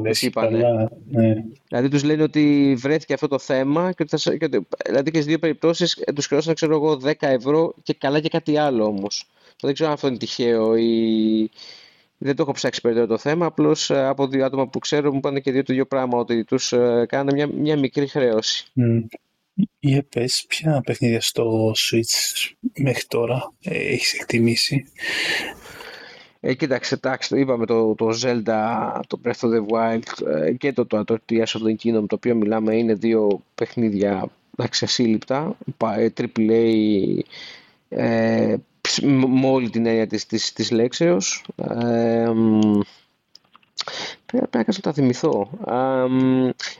ναι. 1.10 1.34
Δηλαδή 1.68 1.88
τους 1.88 2.04
λένε 2.04 2.22
ότι 2.22 2.74
βρέθηκε 2.78 3.14
αυτό 3.14 3.28
το 3.28 3.38
θέμα 3.38 3.92
και, 3.92 4.02
ότι 4.02 4.18
θα, 4.18 4.36
και, 4.36 4.48
δηλαδή 4.86 5.10
και 5.10 5.16
στις 5.16 5.26
δύο 5.26 5.38
περιπτώσεις 5.38 6.04
τους 6.14 6.26
χρεώσαν 6.26 6.54
ξέρω 6.54 6.74
εγώ 6.74 7.00
10 7.04 7.12
ευρώ 7.18 7.74
και 7.82 7.94
καλά 7.94 8.20
και 8.20 8.28
κάτι 8.28 8.56
άλλο 8.56 8.84
όμως. 8.84 9.26
Δεν 9.60 9.74
ξέρω 9.74 9.88
αν 9.88 9.94
αυτό 9.94 10.08
είναι 10.08 10.16
τυχαίο 10.16 10.76
ή 10.76 11.50
δεν 12.18 12.36
το 12.36 12.42
έχω 12.42 12.52
ψάξει 12.52 12.80
περαιτέρω 12.80 13.06
το 13.06 13.18
θέμα. 13.18 13.46
Απλώς 13.46 13.90
ε, 13.90 14.06
από 14.06 14.26
δύο 14.26 14.44
άτομα 14.44 14.68
που 14.68 14.78
ξέρω 14.78 15.12
μου 15.12 15.20
πάνε 15.20 15.40
και 15.40 15.52
δύο 15.52 15.62
το 15.62 15.72
ίδιο 15.72 15.86
πράγμα, 15.86 16.18
ότι 16.18 16.44
τους 16.44 16.72
ε, 16.72 17.06
κάνανε 17.08 17.32
μια, 17.32 17.46
μια 17.46 17.78
μικρή 17.78 18.06
χρέωση. 18.06 18.66
Mm. 18.76 19.04
Για 19.78 20.04
πες, 20.08 20.44
ποια 20.48 20.82
παιχνίδια 20.84 21.20
στο 21.20 21.72
Switch 21.76 22.50
μέχρι 22.76 23.04
τώρα 23.08 23.52
ε, 23.62 23.78
έχεις 23.78 24.12
εκτιμήσει; 24.12 24.84
Ε, 26.40 26.54
κοίταξε, 26.54 26.94
εντάξει, 26.94 27.40
είπαμε 27.40 27.66
το, 27.66 27.94
το 27.94 28.08
Zelda, 28.22 29.00
το 29.06 29.20
Breath 29.24 29.40
of 29.40 29.48
the 29.48 29.66
Wild 29.74 30.28
ε, 30.28 30.52
και 30.52 30.72
το, 30.72 30.86
το, 30.86 31.04
το 31.04 31.18
Tears 31.28 31.44
of 31.44 31.62
the 31.66 31.74
Kingdom, 31.82 32.04
το 32.06 32.14
οποίο 32.14 32.34
μιλάμε 32.34 32.76
είναι 32.76 32.94
δύο 32.94 33.42
παιχνίδια 33.54 34.30
εντάξει, 34.56 34.84
ασύλληπτα, 34.84 35.56
AAA, 35.80 37.18
ε, 37.88 38.56
με 39.02 39.48
όλη 39.48 39.70
την 39.70 39.86
έννοια 39.86 40.06
της, 40.06 40.26
της, 40.26 40.52
της 40.52 40.70
λέξεως. 40.70 41.44
Ε, 41.56 42.32
πρέπει 44.26 44.72
να 44.72 44.80
τα 44.80 44.92
θυμηθώ. 44.92 45.50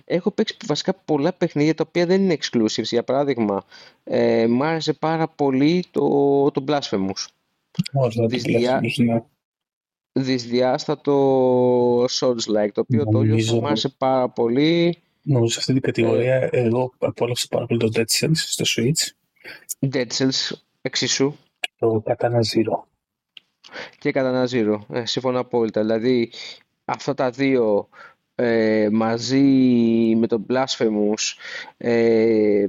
έχω 0.05 0.31
παίξει 0.31 0.57
βασικά 0.67 0.95
πολλά 0.95 1.33
παιχνίδια 1.33 1.75
τα 1.75 1.85
οποία 1.89 2.07
δεν 2.07 2.23
είναι 2.23 2.37
exclusives. 2.41 2.83
Για 2.83 3.05
παράδειγμα, 3.05 3.65
ε, 4.05 4.47
μ' 4.47 4.63
άρεσε 4.63 4.93
πάρα 4.93 5.29
πολύ 5.29 5.85
το, 5.91 6.51
το 6.51 6.65
Blasphemous. 6.69 7.27
Όχι, 7.93 8.27
δυσδιά... 8.27 8.81
ναι. 8.97 9.23
δυσδιάστατο 10.13 12.05
Souls-like, 12.05 12.71
το 12.73 12.81
οποίο 12.81 13.05
νομίζω... 13.11 13.55
το 13.55 13.61
μου 13.61 13.67
άρεσε 13.67 13.89
πάρα 13.99 14.29
πολύ. 14.29 14.99
Νομίζω 15.23 15.53
σε 15.53 15.59
αυτή 15.59 15.73
την 15.73 15.83
κατηγορία 15.83 16.35
ε... 16.35 16.49
εγώ 16.53 16.93
απόλαυσα 16.99 17.47
πάρα 17.51 17.67
πολύ 17.67 17.81
το 17.81 17.89
Dead 17.95 18.05
Cells 18.21 18.31
στο 18.35 18.65
Switch. 18.67 19.11
Dead 19.93 20.07
Cells, 20.07 20.53
εξίσου. 20.83 21.35
Το 21.79 22.03
Katana 22.07 22.41
Zero. 22.41 22.83
Και 23.99 24.11
Katana 24.15 24.47
Zero, 24.47 24.79
ε, 24.93 25.07
συμφωνώ 25.07 25.41
απόλυτα. 25.41 25.81
Δηλαδή, 25.81 26.33
αυτά 26.85 27.15
τα 27.15 27.31
δύο 27.31 27.89
ε, 28.35 28.89
μαζί 28.93 29.43
με 30.17 30.27
τον 30.27 30.47
Blasphemous 30.49 31.35
ε, 31.77 32.67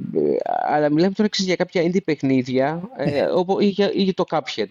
αλλά 0.67 0.89
μιλάμε 0.89 1.13
τώρα 1.13 1.29
για 1.31 1.55
κάποια 1.55 1.83
indie 1.83 2.03
παιχνίδια 2.03 2.89
ε, 2.97 3.21
όπου, 3.21 3.59
ή, 3.59 3.65
για, 3.65 3.91
ή 3.91 4.13
το 4.13 4.23
Cuphead 4.29 4.69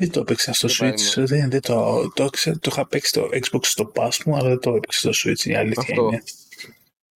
δεν 0.00 0.10
το 0.10 0.20
έπαιξα 0.20 0.52
στο 0.52 0.68
Switch, 0.70 1.24
δεν, 1.24 1.50
δεν 1.50 1.60
το, 1.60 2.08
το, 2.14 2.30
το, 2.30 2.58
το 2.58 2.70
είχα 2.70 2.86
παίξει 2.86 3.08
στο 3.08 3.28
Xbox 3.32 3.60
στο 3.62 3.92
Pass 3.94 4.16
μου, 4.24 4.36
αλλά 4.36 4.48
δεν 4.48 4.58
το 4.58 4.74
έπαιξα 4.74 5.12
στο 5.12 5.30
Switch, 5.30 5.44
η 5.44 5.54
αλήθεια 5.54 5.82
Αυτό. 5.82 6.02
είναι. 6.02 6.22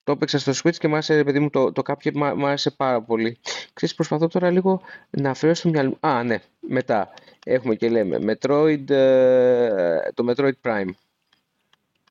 Το 0.10 0.16
έπαιξα 0.16 0.40
στο 0.40 0.52
Switch 0.64 0.76
και 0.76 0.88
μου 0.88 0.94
άρεσε, 0.94 1.24
παιδί 1.24 1.40
μου, 1.40 1.50
το, 1.50 1.72
το 1.72 1.82
Cuphead 1.86 2.12
μου 2.14 2.46
άρεσε 2.46 2.72
πάρα 2.72 3.02
πολύ. 3.02 3.38
Ξέρεις, 3.74 3.96
προσπαθώ 3.96 4.28
τώρα 4.28 4.50
λίγο 4.50 4.82
να 5.10 5.34
φέρω 5.34 5.54
στο 5.54 5.70
μυαλό 5.70 5.98
Α, 6.00 6.24
ναι, 6.24 6.38
μετά 6.60 7.14
έχουμε 7.46 7.76
και 7.76 7.90
λέμε 7.90 8.18
Metroid, 8.22 8.90
ε, 8.90 10.00
το 10.14 10.26
Metroid 10.30 10.52
Prime. 10.62 10.90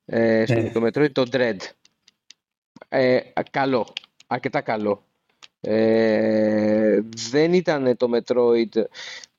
Ε, 0.04 0.44
ναι. 0.48 0.70
Το 0.70 0.86
Metroid 0.86 1.12
το 1.12 1.26
Dread. 1.32 1.56
Ε, 2.88 3.18
καλό. 3.50 3.92
Αρκετά 4.26 4.60
καλό. 4.60 5.02
Ε, 5.60 7.00
δεν 7.30 7.52
ήταν 7.52 7.96
το 7.96 8.10
Metroid 8.14 8.82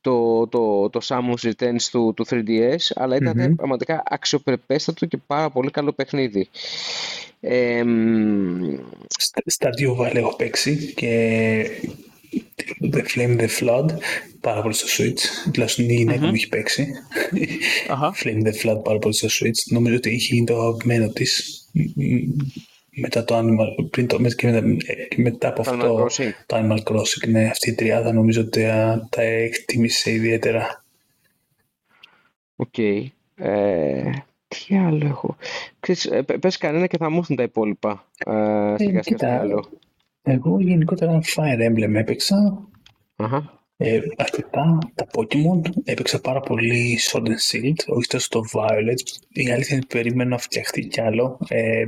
το, 0.01 0.47
το, 0.47 0.89
το 0.89 0.99
Samus 1.03 1.51
Returns 1.51 1.81
του, 1.91 2.13
του 2.15 2.25
3DS, 2.29 2.91
αλλά 2.95 3.15
ήταν 3.15 3.55
πραγματικά 3.55 4.03
αξιοπρεπέστατο 4.05 5.05
και 5.05 5.17
πάρα 5.27 5.49
πολύ 5.49 5.71
καλό 5.71 5.93
παιχνίδι. 5.93 6.49
Ε, 7.39 7.83
στα 9.45 9.69
δύο 9.69 9.95
βάλε 9.95 10.19
έχω 10.19 10.35
παίξει 10.35 10.93
και 10.95 11.65
The 12.93 13.01
Flame 13.15 13.39
the 13.39 13.47
Flood 13.59 13.85
πάρα 14.39 14.61
πολύ 14.61 14.73
στο 14.73 14.87
Switch. 14.97 15.51
Τουλάχιστον 15.51 15.89
η 15.89 15.93
γυναίκα 15.93 16.25
μου 16.25 16.33
έχει 16.33 16.49
παίξει. 16.49 16.87
Flame 18.23 18.43
the 18.43 18.53
Flood 18.63 18.83
πάρα 18.83 18.99
πολύ 18.99 19.13
στο 19.13 19.27
Switch. 19.31 19.63
Νομίζω 19.69 19.95
ότι 19.95 20.09
είχε 20.09 20.33
γίνει 20.33 20.45
το 20.45 20.61
αγαπημένο 20.61 21.09
της 21.09 21.63
μετά 22.99 23.23
το 23.23 23.37
Animal, 23.37 23.89
πριν 23.89 24.07
το, 24.07 24.17
και 24.17 24.47
μετά, 24.47 24.61
και 25.09 25.21
μετά 25.21 25.47
από 25.47 25.61
αυτό 25.61 26.07
το 26.45 26.55
Animal 26.57 26.83
Crossing. 26.83 27.29
Ναι, 27.29 27.45
αυτή 27.45 27.69
η 27.69 27.73
τριάδα 27.73 28.13
νομίζω 28.13 28.41
ότι 28.41 28.63
τα 29.09 29.21
εκτίμησα 29.21 30.11
ιδιαίτερα. 30.11 30.83
Οκ. 32.55 32.67
Okay. 32.77 33.05
Ε, 33.35 34.11
τι 34.47 34.77
άλλο 34.77 35.05
έχω; 35.05 35.35
Ξέρεις, 35.79 36.05
ε, 36.05 36.21
πες 36.21 36.57
κανένα 36.57 36.87
και 36.87 36.97
θα 36.97 37.09
μου 37.09 37.17
έρθουν 37.17 37.35
τα 37.35 37.43
υπόλοιπα. 37.43 38.05
Ε, 38.25 38.75
ε, 38.77 38.99
κοίτα, 38.99 39.45
εγώ 40.21 40.59
γενικότερα 40.59 41.19
Fire 41.35 41.69
Emblem 41.69 41.93
έπαιξα. 41.93 42.67
Uh-huh. 43.15 43.41
Ε, 43.77 43.99
αρκετά 44.15 44.77
τα 44.95 45.07
Pokemon. 45.13 45.69
Έπαιξα 45.83 46.21
πάρα 46.21 46.39
πολύ 46.39 46.99
Sword 47.01 47.25
and 47.25 47.51
Shield, 47.51 47.85
όχι 47.87 48.07
τόσο 48.07 48.27
το 48.29 48.41
Violet. 48.53 48.99
Η 49.29 49.51
αλήθεια 49.51 49.75
είναι 49.75 49.85
ότι 49.85 49.97
περίμενα 49.97 50.29
να 50.29 50.37
φτιαχτεί 50.37 50.87
κι 50.87 51.01
άλλο. 51.01 51.39
Ε, 51.47 51.85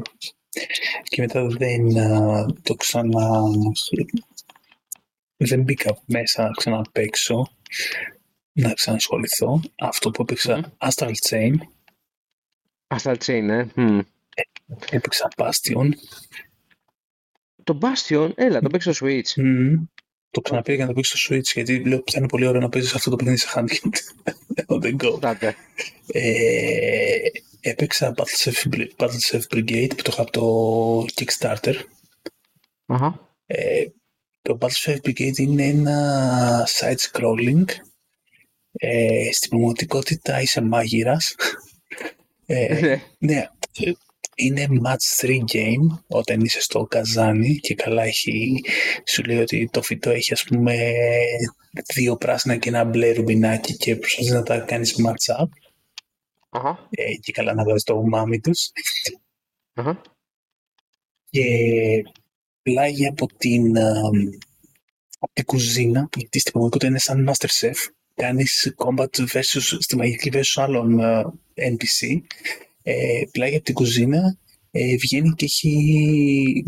και 1.03 1.21
μετά 1.21 1.47
δεν 1.47 1.87
το 2.61 2.75
ξανα... 2.75 3.29
Δεν 5.43 5.61
μπήκα 5.61 6.01
μέσα 6.05 6.43
να 6.43 6.51
ξαναπαίξω, 6.51 7.51
να 8.51 8.73
ξανασχοληθώ. 8.73 9.61
Αυτό 9.79 10.11
που 10.11 10.21
έπαιξα, 10.21 10.75
mm. 10.77 10.89
Astral 10.89 11.13
Chain. 11.29 11.53
Astral 12.87 13.15
Chain, 13.25 13.47
ε. 13.49 13.65
Mm. 13.75 14.01
Έπαιξα 14.89 15.27
Bastion. 15.35 15.89
Το 17.63 17.79
Bastion, 17.81 18.31
έλα, 18.35 18.59
το 18.61 18.69
παίξω 18.69 18.93
στο 18.93 19.05
Switch. 19.05 19.41
Mm. 19.41 19.75
Το 20.29 20.41
ξαναπήγα 20.41 20.75
για 20.75 20.85
να 20.85 20.89
το 20.89 20.95
παίξω 20.95 21.17
στο 21.17 21.35
Switch, 21.35 21.53
γιατί 21.53 21.83
λέω 21.83 21.97
ότι 21.97 22.17
είναι 22.17 22.27
πολύ 22.27 22.45
ωραίο 22.45 22.61
να 22.61 22.69
παίζεις 22.69 22.93
αυτό 22.93 23.09
το 23.09 23.15
παιχνίδι 23.15 23.37
σε 23.37 23.47
handheld. 23.55 23.95
On 24.67 24.81
the 24.83 24.95
go. 24.97 25.51
Ε, 26.07 27.17
έπαιξα 27.61 28.13
Battle 28.17 29.19
Chef 29.31 29.41
Brigade 29.53 29.89
που 29.95 30.01
το 30.01 30.09
είχα 30.11 30.21
από 30.21 30.31
το 30.31 31.05
Kickstarter. 31.15 31.75
Uh-huh. 32.87 33.13
Ε, 33.45 33.85
το 34.41 34.57
Battle 34.61 34.85
Chef 34.85 34.97
Brigade 35.03 35.37
είναι 35.37 35.65
ένα 35.65 36.67
side-scrolling. 36.79 37.65
Ε, 38.71 39.31
στην 39.31 39.49
πραγματικότητα 39.49 40.41
είσαι 40.41 40.61
μάγειρας. 40.61 41.35
Ε, 42.45 42.79
ναι. 42.79 43.01
ναι, 43.17 43.47
είναι 44.35 44.67
match 44.85 45.25
3 45.25 45.39
game 45.51 45.99
όταν 46.07 46.41
είσαι 46.41 46.61
στο 46.61 46.85
καζάνι 46.85 47.55
και 47.55 47.75
καλά 47.75 48.03
έχει, 48.03 48.61
σου 49.05 49.23
λέει 49.23 49.37
ότι 49.37 49.69
το 49.71 49.81
φυτό 49.81 50.09
έχει 50.09 50.33
ας 50.33 50.43
πούμε 50.43 50.91
δύο 51.93 52.17
πράσινα 52.17 52.57
και 52.57 52.69
ένα 52.69 52.83
μπλε 52.83 53.11
ρουμπινάκι 53.11 53.77
και 53.77 53.95
προσπαθείς 53.95 54.31
να 54.31 54.43
τα 54.43 54.59
κάνεις 54.59 54.95
match 55.05 55.41
up 55.41 55.47
uh-huh. 56.51 56.75
ε, 56.89 57.13
και 57.21 57.31
καλά 57.31 57.53
να 57.53 57.63
βγάζει 57.63 57.83
το 57.83 57.93
ουμάμι 57.93 58.39
τους 58.39 58.71
uh-huh. 59.75 59.95
και 61.29 61.45
πλάγει 62.61 63.07
από 63.07 63.27
την, 63.37 63.77
από 65.19 65.33
την 65.33 65.45
κουζίνα 65.45 66.09
γιατί 66.15 66.39
στην 66.39 66.51
πραγματικότητα 66.51 66.87
είναι 66.87 66.99
σαν 66.99 67.29
master 67.29 67.49
chef 67.59 67.91
κάνεις 68.15 68.75
combat 68.77 69.25
versus, 69.33 69.77
στη 69.79 69.95
μαγική 69.95 70.29
versus 70.33 70.63
άλλων 70.63 70.97
uh, 71.01 71.23
NPC 71.55 72.21
ε, 72.83 73.23
πλάγι 73.31 73.55
από 73.55 73.65
την 73.65 73.73
κουζίνα 73.73 74.37
ε, 74.71 74.95
βγαίνει 74.95 75.33
και 75.35 75.45
έχει 75.45 76.63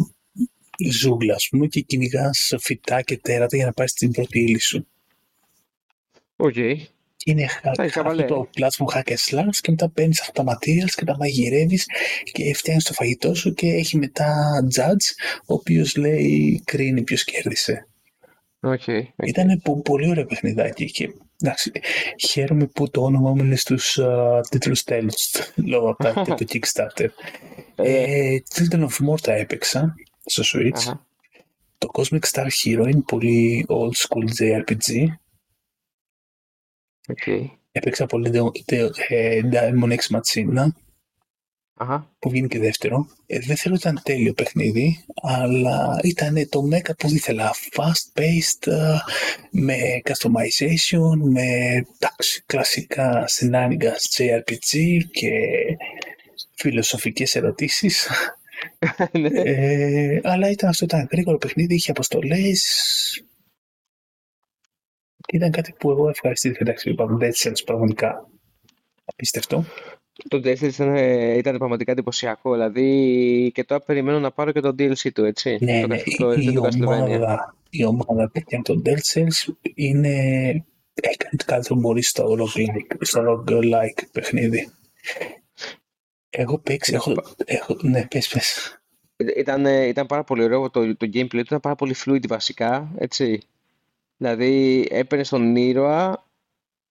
ζούγκλα, 0.90 1.34
ας 1.34 1.48
πούμε, 1.50 1.68
και 1.68 1.82
κυνηγάς 1.82 2.54
φυτά 2.60 3.02
και 3.02 3.18
τέρατα 3.18 3.56
για 3.56 3.66
να 3.66 3.74
πάρεις 3.74 3.94
την 3.94 4.12
πρώτη 4.12 4.40
ύλη 4.40 4.60
σου. 4.60 4.88
Οκ. 6.36 6.54
Okay. 6.56 6.76
Και 7.24 7.32
είναι 7.32 7.48
αυτό 8.06 8.26
το 8.26 8.50
platform 8.58 8.96
hack 8.98 9.10
and 9.10 9.30
slash 9.30 9.58
και 9.62 9.72
μετά 9.72 9.90
παίρνεις 9.90 10.22
αυτά 10.22 10.44
τα 10.44 10.58
materials 10.58 10.92
και 10.96 11.06
τα 11.06 11.18
μαγειρεύεις 11.18 11.86
και 12.32 12.54
φτιάχνεις 12.54 12.84
το 12.84 12.94
φαγητό 12.94 13.36
σου 13.36 13.54
και 13.54 13.68
έχει 13.68 13.98
μετά 13.98 14.34
judge 14.76 15.36
ο 15.46 15.54
οποίος 15.54 15.96
λέει 15.96 16.62
κρίνει 16.66 17.02
ποιος 17.02 17.24
κέρδισε. 17.24 17.88
Okay, 18.62 18.76
okay. 18.76 19.04
Ήταν 19.16 19.62
πολύ 19.84 20.10
ωραίο 20.10 20.26
παιχνιδάκι 20.26 20.92
και 20.92 21.10
Εντάξει, 21.42 21.72
χαίρομαι 22.20 22.66
που 22.66 22.90
το 22.90 23.04
όνομα 23.04 23.30
μου 23.30 23.44
είναι 23.44 23.56
στους 23.56 24.00
uh, 24.02 24.42
τίτλους 24.50 24.84
τέλους, 24.84 25.32
λόγω 25.74 25.90
από 25.98 26.36
το 26.36 26.46
Kickstarter. 26.52 27.08
ε, 27.76 28.38
Children 28.54 28.80
of 28.80 29.10
Morta 29.10 29.28
έπαιξα 29.28 29.96
στο 30.26 30.44
Switch. 30.46 30.94
Το 31.78 31.90
Cosmic 31.94 32.20
Star 32.32 32.46
Hero 32.46 32.88
είναι 32.88 33.04
πολύ 33.08 33.66
old 33.70 33.96
school 34.08 34.26
JRPG. 34.40 35.06
Okay. 37.08 37.46
Έπαιξα 37.72 38.06
πολύ 38.06 38.32
Diamond 39.52 39.96
X 39.96 40.18
Machina 40.18 40.68
που 42.20 42.30
βγαίνει 42.30 42.48
και 42.48 42.60
δεύτερο. 42.60 43.08
Ε, 43.26 43.40
δεν 43.40 43.56
θέλω 43.56 43.76
ήταν 43.76 44.02
τέλειο 44.04 44.34
παιχνίδι, 44.34 45.06
αλλά 45.22 46.00
ήταν 46.04 46.50
το 46.50 46.62
μέκα 46.62 46.96
που 46.96 47.08
ήθελα. 47.10 47.54
Fast-paced, 47.72 48.72
ε, 48.72 48.98
με 49.52 50.02
customization, 50.04 51.18
με 51.32 51.46
τάξη, 52.00 52.44
κλασικά 52.46 53.28
σενάριγκα 53.28 53.94
JRPG 54.18 54.98
και 55.12 55.32
φιλοσοφικές 56.56 57.36
ερωτήσεις. 57.36 58.08
Ναι. 59.12 59.30
ε, 59.42 60.20
αλλά 60.24 60.50
ήταν 60.50 60.70
αυτό, 60.70 60.86
ήταν 60.86 61.08
γρήγορο 61.12 61.38
παιχνίδι, 61.38 61.76
είχε 61.76 61.92
αποστολές. 61.92 62.64
Ήταν 65.28 65.52
κάτι 65.52 65.74
που 65.80 65.92
εγώ 65.92 66.10
ευχαριστήθηκα, 66.10 66.60
εντάξει, 66.62 66.90
είπαμε, 66.90 67.30
Dead 67.44 67.64
πραγματικά 67.66 68.30
απίστευτο. 69.06 69.66
Το 70.28 70.38
DLC 70.38 70.62
ήταν, 70.62 70.96
ε, 70.96 71.38
ήταν 71.38 71.58
πραγματικά 71.58 71.92
εντυπωσιακό. 71.92 72.52
Δηλαδή 72.52 73.52
και 73.54 73.64
τώρα 73.64 73.82
περιμένω 73.82 74.20
να 74.20 74.32
πάρω 74.32 74.52
και 74.52 74.60
το 74.60 74.70
DLC 74.70 75.12
του, 75.14 75.26
έτσι. 75.26 75.58
Ναι, 75.62 75.82
το, 75.82 75.88
ναι. 75.88 75.98
Το, 76.18 76.32
η, 76.32 76.58
ομάδα, 76.58 77.56
η 77.70 77.86
ομάδα 77.86 78.30
που 78.30 78.40
έκανε 78.46 78.64
το 78.64 78.82
DLC 78.86 79.24
είναι... 79.76 80.10
Έκανε 80.96 81.36
το 81.38 81.46
καλύτερο 81.46 81.80
μπορεί 81.80 82.02
στο 82.02 82.38
roguelike, 82.40 82.96
στο 83.00 83.22
roguelike 83.28 84.04
παιχνίδι. 84.12 84.70
Εγώ 86.30 86.60
παίξει, 86.60 86.94
έχω, 86.94 87.14
έχω, 87.46 87.78
ναι, 87.82 88.08
πες, 88.08 88.28
πες. 88.28 88.78
Ήταν, 89.38 89.66
ε, 89.66 89.86
ήταν 89.86 90.06
πάρα 90.06 90.24
πολύ 90.24 90.44
ωραίο 90.44 90.70
το, 90.70 90.96
το 90.96 91.10
gameplay, 91.14 91.34
ήταν 91.34 91.60
πάρα 91.60 91.76
πολύ 91.76 91.96
fluid 92.06 92.28
βασικά, 92.28 92.92
έτσι. 92.98 93.42
Δηλαδή 94.18 94.88
έπαιρνες 94.90 95.30
τον 95.30 95.56
ήρωα 95.56 96.28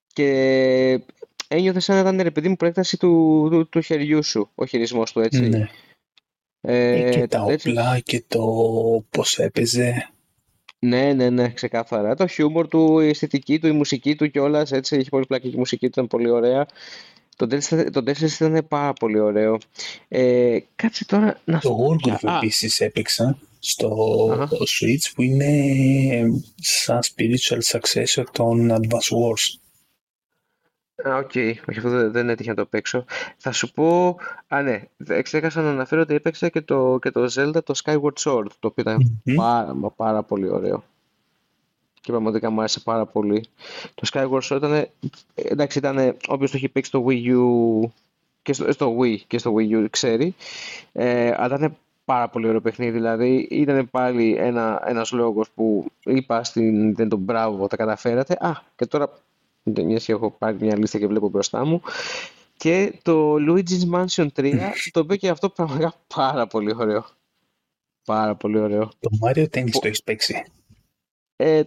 και 0.07 1.01
ένιωθες 1.49 1.85
σαν 1.85 1.95
να 1.95 2.01
ήταν 2.01 2.21
ρε 2.23 2.31
παιδί 2.31 2.49
μου 2.49 2.57
προέκταση 2.57 2.99
του, 2.99 3.49
του, 3.51 3.69
του 3.69 3.81
χεριού 3.81 4.23
σου, 4.23 4.51
ο 4.55 4.65
χειρισμός 4.65 5.13
του, 5.13 5.21
έτσι. 5.21 5.41
Ναι. 5.41 5.69
Ε, 6.61 7.11
και 7.11 7.27
τα 7.27 7.43
όπλα 7.43 8.01
και 8.01 8.25
το 8.29 8.45
πώς 9.11 9.39
έπαιζε. 9.39 10.11
Ναι, 10.79 11.13
ναι, 11.13 11.31
ναι, 11.31 11.49
ξεκάθαρα. 11.49 12.15
Το 12.15 12.27
χιούμορ 12.27 12.69
του, 12.69 13.01
η 13.01 13.09
αισθητική 13.09 13.59
του, 13.59 13.67
η 13.67 13.73
μουσική 13.73 14.17
του 14.17 14.31
κιόλας, 14.31 14.73
έτσι, 14.73 14.97
έχει 14.97 15.09
πολύ 15.09 15.27
πλάκα 15.27 15.49
και 15.49 15.57
η 15.57 15.59
μουσική 15.59 15.87
του 15.87 15.93
ήταν 15.93 16.07
πολύ 16.07 16.31
ωραία. 16.31 16.67
Το 17.37 18.03
Destiny 18.07 18.31
ήταν 18.41 18.67
πάρα 18.69 18.93
πολύ 18.93 19.21
ωραίο. 19.21 19.59
Ε, 20.09 20.59
κάτσε 20.77 21.05
τώρα 21.05 21.41
να 21.45 21.59
Το 21.59 21.77
Wargroove 21.89 22.35
επίσης 22.37 22.81
έπαιξα 22.81 23.39
στο 23.59 24.49
Switch 24.51 25.13
που 25.15 25.23
είναι 25.23 26.43
σαν 26.57 27.01
spiritual 27.03 27.61
successor 27.63 28.25
των 28.33 28.71
Advance 28.71 29.11
Wars. 29.17 29.57
Α, 31.09 31.17
οκ. 31.17 31.31
Okay. 31.35 31.55
Όχι, 31.69 31.79
αυτό 31.79 31.91
δεν, 31.91 32.13
δεν 32.13 32.29
έτυχε 32.29 32.49
να 32.49 32.57
το 32.57 32.67
παίξω. 32.67 33.05
Θα 33.37 33.53
σου 33.53 33.71
πω... 33.73 34.17
Α, 34.49 34.63
ναι. 34.63 34.83
Ξέχασα 35.23 35.63
να 35.63 35.71
αναφέρω 35.71 36.01
ότι 36.01 36.15
έπαιξα 36.15 36.49
και 36.49 36.61
το, 36.61 36.99
και 37.01 37.11
το 37.11 37.25
Zelda, 37.35 37.65
το 37.65 37.75
Skyward 37.85 38.19
Sword, 38.19 38.47
το 38.59 38.69
οποίο 38.69 38.75
ήταν 38.77 39.21
mm-hmm. 39.25 39.35
πάρα, 39.35 39.75
πάρα 39.97 40.23
πολύ 40.23 40.49
ωραίο. 40.49 40.85
Και 42.03 42.11
πραγματικά 42.11 42.51
μου 42.51 42.59
άρεσε 42.59 42.81
πάρα 42.81 43.07
πολύ. 43.07 43.45
Το 43.95 44.09
Skyward 44.13 44.49
Sword 44.49 44.57
ήταν... 44.57 44.89
Εντάξει, 45.35 45.79
ήταν... 45.79 46.17
Όποιος 46.29 46.51
το 46.51 46.57
έχει 46.57 46.69
παίξει 46.69 46.91
στο 46.91 47.05
Wii 47.09 47.27
U 47.27 47.91
και 48.43 48.53
στο, 48.53 48.73
στο 48.73 48.97
Wii 48.99 49.17
και 49.27 49.39
στο 49.39 49.55
Wii 49.57 49.83
U 49.83 49.87
ξέρει. 49.91 50.35
Ε, 50.93 51.35
αλλά 51.37 51.57
ήταν 51.57 51.77
πάρα 52.05 52.29
πολύ 52.29 52.49
ωραίο 52.49 52.61
παιχνίδι. 52.61 52.91
Δηλαδή 52.91 53.49
ήταν 53.51 53.91
πάλι 53.91 54.37
ένα, 54.39 54.83
ένας 54.87 55.13
λόγος 55.13 55.51
που 55.51 55.87
είπα 56.05 56.45
στην 56.45 56.95
Nintendo 56.99 57.19
μπράβο, 57.19 57.67
τα 57.67 57.77
καταφέρατε. 57.77 58.37
Α, 58.41 58.53
και 58.77 58.87
τώρα 58.87 59.13
μια 59.63 59.99
και 59.99 60.13
έχω 60.13 60.31
πάρει 60.31 60.57
μια 60.61 60.79
λίστα 60.79 60.99
και 60.99 61.07
βλέπω 61.07 61.29
μπροστά 61.29 61.65
μου. 61.65 61.83
Και 62.57 62.99
το 63.03 63.35
Luigi's 63.35 63.95
Mansion 63.95 64.27
3, 64.37 64.61
το 64.93 65.01
οποίο 65.01 65.17
και 65.17 65.29
αυτό 65.29 65.49
πραγματικά 65.49 65.95
πάρα 66.15 66.47
πολύ 66.47 66.75
ωραίο. 66.77 67.05
Πάρα 68.05 68.35
πολύ 68.35 68.59
ωραίο. 68.59 68.91
Το 69.01 69.11
Mario 69.23 69.45
Tennis 69.45 69.71
το 69.71 69.87
έχεις 69.87 70.03
παίξει; 70.03 70.45
Ε, 71.37 71.63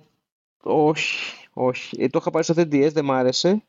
όχι, 0.66 1.48
όχι. 1.54 2.02
Ε, 2.04 2.08
το 2.08 2.20
είχα 2.22 2.32
πάρει 2.32 2.44
στο 2.44 2.54
3DS, 2.58 2.90
δεν 2.94 3.06
μ' 3.06 3.12
άρεσε 3.12 3.64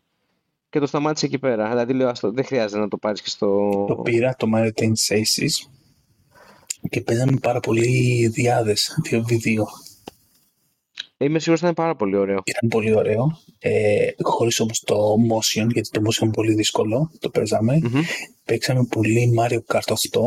και 0.70 0.78
το 0.78 0.86
σταμάτησε 0.86 1.26
εκεί 1.26 1.38
πέρα. 1.38 1.68
Δηλαδή 1.68 1.92
λέω, 1.92 2.12
δεν 2.22 2.44
χρειάζεται 2.44 2.80
να 2.80 2.88
το 2.88 2.96
πάρεις 2.96 3.22
και 3.22 3.28
στο... 3.28 3.84
Το 3.88 3.94
πήρα, 3.94 4.34
το 4.38 4.46
Mario 4.54 4.70
Tennis 4.74 5.16
Aces 5.16 5.70
και 6.88 7.00
παίζαμε 7.00 7.38
πάρα 7.42 7.60
πολύ 7.60 8.28
διάδες, 8.28 9.00
2v2. 9.10 9.62
Είμαι 11.18 11.38
σίγουρος 11.38 11.62
ότι 11.62 11.72
ήταν 11.72 11.74
πάρα 11.74 11.96
πολύ 11.96 12.16
ωραίο. 12.16 12.42
Ήταν 12.44 12.68
πολύ 12.68 12.94
ωραίο. 12.94 13.38
Ε, 13.58 14.08
Χωρίς 14.22 14.60
όμως 14.60 14.80
το 14.80 15.14
motion, 15.30 15.66
γιατί 15.72 15.90
το 15.90 16.00
motion 16.04 16.22
είναι 16.22 16.32
πολύ 16.32 16.54
δύσκολο. 16.54 17.10
Το 17.18 17.30
παίζαμε. 17.30 17.80
Mm-hmm. 17.82 18.02
Παίξαμε 18.44 18.84
πολύ 18.84 19.34
Mario 19.38 19.58
Kart 19.66 19.94
8. 20.12 20.20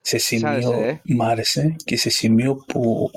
Σε 0.00 0.18
σημείο. 0.18 0.48
Άρεσε, 0.48 1.02
ε; 1.04 1.14
Μ' 1.14 1.22
άρεσε 1.22 1.76
και 1.84 1.96
σε 1.96 2.10
σημείο 2.10 2.54
που 2.54 3.10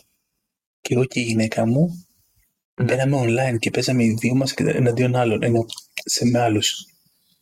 και 0.88 0.94
εγώ 0.94 1.06
και 1.06 1.20
η 1.20 1.24
γυναίκα 1.24 1.66
μου 1.66 2.06
mm. 2.76 2.84
μπαίναμε 2.86 3.22
online 3.22 3.60
και 3.60 3.70
παίζαμε 3.70 4.04
οι 4.04 4.18
δύο 4.20 4.36
μας 4.36 4.54
εναντίον 4.54 5.16
άλλων. 5.16 5.44
Ενώ 5.44 5.66
σε 5.94 6.26
με 6.26 6.40
άλλους. 6.40 6.86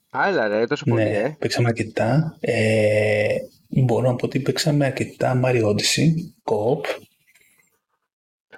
Άλλα, 0.09 0.47
ρε, 0.47 0.67
τόσο 0.67 0.85
πολύ. 0.85 1.03
Ναι, 1.03 1.17
ε. 1.17 1.35
παίξαμε 1.39 1.67
αρκετά. 1.67 2.37
Ε, 2.39 3.37
μπορώ 3.67 4.09
να 4.09 4.15
πω 4.15 4.25
ότι 4.25 4.39
παίξαμε 4.39 4.85
αρκετά 4.85 5.41
Mario 5.43 5.63
Odyssey, 5.63 6.13
Co-op 6.43 6.81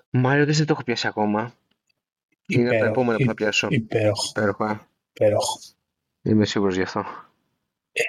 Μάριο 0.10 0.46
δεν 0.46 0.66
το 0.66 0.74
έχω 0.74 0.84
πιάσει 0.84 1.08
ακόμα. 1.08 1.54
Είναι 2.48 2.80
το 2.80 2.86
επόμενο 2.86 3.18
που 3.18 3.26
θα 3.26 3.34
πιάσω. 3.34 3.68
Υπέροχο. 3.72 4.30
Υπέροχο, 4.30 4.66
ε. 4.66 4.80
Υπέροχο. 5.14 5.60
Είμαι 6.22 6.46
σίγουρος 6.46 6.76
γι' 6.76 6.82
αυτό. 6.82 7.06
Ε, 7.92 8.02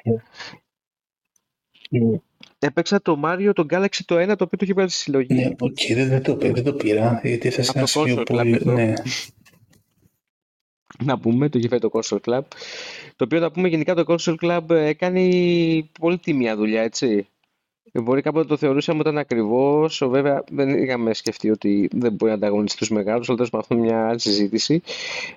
ε. 1.91 2.21
Έπαιξα 2.59 3.03
το 3.03 3.21
Mario, 3.25 3.51
το 3.55 3.67
Galaxy 3.71 4.01
το 4.05 4.23
1, 4.23 4.27
το 4.27 4.45
οποίο 4.45 4.59
το 4.59 4.59
είχε 4.61 4.75
πάρει 4.75 4.89
στη 4.89 4.99
συλλογή. 4.99 5.35
Ναι, 5.35 5.49
OK, 5.59 5.77
okay, 5.79 5.95
δεν, 5.95 6.23
το, 6.23 6.37
δεν 6.37 6.65
το 6.65 6.73
πήρα, 6.73 7.21
γιατί 7.25 7.51
θα 7.51 7.63
σε 7.63 7.73
ένα 7.75 7.87
σημείο 7.87 8.23
πολύ... 8.23 8.61
Ναι. 8.65 8.93
να 11.05 11.19
πούμε, 11.19 11.49
το 11.49 11.59
είχε 11.59 11.69
φέρει 11.69 11.81
το 11.81 11.91
Console 11.93 12.21
Club, 12.25 12.43
το 13.17 13.25
οποίο 13.25 13.41
να 13.41 13.51
πούμε 13.51 13.69
γενικά 13.69 13.95
το 13.95 14.05
Console 14.07 14.35
Club 14.43 14.93
κάνει 14.97 15.91
πολύ 16.01 16.19
τίμια 16.19 16.57
δουλειά, 16.57 16.83
έτσι. 16.83 17.27
Μπορεί 17.93 18.23
κάποτε 18.23 18.47
το 18.47 18.57
θεωρούσαμε 18.57 18.99
ότι 18.99 19.09
ήταν 19.09 19.21
ακριβό. 19.21 20.03
Βέβαια, 20.09 20.45
δεν 20.51 20.83
είχαμε 20.83 21.15
σκεφτεί 21.15 21.51
ότι 21.51 21.89
δεν 21.93 22.13
μπορεί 22.13 22.31
να 22.31 22.37
ανταγωνιστεί 22.37 22.79
τους 22.79 22.91
μεγάλους, 22.91 23.29
αλλά 23.29 23.37
τέλος 23.37 23.51
πάντων 23.51 23.85
μια 23.85 24.09
άλλη 24.09 24.21
συζήτηση. 24.21 24.83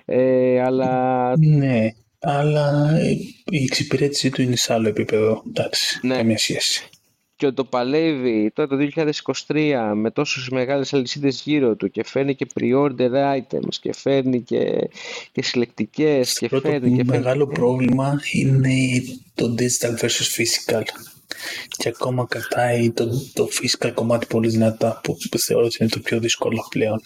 Ε, 0.04 0.60
αλλά... 0.60 1.34
Ναι, 1.38 1.88
αλλά 2.18 2.96
η 3.44 3.62
εξυπηρέτησή 3.62 4.30
του 4.30 4.42
είναι 4.42 4.56
σε 4.56 4.72
άλλο 4.72 4.88
επίπεδο. 4.88 5.42
Εντάξει, 5.48 6.06
ναι. 6.06 6.16
καμία 6.16 6.38
σχέση. 6.38 6.88
Και 7.42 7.48
ότι 7.48 7.56
το 7.56 7.64
παλεύει 7.64 8.50
τώρα 8.54 8.68
το 8.68 8.76
2023 9.46 9.92
με 9.94 10.10
τόσες 10.10 10.48
μεγάλες 10.48 10.94
αλυσίδες 10.94 11.42
γύρω 11.44 11.74
του 11.76 11.90
και 11.90 12.04
φέρνει 12.04 12.34
και 12.34 12.46
pre-order 12.54 13.10
items 13.36 13.74
και 13.80 13.94
φέρνει 13.94 14.40
και, 14.40 14.88
και 15.32 15.42
συλλεκτικές 15.42 16.38
και 16.38 16.48
φέρνει 16.48 16.96
και 16.96 17.04
μεγάλο 17.04 17.46
πρόβλημα 17.46 18.20
είναι 18.32 19.02
το 19.34 19.54
digital 19.58 19.98
versus 20.00 20.36
physical. 20.36 20.82
Και 21.68 21.88
ακόμα 21.88 22.26
κρατάει 22.28 22.90
το, 22.90 23.08
το 23.32 23.48
physical 23.52 23.90
κομμάτι 23.94 24.26
πολύ 24.26 24.48
δυνατά 24.48 25.00
που, 25.02 25.16
που 25.30 25.38
θεωρώ 25.38 25.64
ότι 25.64 25.76
είναι 25.80 25.90
το 25.90 26.00
πιο 26.00 26.18
δύσκολο 26.18 26.66
πλέον. 26.68 27.00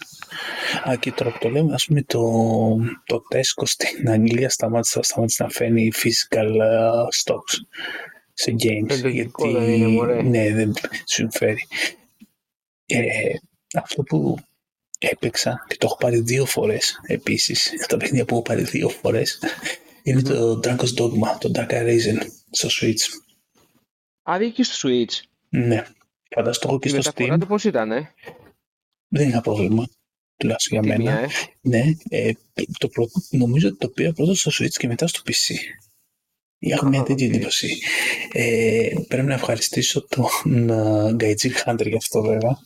Α, 0.89 0.95
και 0.95 1.11
τώρα 1.11 1.31
που 1.31 1.37
το 1.41 1.49
λέμε, 1.49 1.73
ας 1.73 1.85
πούμε 1.85 2.01
το, 2.01 2.21
το 3.05 3.21
Tesco 3.33 3.63
στην 3.65 4.09
Αγγλία 4.09 4.49
σταμάτησε, 4.49 4.99
σταμάτησε 5.01 5.43
να 5.43 5.49
φαίνει 5.49 5.91
physical 6.03 6.49
uh, 6.49 7.23
stocks 7.23 7.55
σε 8.37 8.51
games. 8.51 9.11
γιατί, 9.11 9.51
δεν 9.51 9.69
είναι, 9.69 10.21
Ναι, 10.21 10.53
δεν 10.53 10.73
σου 10.75 10.89
συμφέρει. 11.05 11.67
Ε, 12.85 13.33
αυτό 13.73 14.03
που 14.03 14.37
έπαιξα 14.99 15.65
και 15.67 15.77
το 15.77 15.85
έχω 15.85 15.97
πάρει 15.97 16.19
δύο 16.21 16.45
φορές 16.45 16.99
επίσης, 17.07 17.73
τα 17.87 17.97
παιχνίδια 17.97 18.25
που 18.25 18.33
έχω 18.33 18.43
πάρει 18.43 18.63
δύο 18.63 18.89
φορές, 18.89 19.39
είναι 20.03 20.21
το 20.21 20.59
Dragon's 20.63 20.95
Dogma, 20.97 21.37
το 21.39 21.51
Dark 21.53 21.69
Arisen 21.69 22.17
στο 22.51 22.67
Switch. 22.71 23.01
Α, 24.31 24.49
και 24.53 24.63
στο 24.63 24.89
Switch. 24.89 25.13
Ναι. 25.49 25.85
Φανταστώ 26.35 26.67
έχω 26.67 26.79
και 26.79 26.89
στο 26.89 27.11
Steam. 27.15 27.37
Το 27.39 27.45
πώς 27.45 27.63
ήταν, 27.63 27.91
ε; 27.91 28.13
Δεν 29.07 29.29
είχα 29.29 29.41
πρόβλημα. 29.41 29.87
Τουλάχιστον 30.37 30.83
για 30.83 30.97
μένα. 30.97 31.19
Ε. 31.19 31.27
Ναι. 31.61 31.83
Ε, 32.09 32.31
το 32.77 32.87
πρω... 32.87 33.07
Νομίζω 33.29 33.67
ότι 33.67 33.77
το 33.77 33.89
πήρα 33.89 34.13
πρώτα 34.13 34.35
στο 34.35 34.51
Switch 34.53 34.73
και 34.77 34.87
μετά 34.87 35.07
στο 35.07 35.21
PC. 35.25 35.55
Έχω 36.59 36.87
μια 36.87 37.03
τέτοια 37.03 37.27
εντύπωση. 37.27 37.79
Ε, 38.31 38.89
πρέπει 39.07 39.27
να 39.27 39.33
ευχαριστήσω 39.33 40.07
τον 40.07 40.69
uh, 40.69 41.23
Gaijin 41.23 41.65
Hunter 41.65 41.87
για 41.87 41.97
αυτό 41.97 42.21
βέβαια. 42.21 42.57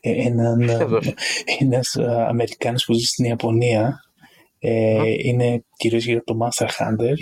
Ε, 0.00 0.26
έναν, 0.26 0.70
ένας 1.58 1.96
uh, 1.98 2.26
Αμερικάνος 2.28 2.84
που 2.84 2.92
ζει 2.92 3.04
στην 3.04 3.24
Ιαπωνία. 3.24 4.04
Ε, 4.58 5.10
είναι 5.24 5.64
κυρίως 5.76 6.04
για 6.04 6.24
το 6.24 6.38
Master 6.40 6.66
Hunter 6.66 7.14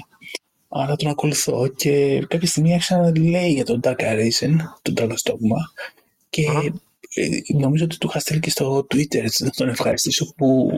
Άρα 0.68 0.96
τον 0.96 1.08
ακολουθώ 1.08 1.68
και 1.68 2.24
κάποια 2.28 2.48
στιγμή 2.48 2.72
άρχισα 2.72 2.98
να 2.98 3.18
λέει 3.18 3.52
για 3.52 3.64
τον 3.64 3.80
Dark 3.82 4.00
Arisen, 4.00 4.56
τον 4.82 4.94
Dragon's 4.96 5.30
Dogma 5.30 5.86
και 6.30 6.42
ε, 7.14 7.28
νομίζω 7.58 7.84
ότι 7.84 7.98
του 7.98 8.06
είχα 8.10 8.18
στείλει 8.18 8.40
και 8.40 8.50
στο 8.50 8.86
Twitter 8.94 9.24
να 9.38 9.50
τον 9.50 9.68
ευχαριστήσω 9.68 10.34
που 10.36 10.70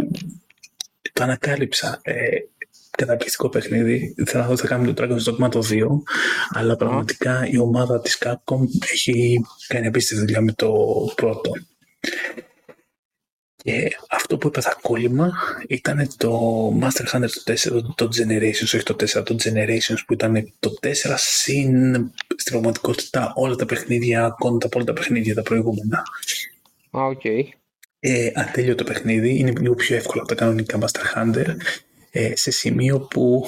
το 1.12 1.22
ανακάλυψα. 1.22 2.00
Ε, 2.02 2.14
καταπληκτικό 3.00 3.48
παιχνίδι. 3.48 4.14
Θέλω 4.26 4.42
να 4.42 4.48
δω 4.48 4.54
τι 4.54 4.60
θα 4.60 4.66
κάνει 4.66 4.92
το 4.92 5.02
Dragon's 5.02 5.30
Dogma 5.30 5.50
το 5.50 5.62
2, 5.70 5.86
αλλά 6.54 6.76
πραγματικά 6.76 7.46
η 7.50 7.58
ομάδα 7.58 8.00
της 8.00 8.18
Capcom 8.24 8.60
έχει 8.92 9.40
κάνει 9.66 9.86
απίστευτη 9.86 10.24
δουλειά 10.24 10.40
με 10.40 10.52
το 10.52 10.72
πρώτο. 11.14 11.50
Και 13.62 13.96
αυτό 14.10 14.38
που 14.38 14.46
είπα 14.46 14.60
θα 14.60 14.78
κόλλημα 14.82 15.32
ήταν 15.68 16.08
το 16.16 16.32
Master 16.80 17.06
Hunter 17.12 17.28
το 17.44 17.52
4, 17.52 17.80
το, 17.94 18.08
Generations, 18.16 18.70
όχι 18.74 18.82
το 18.82 18.94
4, 18.94 19.24
το 19.24 19.36
Generations 19.44 19.98
που 20.06 20.12
ήταν 20.12 20.52
το 20.58 20.74
4 20.82 20.88
συν 21.16 21.94
στην 22.36 22.52
πραγματικότητα 22.52 23.32
όλα 23.34 23.54
τα 23.54 23.66
παιχνίδια, 23.66 24.24
ακόμα 24.24 24.58
τα 24.58 24.68
πρώτα 24.68 24.92
παιχνίδια 24.92 25.34
τα 25.34 25.42
προηγούμενα. 25.42 26.02
Α, 26.90 27.04
OK. 27.04 27.20
Okay. 27.24 27.42
Ε, 28.00 28.74
το 28.74 28.84
παιχνίδι, 28.84 29.38
είναι 29.38 29.52
λίγο 29.60 29.74
πιο 29.74 29.96
εύκολο 29.96 30.20
από 30.22 30.28
τα 30.28 30.34
κανονικά 30.34 30.78
Monster 30.78 31.16
Hunter, 31.16 31.56
ε, 32.10 32.36
σε 32.36 32.50
σημείο 32.50 33.00
που 33.00 33.46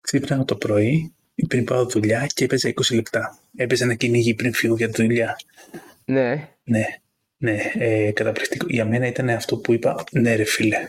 ξύπναγα 0.00 0.44
το 0.44 0.56
πρωί 0.56 1.12
πριν 1.48 1.64
πάω 1.64 1.86
δουλειά 1.86 2.26
και 2.34 2.44
έπαιζα 2.44 2.74
20 2.76 2.94
λεπτά. 2.94 3.38
Έπαιζα 3.56 3.84
ένα 3.84 3.94
κυνήγι 3.94 4.34
πριν 4.34 4.54
φύγω 4.54 4.76
για 4.76 4.90
τη 4.90 5.02
δουλειά. 5.02 5.36
Ναι. 6.04 6.48
Ναι. 6.64 6.84
Ναι, 7.36 7.72
ε, 7.74 8.12
καταπληκτικό. 8.12 8.66
Για 8.68 8.84
μένα 8.84 9.06
ήταν 9.06 9.28
αυτό 9.28 9.56
που 9.56 9.72
είπα, 9.72 10.04
ναι 10.12 10.34
ρε 10.34 10.44
φίλε. 10.44 10.88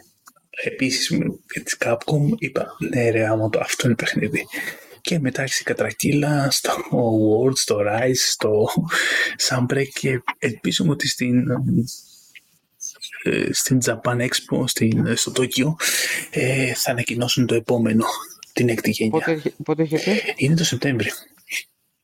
Επίσης 0.64 1.10
με 1.10 1.26
τη 1.64 1.78
Capcom 1.80 2.36
είπα, 2.38 2.68
ναι 2.90 3.10
ρε 3.10 3.28
άμα 3.28 3.50
το 3.50 3.60
αυτό 3.60 3.88
είναι 3.88 3.96
παιχνίδι. 3.96 4.46
Και 5.02 5.20
μετά 5.20 5.42
άρχισε 5.42 5.62
η 5.62 5.66
κατρακύλα 5.66 6.48
στο 6.52 6.72
World, 6.72 7.56
στο 7.56 7.80
Rise, 7.88 8.12
στο 8.14 8.68
Sunbreak 9.50 9.88
και 10.00 10.22
ελπίζουμε 10.38 10.92
ότι 10.92 11.08
στην, 11.08 11.50
ε, 11.50 11.56
στην 13.52 13.80
Japan 13.86 14.18
Expo, 14.20 14.64
στην, 14.66 15.16
στο 15.18 15.32
Τόκιο, 15.32 15.78
ε, 16.30 16.74
θα 16.74 16.92
ανακοινώσουν 16.92 17.46
το 17.46 17.56
επόμενο, 17.56 18.06
την 18.54 18.70
έκτη 18.70 18.90
γενιά. 18.90 19.12
Πότε, 19.12 19.54
πότε 19.64 19.82
έχετε; 19.84 20.34
Είναι 20.36 20.56
το 20.56 20.64
Σεπτέμβριο. 20.64 21.14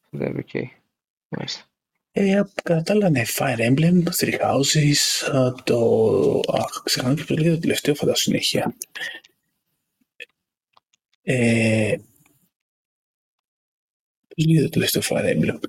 Σεπτέμβριο, 0.09 0.43
οκ. 0.47 0.70
Μάλιστα. 1.28 1.61
Ε, 2.11 2.41
κατά 2.63 2.82
τα 2.82 2.93
άλλα, 2.93 3.09
ναι, 3.09 3.24
Fire 3.38 3.59
Emblem, 3.59 4.03
Three 4.20 4.39
Houses, 4.39 5.32
ε, 5.34 5.51
το... 5.63 6.41
Αχ, 6.53 6.82
ξεχνάω 6.84 7.13
και 7.13 7.24
το 7.24 7.34
λέγεται 7.34 7.53
το 7.55 7.61
τελευταίο, 7.61 7.95
φαντάσου 7.95 8.22
συνέχεια. 8.22 8.76
Ε, 11.22 11.95
πώς 14.28 14.45
λέγεται 14.45 14.63
το 14.63 14.70
τελευταίο 14.70 15.01
Fire 15.05 15.36
Emblem. 15.36 15.59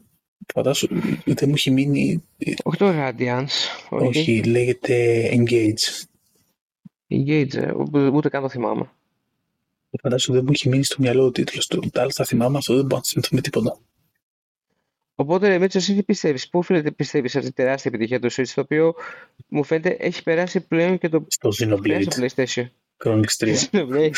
Φαντάσου, 0.55 0.89
δεν 1.25 1.49
μου 1.49 1.55
έχει 1.55 1.71
μείνει... 1.71 2.23
Όχι 2.63 2.79
το 2.79 2.89
Radiance. 2.89 3.89
Όχι, 3.89 4.43
λέγεται 4.43 5.29
Engage. 5.33 6.07
Engage, 7.09 7.55
ε, 7.55 7.73
ούτε 8.13 8.29
καν 8.29 8.43
το 8.43 8.49
θυμάμαι. 8.49 8.91
Φαντάσου, 10.03 10.33
δεν 10.33 10.43
μου 10.45 10.51
έχει 10.53 10.69
μείνει 10.69 10.85
στο 10.85 10.97
μυαλό 10.99 11.25
ο 11.25 11.31
τίτλος 11.31 11.67
του. 11.67 11.91
Τα 11.93 12.01
άλλα 12.01 12.11
θα 12.11 12.25
θυμάμαι, 12.25 12.59
αυτό 12.59 12.75
δεν 12.75 12.85
μπορώ 12.85 12.97
να 12.97 13.03
θυμηθώ 13.03 13.35
με 13.35 13.41
τίποτα. 13.41 13.79
Οπότε, 15.15 15.59
Μίτσος, 15.59 15.83
εσύ 15.83 15.95
τι 15.95 16.03
πιστεύεις, 16.03 16.49
πού 16.49 16.59
οφείλεται 16.59 16.91
πιστεύεις 16.91 17.37
αυτή 17.37 17.49
τη 17.49 17.55
τεράστια 17.55 17.91
επιτυχία 17.95 18.21
του 18.21 18.33
Switch, 18.33 18.53
το 18.55 18.61
οποίο 18.61 18.95
μου 19.49 19.65
φαίνεται 19.65 19.97
έχει 19.99 20.23
περάσει 20.23 20.61
πλέον 20.61 20.99
και 20.99 21.09
το. 21.09 21.27
Στο 21.29 21.51
Xenoblade. 21.59 22.07
στο 22.09 22.23
PlayStation. 22.23 22.67
Chronix 23.05 23.25
3. 23.39 23.55
Xenoblade. 23.71 24.11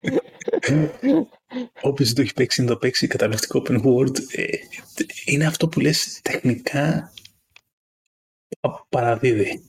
Όποιος 1.80 2.12
το 2.12 2.20
έχει 2.20 2.32
παίξει 2.34 2.62
να 2.62 2.68
το 2.68 2.76
παίξει 2.76 3.06
καταπληκτικό 3.06 3.62
open 3.66 3.82
world, 3.84 4.16
ε, 4.32 4.44
είναι 5.24 5.46
αυτό 5.46 5.68
που 5.68 5.80
λες 5.80 6.20
τεχνικά 6.22 7.12
πα- 8.60 8.86
παραδίδει 8.88 9.62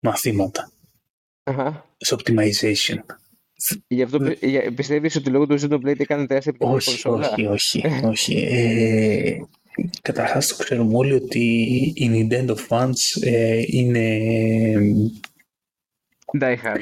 μαθήματα 0.00 0.72
Αχα. 1.42 1.88
σε 1.96 2.16
optimization. 2.18 2.98
Γι' 3.86 4.02
αυτό 4.02 4.18
πι- 4.18 4.44
για- 4.44 4.74
πιστεύεις 4.74 5.16
ότι 5.16 5.30
λόγω 5.30 5.46
του 5.46 5.54
Xenoblade 5.60 6.00
έκανε 6.00 6.26
τεράστια 6.26 6.52
επιτυχία 6.54 6.72
η 6.72 6.74
Όχι, 6.74 7.02
κονσόλα; 7.02 7.30
όχι, 7.30 7.46
όχι, 7.46 7.82
όχι. 8.04 8.34
Ε, 8.48 9.38
καταρχάς 10.02 10.46
το 10.48 10.56
ξέρουμε 10.64 10.96
όλοι 10.96 11.12
ότι 11.12 11.40
οι 11.96 12.10
Nintendo 12.30 12.54
fans 12.68 13.22
ε, 13.22 13.62
είναι, 13.66 14.18
Die 16.40 16.56
Hard. 16.64 16.80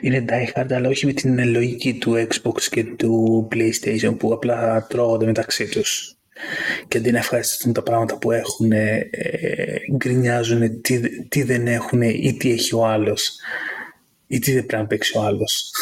είναι 0.00 0.24
die 0.28 0.58
hard, 0.58 0.72
αλλά 0.72 0.88
όχι 0.88 1.06
με 1.06 1.12
την 1.12 1.48
λογική 1.48 1.94
του 1.94 2.26
Xbox 2.28 2.62
και 2.62 2.84
του 2.84 3.48
PlayStation 3.52 4.18
που 4.18 4.32
απλά 4.32 4.86
τρώγονται 4.86 5.26
μεταξύ 5.26 5.68
τους. 5.68 6.16
Και 6.88 6.98
αντί 6.98 7.10
να 7.10 7.18
ευχαριστούν 7.18 7.72
τα 7.72 7.82
πράγματα 7.82 8.18
που 8.18 8.30
έχουν, 8.32 8.72
ε, 8.72 9.08
γκρινιάζουν 9.96 10.80
τι, 10.80 11.24
τι 11.28 11.42
δεν 11.42 11.66
έχουν 11.66 12.02
ή 12.02 12.36
τι 12.38 12.50
έχει 12.50 12.74
ο 12.74 12.86
άλλος 12.86 13.38
ή 14.26 14.38
τι 14.38 14.52
δεν 14.52 14.66
πρέπει 14.66 14.82
να 14.82 14.88
παίξει 14.88 15.18
ο 15.18 15.22
άλλος. 15.22 15.72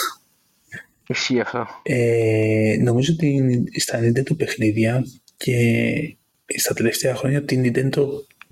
Ισχύει 1.08 1.40
αυτό. 1.40 1.66
Ε, 1.82 2.76
νομίζω 2.80 3.12
ότι 3.12 3.64
στα 3.76 4.00
Nintendo 4.02 4.36
παιχνίδια 4.36 5.04
και 5.36 5.56
στα 6.46 6.74
τελευταία 6.74 7.14
χρόνια 7.14 7.38
ότι 7.38 7.54
η 7.54 7.72
Nintendo 7.74 8.04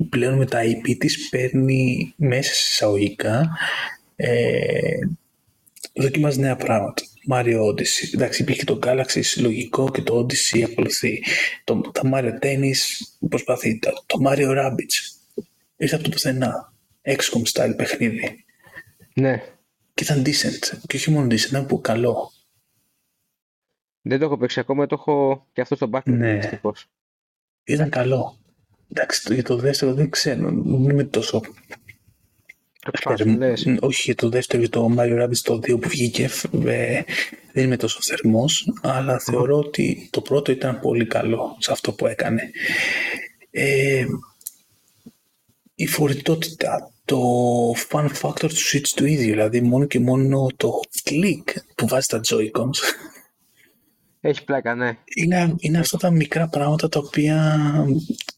πλέον 0.08 0.34
με 0.36 0.46
τα 0.46 0.61
IP 0.62 0.96
της 0.98 1.28
παίρνει 1.28 2.12
μέσα 2.16 2.52
σε 2.52 2.68
εισαγωγικά 2.70 3.50
ε, 4.22 4.98
δοκιμάζει 5.94 6.40
νέα 6.40 6.56
πράγματα. 6.56 7.02
Mario 7.30 7.60
Odyssey. 7.68 8.14
Εντάξει, 8.14 8.42
υπήρχε 8.42 8.64
το 8.64 8.78
Galaxy 8.82 9.22
λογικό 9.36 9.90
και 9.90 10.02
το 10.02 10.18
Odyssey 10.18 10.62
ακολουθεί. 10.62 11.22
Το, 11.64 11.80
τα 11.80 12.00
Mario 12.14 12.38
Tennis 12.42 12.76
προσπαθεί. 13.28 13.78
Το, 13.78 14.04
το 14.06 14.18
Mario 14.26 14.48
Rabbids 14.48 15.20
ήρθε 15.76 15.94
από 15.94 16.04
το 16.04 16.10
πουθενά. 16.10 16.72
XCOM 17.02 17.42
style 17.52 17.74
παιχνίδι. 17.76 18.44
Ναι. 19.14 19.42
Και 19.94 20.04
ήταν 20.04 20.22
decent. 20.26 20.78
Και 20.86 20.96
όχι 20.96 21.10
μόνο 21.10 21.26
decent, 21.26 21.46
ήταν 21.48 21.66
που 21.66 21.80
καλό. 21.80 22.32
Δεν 24.02 24.18
το 24.18 24.24
έχω 24.24 24.36
παίξει 24.38 24.60
ακόμα, 24.60 24.86
το 24.86 24.96
έχω 24.98 25.46
και 25.52 25.60
αυτό 25.60 25.76
στο 25.76 25.90
backlog. 25.92 26.02
Ναι. 26.04 26.34
δυστυχώς. 26.34 26.86
Ήταν 27.64 27.90
καλό. 27.90 28.38
Εντάξει, 28.92 29.24
το- 29.24 29.34
για 29.34 29.42
το 29.42 29.56
δεύτερο 29.56 29.94
δεν 29.94 30.10
ξέρω. 30.10 30.48
Δεν 30.50 30.90
είμαι 30.90 31.04
τόσο. 31.04 31.40
Το 31.40 31.48
expansion, 31.48 31.68
λες. 31.68 32.68
Μ, 32.68 32.69
Όχι, 33.80 34.02
για 34.04 34.14
το 34.14 34.28
δεύτερο, 34.28 34.60
για 34.62 34.70
το 34.70 34.94
Mario 34.98 35.22
Rabbids 35.22 35.38
το 35.42 35.54
2 35.54 35.80
που 35.80 35.88
βγήκε, 35.88 36.30
ε, 36.64 37.02
δεν 37.52 37.64
είμαι 37.64 37.76
τόσο 37.76 37.98
θερμός, 38.02 38.72
αλλά 38.82 39.18
θεωρώ 39.18 39.58
ότι 39.58 40.08
το 40.10 40.20
πρώτο 40.20 40.52
ήταν 40.52 40.80
πολύ 40.80 41.06
καλό 41.06 41.56
σε 41.58 41.72
αυτό 41.72 41.92
που 41.92 42.06
έκανε. 42.06 42.50
Ε, 43.50 44.04
η 45.74 45.86
φορητότητα, 45.86 46.92
το 47.04 47.20
fun 47.88 48.08
factor 48.22 48.48
του 48.48 48.56
Switch 48.72 48.88
του 48.94 49.06
ίδιου, 49.06 49.30
δηλαδή 49.30 49.60
μόνο 49.60 49.84
και 49.84 50.00
μόνο 50.00 50.46
το 50.56 50.80
click 51.04 51.54
που 51.74 51.86
βάζει 51.86 52.06
τα 52.06 52.20
Joy-Cons, 52.28 52.78
Έχει 54.22 54.44
πλάκα, 54.44 54.74
ναι. 54.74 54.96
είναι, 55.14 55.54
είναι 55.58 55.78
αυτά 55.78 55.96
τα 55.96 56.10
μικρά 56.10 56.48
πράγματα 56.48 56.88
τα 56.88 56.98
οποία 56.98 57.60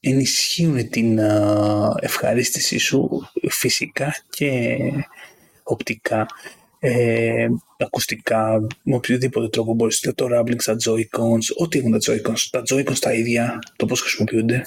ενισχύουν 0.01 0.89
την 0.89 1.20
α, 1.20 1.95
ευχαρίστησή 2.01 2.78
σου 2.78 3.30
φυσικά 3.51 4.14
και 4.30 4.78
οπτικά, 5.62 6.26
ε, 6.78 7.49
ακουστικά, 7.78 8.66
με 8.83 8.95
οποιοδήποτε 8.95 9.49
τρόπο 9.49 9.74
μπορείς, 9.74 10.12
το 10.14 10.26
rambling 10.33 10.61
στα 10.61 10.76
Joy-Cons, 10.85 11.57
ό,τι 11.57 11.78
έχουν 11.78 11.91
τα 11.91 11.99
Joy-Cons, 12.07 12.49
τα 12.51 12.62
Joy-Cons 12.70 12.99
τα 12.99 13.12
ίδια, 13.12 13.59
το 13.76 13.87
πώς 13.87 14.01
χρησιμοποιούνται. 14.01 14.62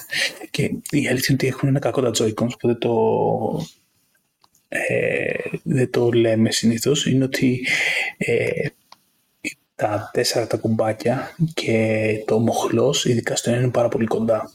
Και 0.50 0.62
η 0.90 1.08
αλήθεια 1.08 1.08
είναι 1.08 1.32
ότι 1.32 1.46
έχουν 1.46 1.68
ένα 1.68 1.78
κακό 1.78 2.02
τα 2.02 2.10
Joy-Cons 2.10 2.58
που 2.58 2.66
δεν 2.66 2.78
το, 2.78 2.94
ε, 4.68 5.34
δεν 5.62 5.90
το 5.90 6.10
λέμε 6.10 6.50
συνήθως, 6.50 7.06
είναι 7.06 7.24
ότι 7.24 7.66
ε, 8.16 8.66
τα 9.76 10.10
τέσσερα 10.12 10.46
τα 10.46 10.56
κουμπάκια 10.56 11.34
και 11.54 12.22
το 12.26 12.38
μοχλός, 12.38 13.04
ειδικά 13.04 13.36
στο 13.36 13.50
ένα 13.50 13.60
είναι 13.60 13.70
πάρα 13.70 13.88
πολύ 13.88 14.06
κοντά. 14.06 14.50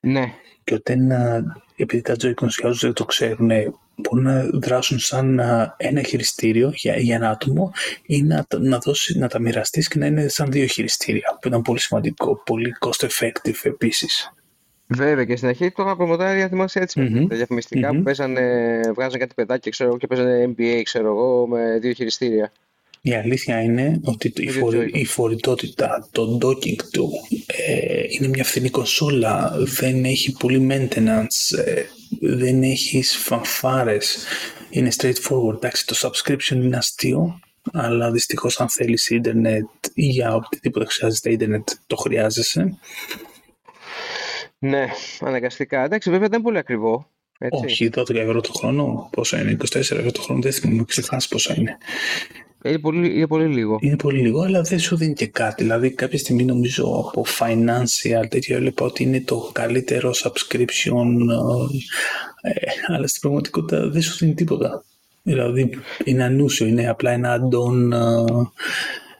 Ναι. 0.00 0.32
Και 0.64 0.74
όταν, 0.74 1.12
α, 1.12 1.42
επειδή 1.76 2.02
τα 2.02 2.12
Joy-Cons 2.14 2.48
για 2.58 2.68
όσους 2.68 2.80
δεν 2.80 2.92
το 2.92 3.04
ξέρουν, 3.04 3.50
ε, 3.50 3.72
μπορούν 3.96 4.24
να 4.24 4.44
δράσουν 4.52 4.98
σαν 4.98 5.40
α, 5.40 5.74
ένα 5.78 6.02
χειριστήριο 6.02 6.72
για, 6.74 6.96
για 6.96 7.14
ένα 7.14 7.30
άτομο 7.30 7.72
ή 8.06 8.22
να, 8.22 8.44
τα- 8.48 8.58
να, 8.58 8.78
δώσει, 8.78 9.18
να 9.18 9.28
τα 9.28 9.38
μοιραστείς 9.38 9.88
και 9.88 9.98
να 9.98 10.06
είναι 10.06 10.28
σαν 10.28 10.50
δύο 10.50 10.66
χειριστήρια, 10.66 11.38
που 11.40 11.48
ήταν 11.48 11.62
πολύ 11.62 11.80
σημαντικό, 11.80 12.42
πολύ 12.44 12.74
cost 12.80 13.06
effective 13.08 13.60
επίσης. 13.62 14.32
Βέβαια 14.86 15.24
και 15.24 15.36
στην 15.36 15.48
αρχή 15.48 15.70
το 15.70 15.94
προμοτάρει, 15.96 16.48
θυμάσαι 16.48 16.78
έτσι, 16.80 17.00
Μμμ. 17.00 17.12
με 17.18 17.26
τα 17.26 17.36
διαφημιστικά 17.36 17.88
Μμμ. 17.92 17.96
που 17.98 18.02
παίζανε, 18.04 18.80
βγάζανε 18.94 19.18
κάτι 19.18 19.34
παιδάκια, 19.34 19.70
ξέρω 19.70 19.88
εγώ, 19.88 19.98
και 19.98 20.06
παίζανε 20.06 20.54
NBA, 20.56 20.80
ξέρω 20.84 21.06
εγώ, 21.08 21.46
με 21.46 21.78
δύο 21.78 21.92
χειριστήρια. 21.92 22.52
Η 23.00 23.14
αλήθεια 23.14 23.62
είναι 23.62 24.00
ότι 24.04 24.28
η, 24.28 24.32
Με 24.44 24.50
δύο 24.52 24.60
φορη- 24.60 24.90
Joy-Con. 24.94 24.98
η 24.98 25.04
φορητότητα, 25.04 26.08
το 26.12 26.38
docking 26.42 26.82
του 26.92 27.10
ε, 27.46 28.02
είναι 28.08 28.28
μια 28.28 28.44
φθηνή 28.44 28.68
κονσόλα, 28.70 29.52
δεν 29.58 30.04
έχει 30.04 30.32
πολύ 30.32 30.68
maintenance, 30.70 31.58
ε, 31.64 31.82
δεν 32.20 32.62
έχεις 32.62 33.16
φανφάρες, 33.16 34.18
είναι 34.70 34.88
straightforward. 34.96 35.54
Εντάξει, 35.54 35.86
το 35.86 35.96
subscription 36.00 36.54
είναι 36.54 36.76
αστείο, 36.76 37.40
αλλά 37.72 38.10
δυστυχώς 38.10 38.60
αν 38.60 38.68
θέλεις 38.68 39.08
ίντερνετ 39.08 39.64
ή 39.94 40.04
για 40.06 40.34
οτιδήποτε 40.34 40.84
χρειάζεται 40.88 41.30
ίντερνετ 41.30 41.68
το 41.86 41.96
χρειάζεσαι. 41.96 42.78
Ναι, 44.58 44.86
αναγκαστικά. 45.20 45.84
Εντάξει, 45.84 46.10
βέβαια 46.10 46.28
δεν 46.28 46.38
είναι 46.38 46.46
πολύ 46.48 46.58
ακριβό. 46.58 47.10
Έτσι. 47.38 47.64
Όχι, 47.64 47.90
12 47.96 48.14
ευρώ 48.14 48.40
το 48.40 48.52
χρόνο, 48.52 49.08
πόσο 49.12 49.38
είναι, 49.38 49.50
24 49.50 49.74
ευρώ 49.74 50.12
το 50.12 50.20
χρόνο, 50.20 50.40
δεν 50.40 50.52
θυμάμαι, 50.52 50.84
ξεχάσεις 50.84 51.28
πόσα 51.28 51.54
είναι. 51.58 51.76
Είναι 52.68 52.78
πολύ, 52.78 53.16
είναι 53.16 53.26
πολύ 53.26 53.46
λίγο. 53.46 53.78
Είναι 53.80 53.96
πολύ 53.96 54.20
λίγο, 54.20 54.40
αλλά 54.40 54.62
δεν 54.62 54.78
σου 54.78 54.96
δίνει 54.96 55.12
και 55.12 55.26
κάτι. 55.26 55.62
Δηλαδή, 55.62 55.90
κάποια 55.90 56.18
στιγμή 56.18 56.44
νομίζω 56.44 56.84
από 56.84 57.24
financial 57.38 58.26
τέτοιο 58.28 58.56
έλεγα 58.56 58.74
ότι 58.76 59.02
είναι 59.02 59.20
το 59.20 59.50
καλύτερο 59.52 60.10
subscription, 60.14 61.06
ε, 62.42 62.50
ε, 62.50 62.70
αλλά 62.86 63.06
στην 63.06 63.20
πραγματικότητα 63.20 63.88
δεν 63.88 64.02
σου 64.02 64.16
δίνει 64.18 64.34
τίποτα. 64.34 64.84
Δηλαδή, 65.22 65.70
είναι 66.04 66.24
ανούσιο, 66.24 66.66
είναι 66.66 66.88
απλά 66.88 67.10
ένα 67.10 67.40
add-on, 67.40 67.92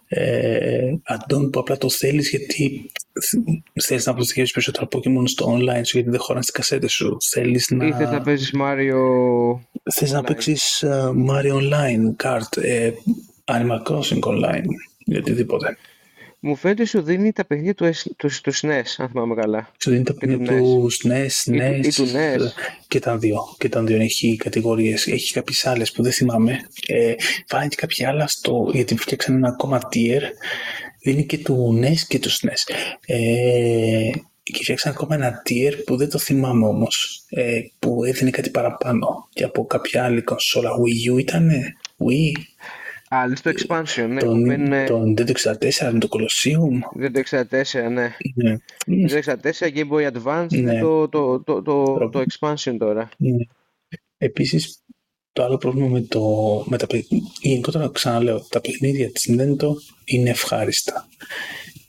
ε, 0.09 0.95
add-on 1.09 1.53
που 1.53 1.61
απλά 1.61 1.79
το 1.79 1.91
θέλεις 1.91 2.31
γιατί 2.31 2.91
θέλεις 3.83 4.07
να 4.07 4.13
αποθηκεύεις 4.13 4.53
περισσότερα 4.53 4.89
Pokemon 4.91 5.23
στο 5.25 5.57
online 5.57 5.81
σου 5.85 5.97
γιατί 5.97 6.11
δεν 6.11 6.21
χωράνε 6.21 6.43
στις 6.43 6.55
κασέτες 6.55 6.93
σου. 6.93 7.17
Θέλεις 7.31 7.71
να... 7.71 7.87
Ή 7.87 7.93
θες 7.93 8.11
να 8.11 8.21
παίζεις 8.21 8.55
Mario... 8.61 9.01
Θες 9.95 10.13
να 10.13 10.21
Online. 10.21 10.27
παίξεις 10.27 10.85
uh, 10.87 11.09
Mario 11.09 11.53
Online, 11.53 12.25
Kart, 12.25 12.63
ε, 12.63 12.91
Animal 13.49 13.83
Crossing 13.93 14.21
Online 14.21 14.65
ή 15.05 15.17
οτιδήποτε. 15.17 15.77
Μου 16.41 16.57
φαίνεται 16.57 16.81
ότι 16.83 16.91
σου 16.91 17.03
δίνει 17.03 17.33
τα 17.33 17.45
παιχνίδια 17.45 17.75
του, 17.75 17.85
S- 17.85 18.11
του, 18.17 18.29
του 18.43 18.55
SNES, 18.55 18.83
αν 18.97 19.09
θυμάμαι 19.09 19.35
καλά. 19.35 19.71
Σου 19.83 19.91
δίνει 19.91 20.03
τα 20.05 20.13
του 20.13 20.19
παιχνίδια 20.19 20.57
του 20.59 20.89
SNES, 20.93 21.31
Ή 21.47 21.51
του- 21.51 21.59
NES 21.59 21.85
ή 21.85 21.89
του 21.91 22.07
NES. 22.13 22.41
και 22.89 22.99
τα 22.99 23.17
δύο. 23.19 23.41
Και 23.59 23.69
τα 23.69 23.83
δύο 23.83 24.01
έχει 24.01 24.37
κατηγορίες. 24.37 25.07
Έχει 25.07 25.33
κάποιες 25.33 25.67
άλλες 25.67 25.93
που 25.93 26.03
δεν 26.03 26.13
θυμάμαι. 26.13 26.61
Ε, 26.87 27.15
βάλανε 27.49 27.69
και 27.69 27.77
κάποια 27.77 28.09
άλλα 28.09 28.27
στο, 28.27 28.71
γιατί 28.75 28.97
φτιάξαν 28.97 29.35
ένα 29.35 29.49
ακόμα 29.49 29.81
tier. 29.93 30.23
Δίνει 31.03 31.27
και 31.27 31.39
του 31.39 31.81
NES 31.83 31.99
και 32.09 32.19
του 32.19 32.31
SNES. 32.31 32.75
Ε, 33.07 34.11
και 34.43 34.63
φτιάξαν 34.63 34.93
ακόμα 34.93 35.15
ένα 35.15 35.43
tier 35.49 35.73
που 35.87 35.97
δεν 35.97 36.09
το 36.11 36.19
θυμάμαι 36.19 36.67
όμως. 36.67 37.23
Ε, 37.29 37.61
που 37.79 38.05
έδινε 38.05 38.31
κάτι 38.31 38.51
παραπάνω. 38.51 39.29
Και 39.33 39.45
από 39.45 39.67
κάποια 39.67 40.05
άλλη 40.05 40.23
κονσόλα 40.23 40.71
Wii 40.71 41.15
U 41.15 41.19
ήτανε; 41.19 41.77
Wii; 41.99 42.33
Α, 43.09 43.27
λες 43.29 43.41
το 43.41 43.51
expansion, 43.57 44.07
ναι. 44.09 44.21
τον, 44.21 44.43
που 44.45 44.51
είναι... 44.51 44.85
τον 44.87 45.15
Nintendo 45.19 45.31
64, 45.31 45.99
το 45.99 46.09
Colosseum. 46.11 46.79
Δεν 46.95 47.13
το 47.13 47.23
64, 47.31 47.91
ναι. 47.91 48.17
Ναι. 48.35 48.57
Το 49.09 49.19
64, 49.25 49.75
Game 49.75 49.89
Boy 49.91 50.11
Advance, 50.13 50.47
είναι 50.53 50.73
Ναι. 50.73 50.81
το, 50.81 51.09
το, 51.09 51.41
το, 51.43 51.63
το, 51.63 51.85
Το- 51.85 52.09
το 52.09 52.23
expansion 52.31 52.77
τώρα. 52.79 53.09
Ναι. 53.17 53.37
Επίσης, 54.19 54.83
το 55.33 55.45
άλλο 55.45 55.57
πρόβλημα 55.57 55.89
με, 55.89 56.01
το, 56.01 56.65
με 56.69 56.77
τα 56.79 56.87
παιχνίδια, 56.87 57.29
γενικότερα 57.41 57.91
ξαναλέω, 57.93 58.47
τα 58.49 58.61
παιχνίδια 58.61 59.11
της 59.13 59.31
Nintendo 59.33 59.69
είναι 60.05 60.31
ευχάριστα. 60.31 61.09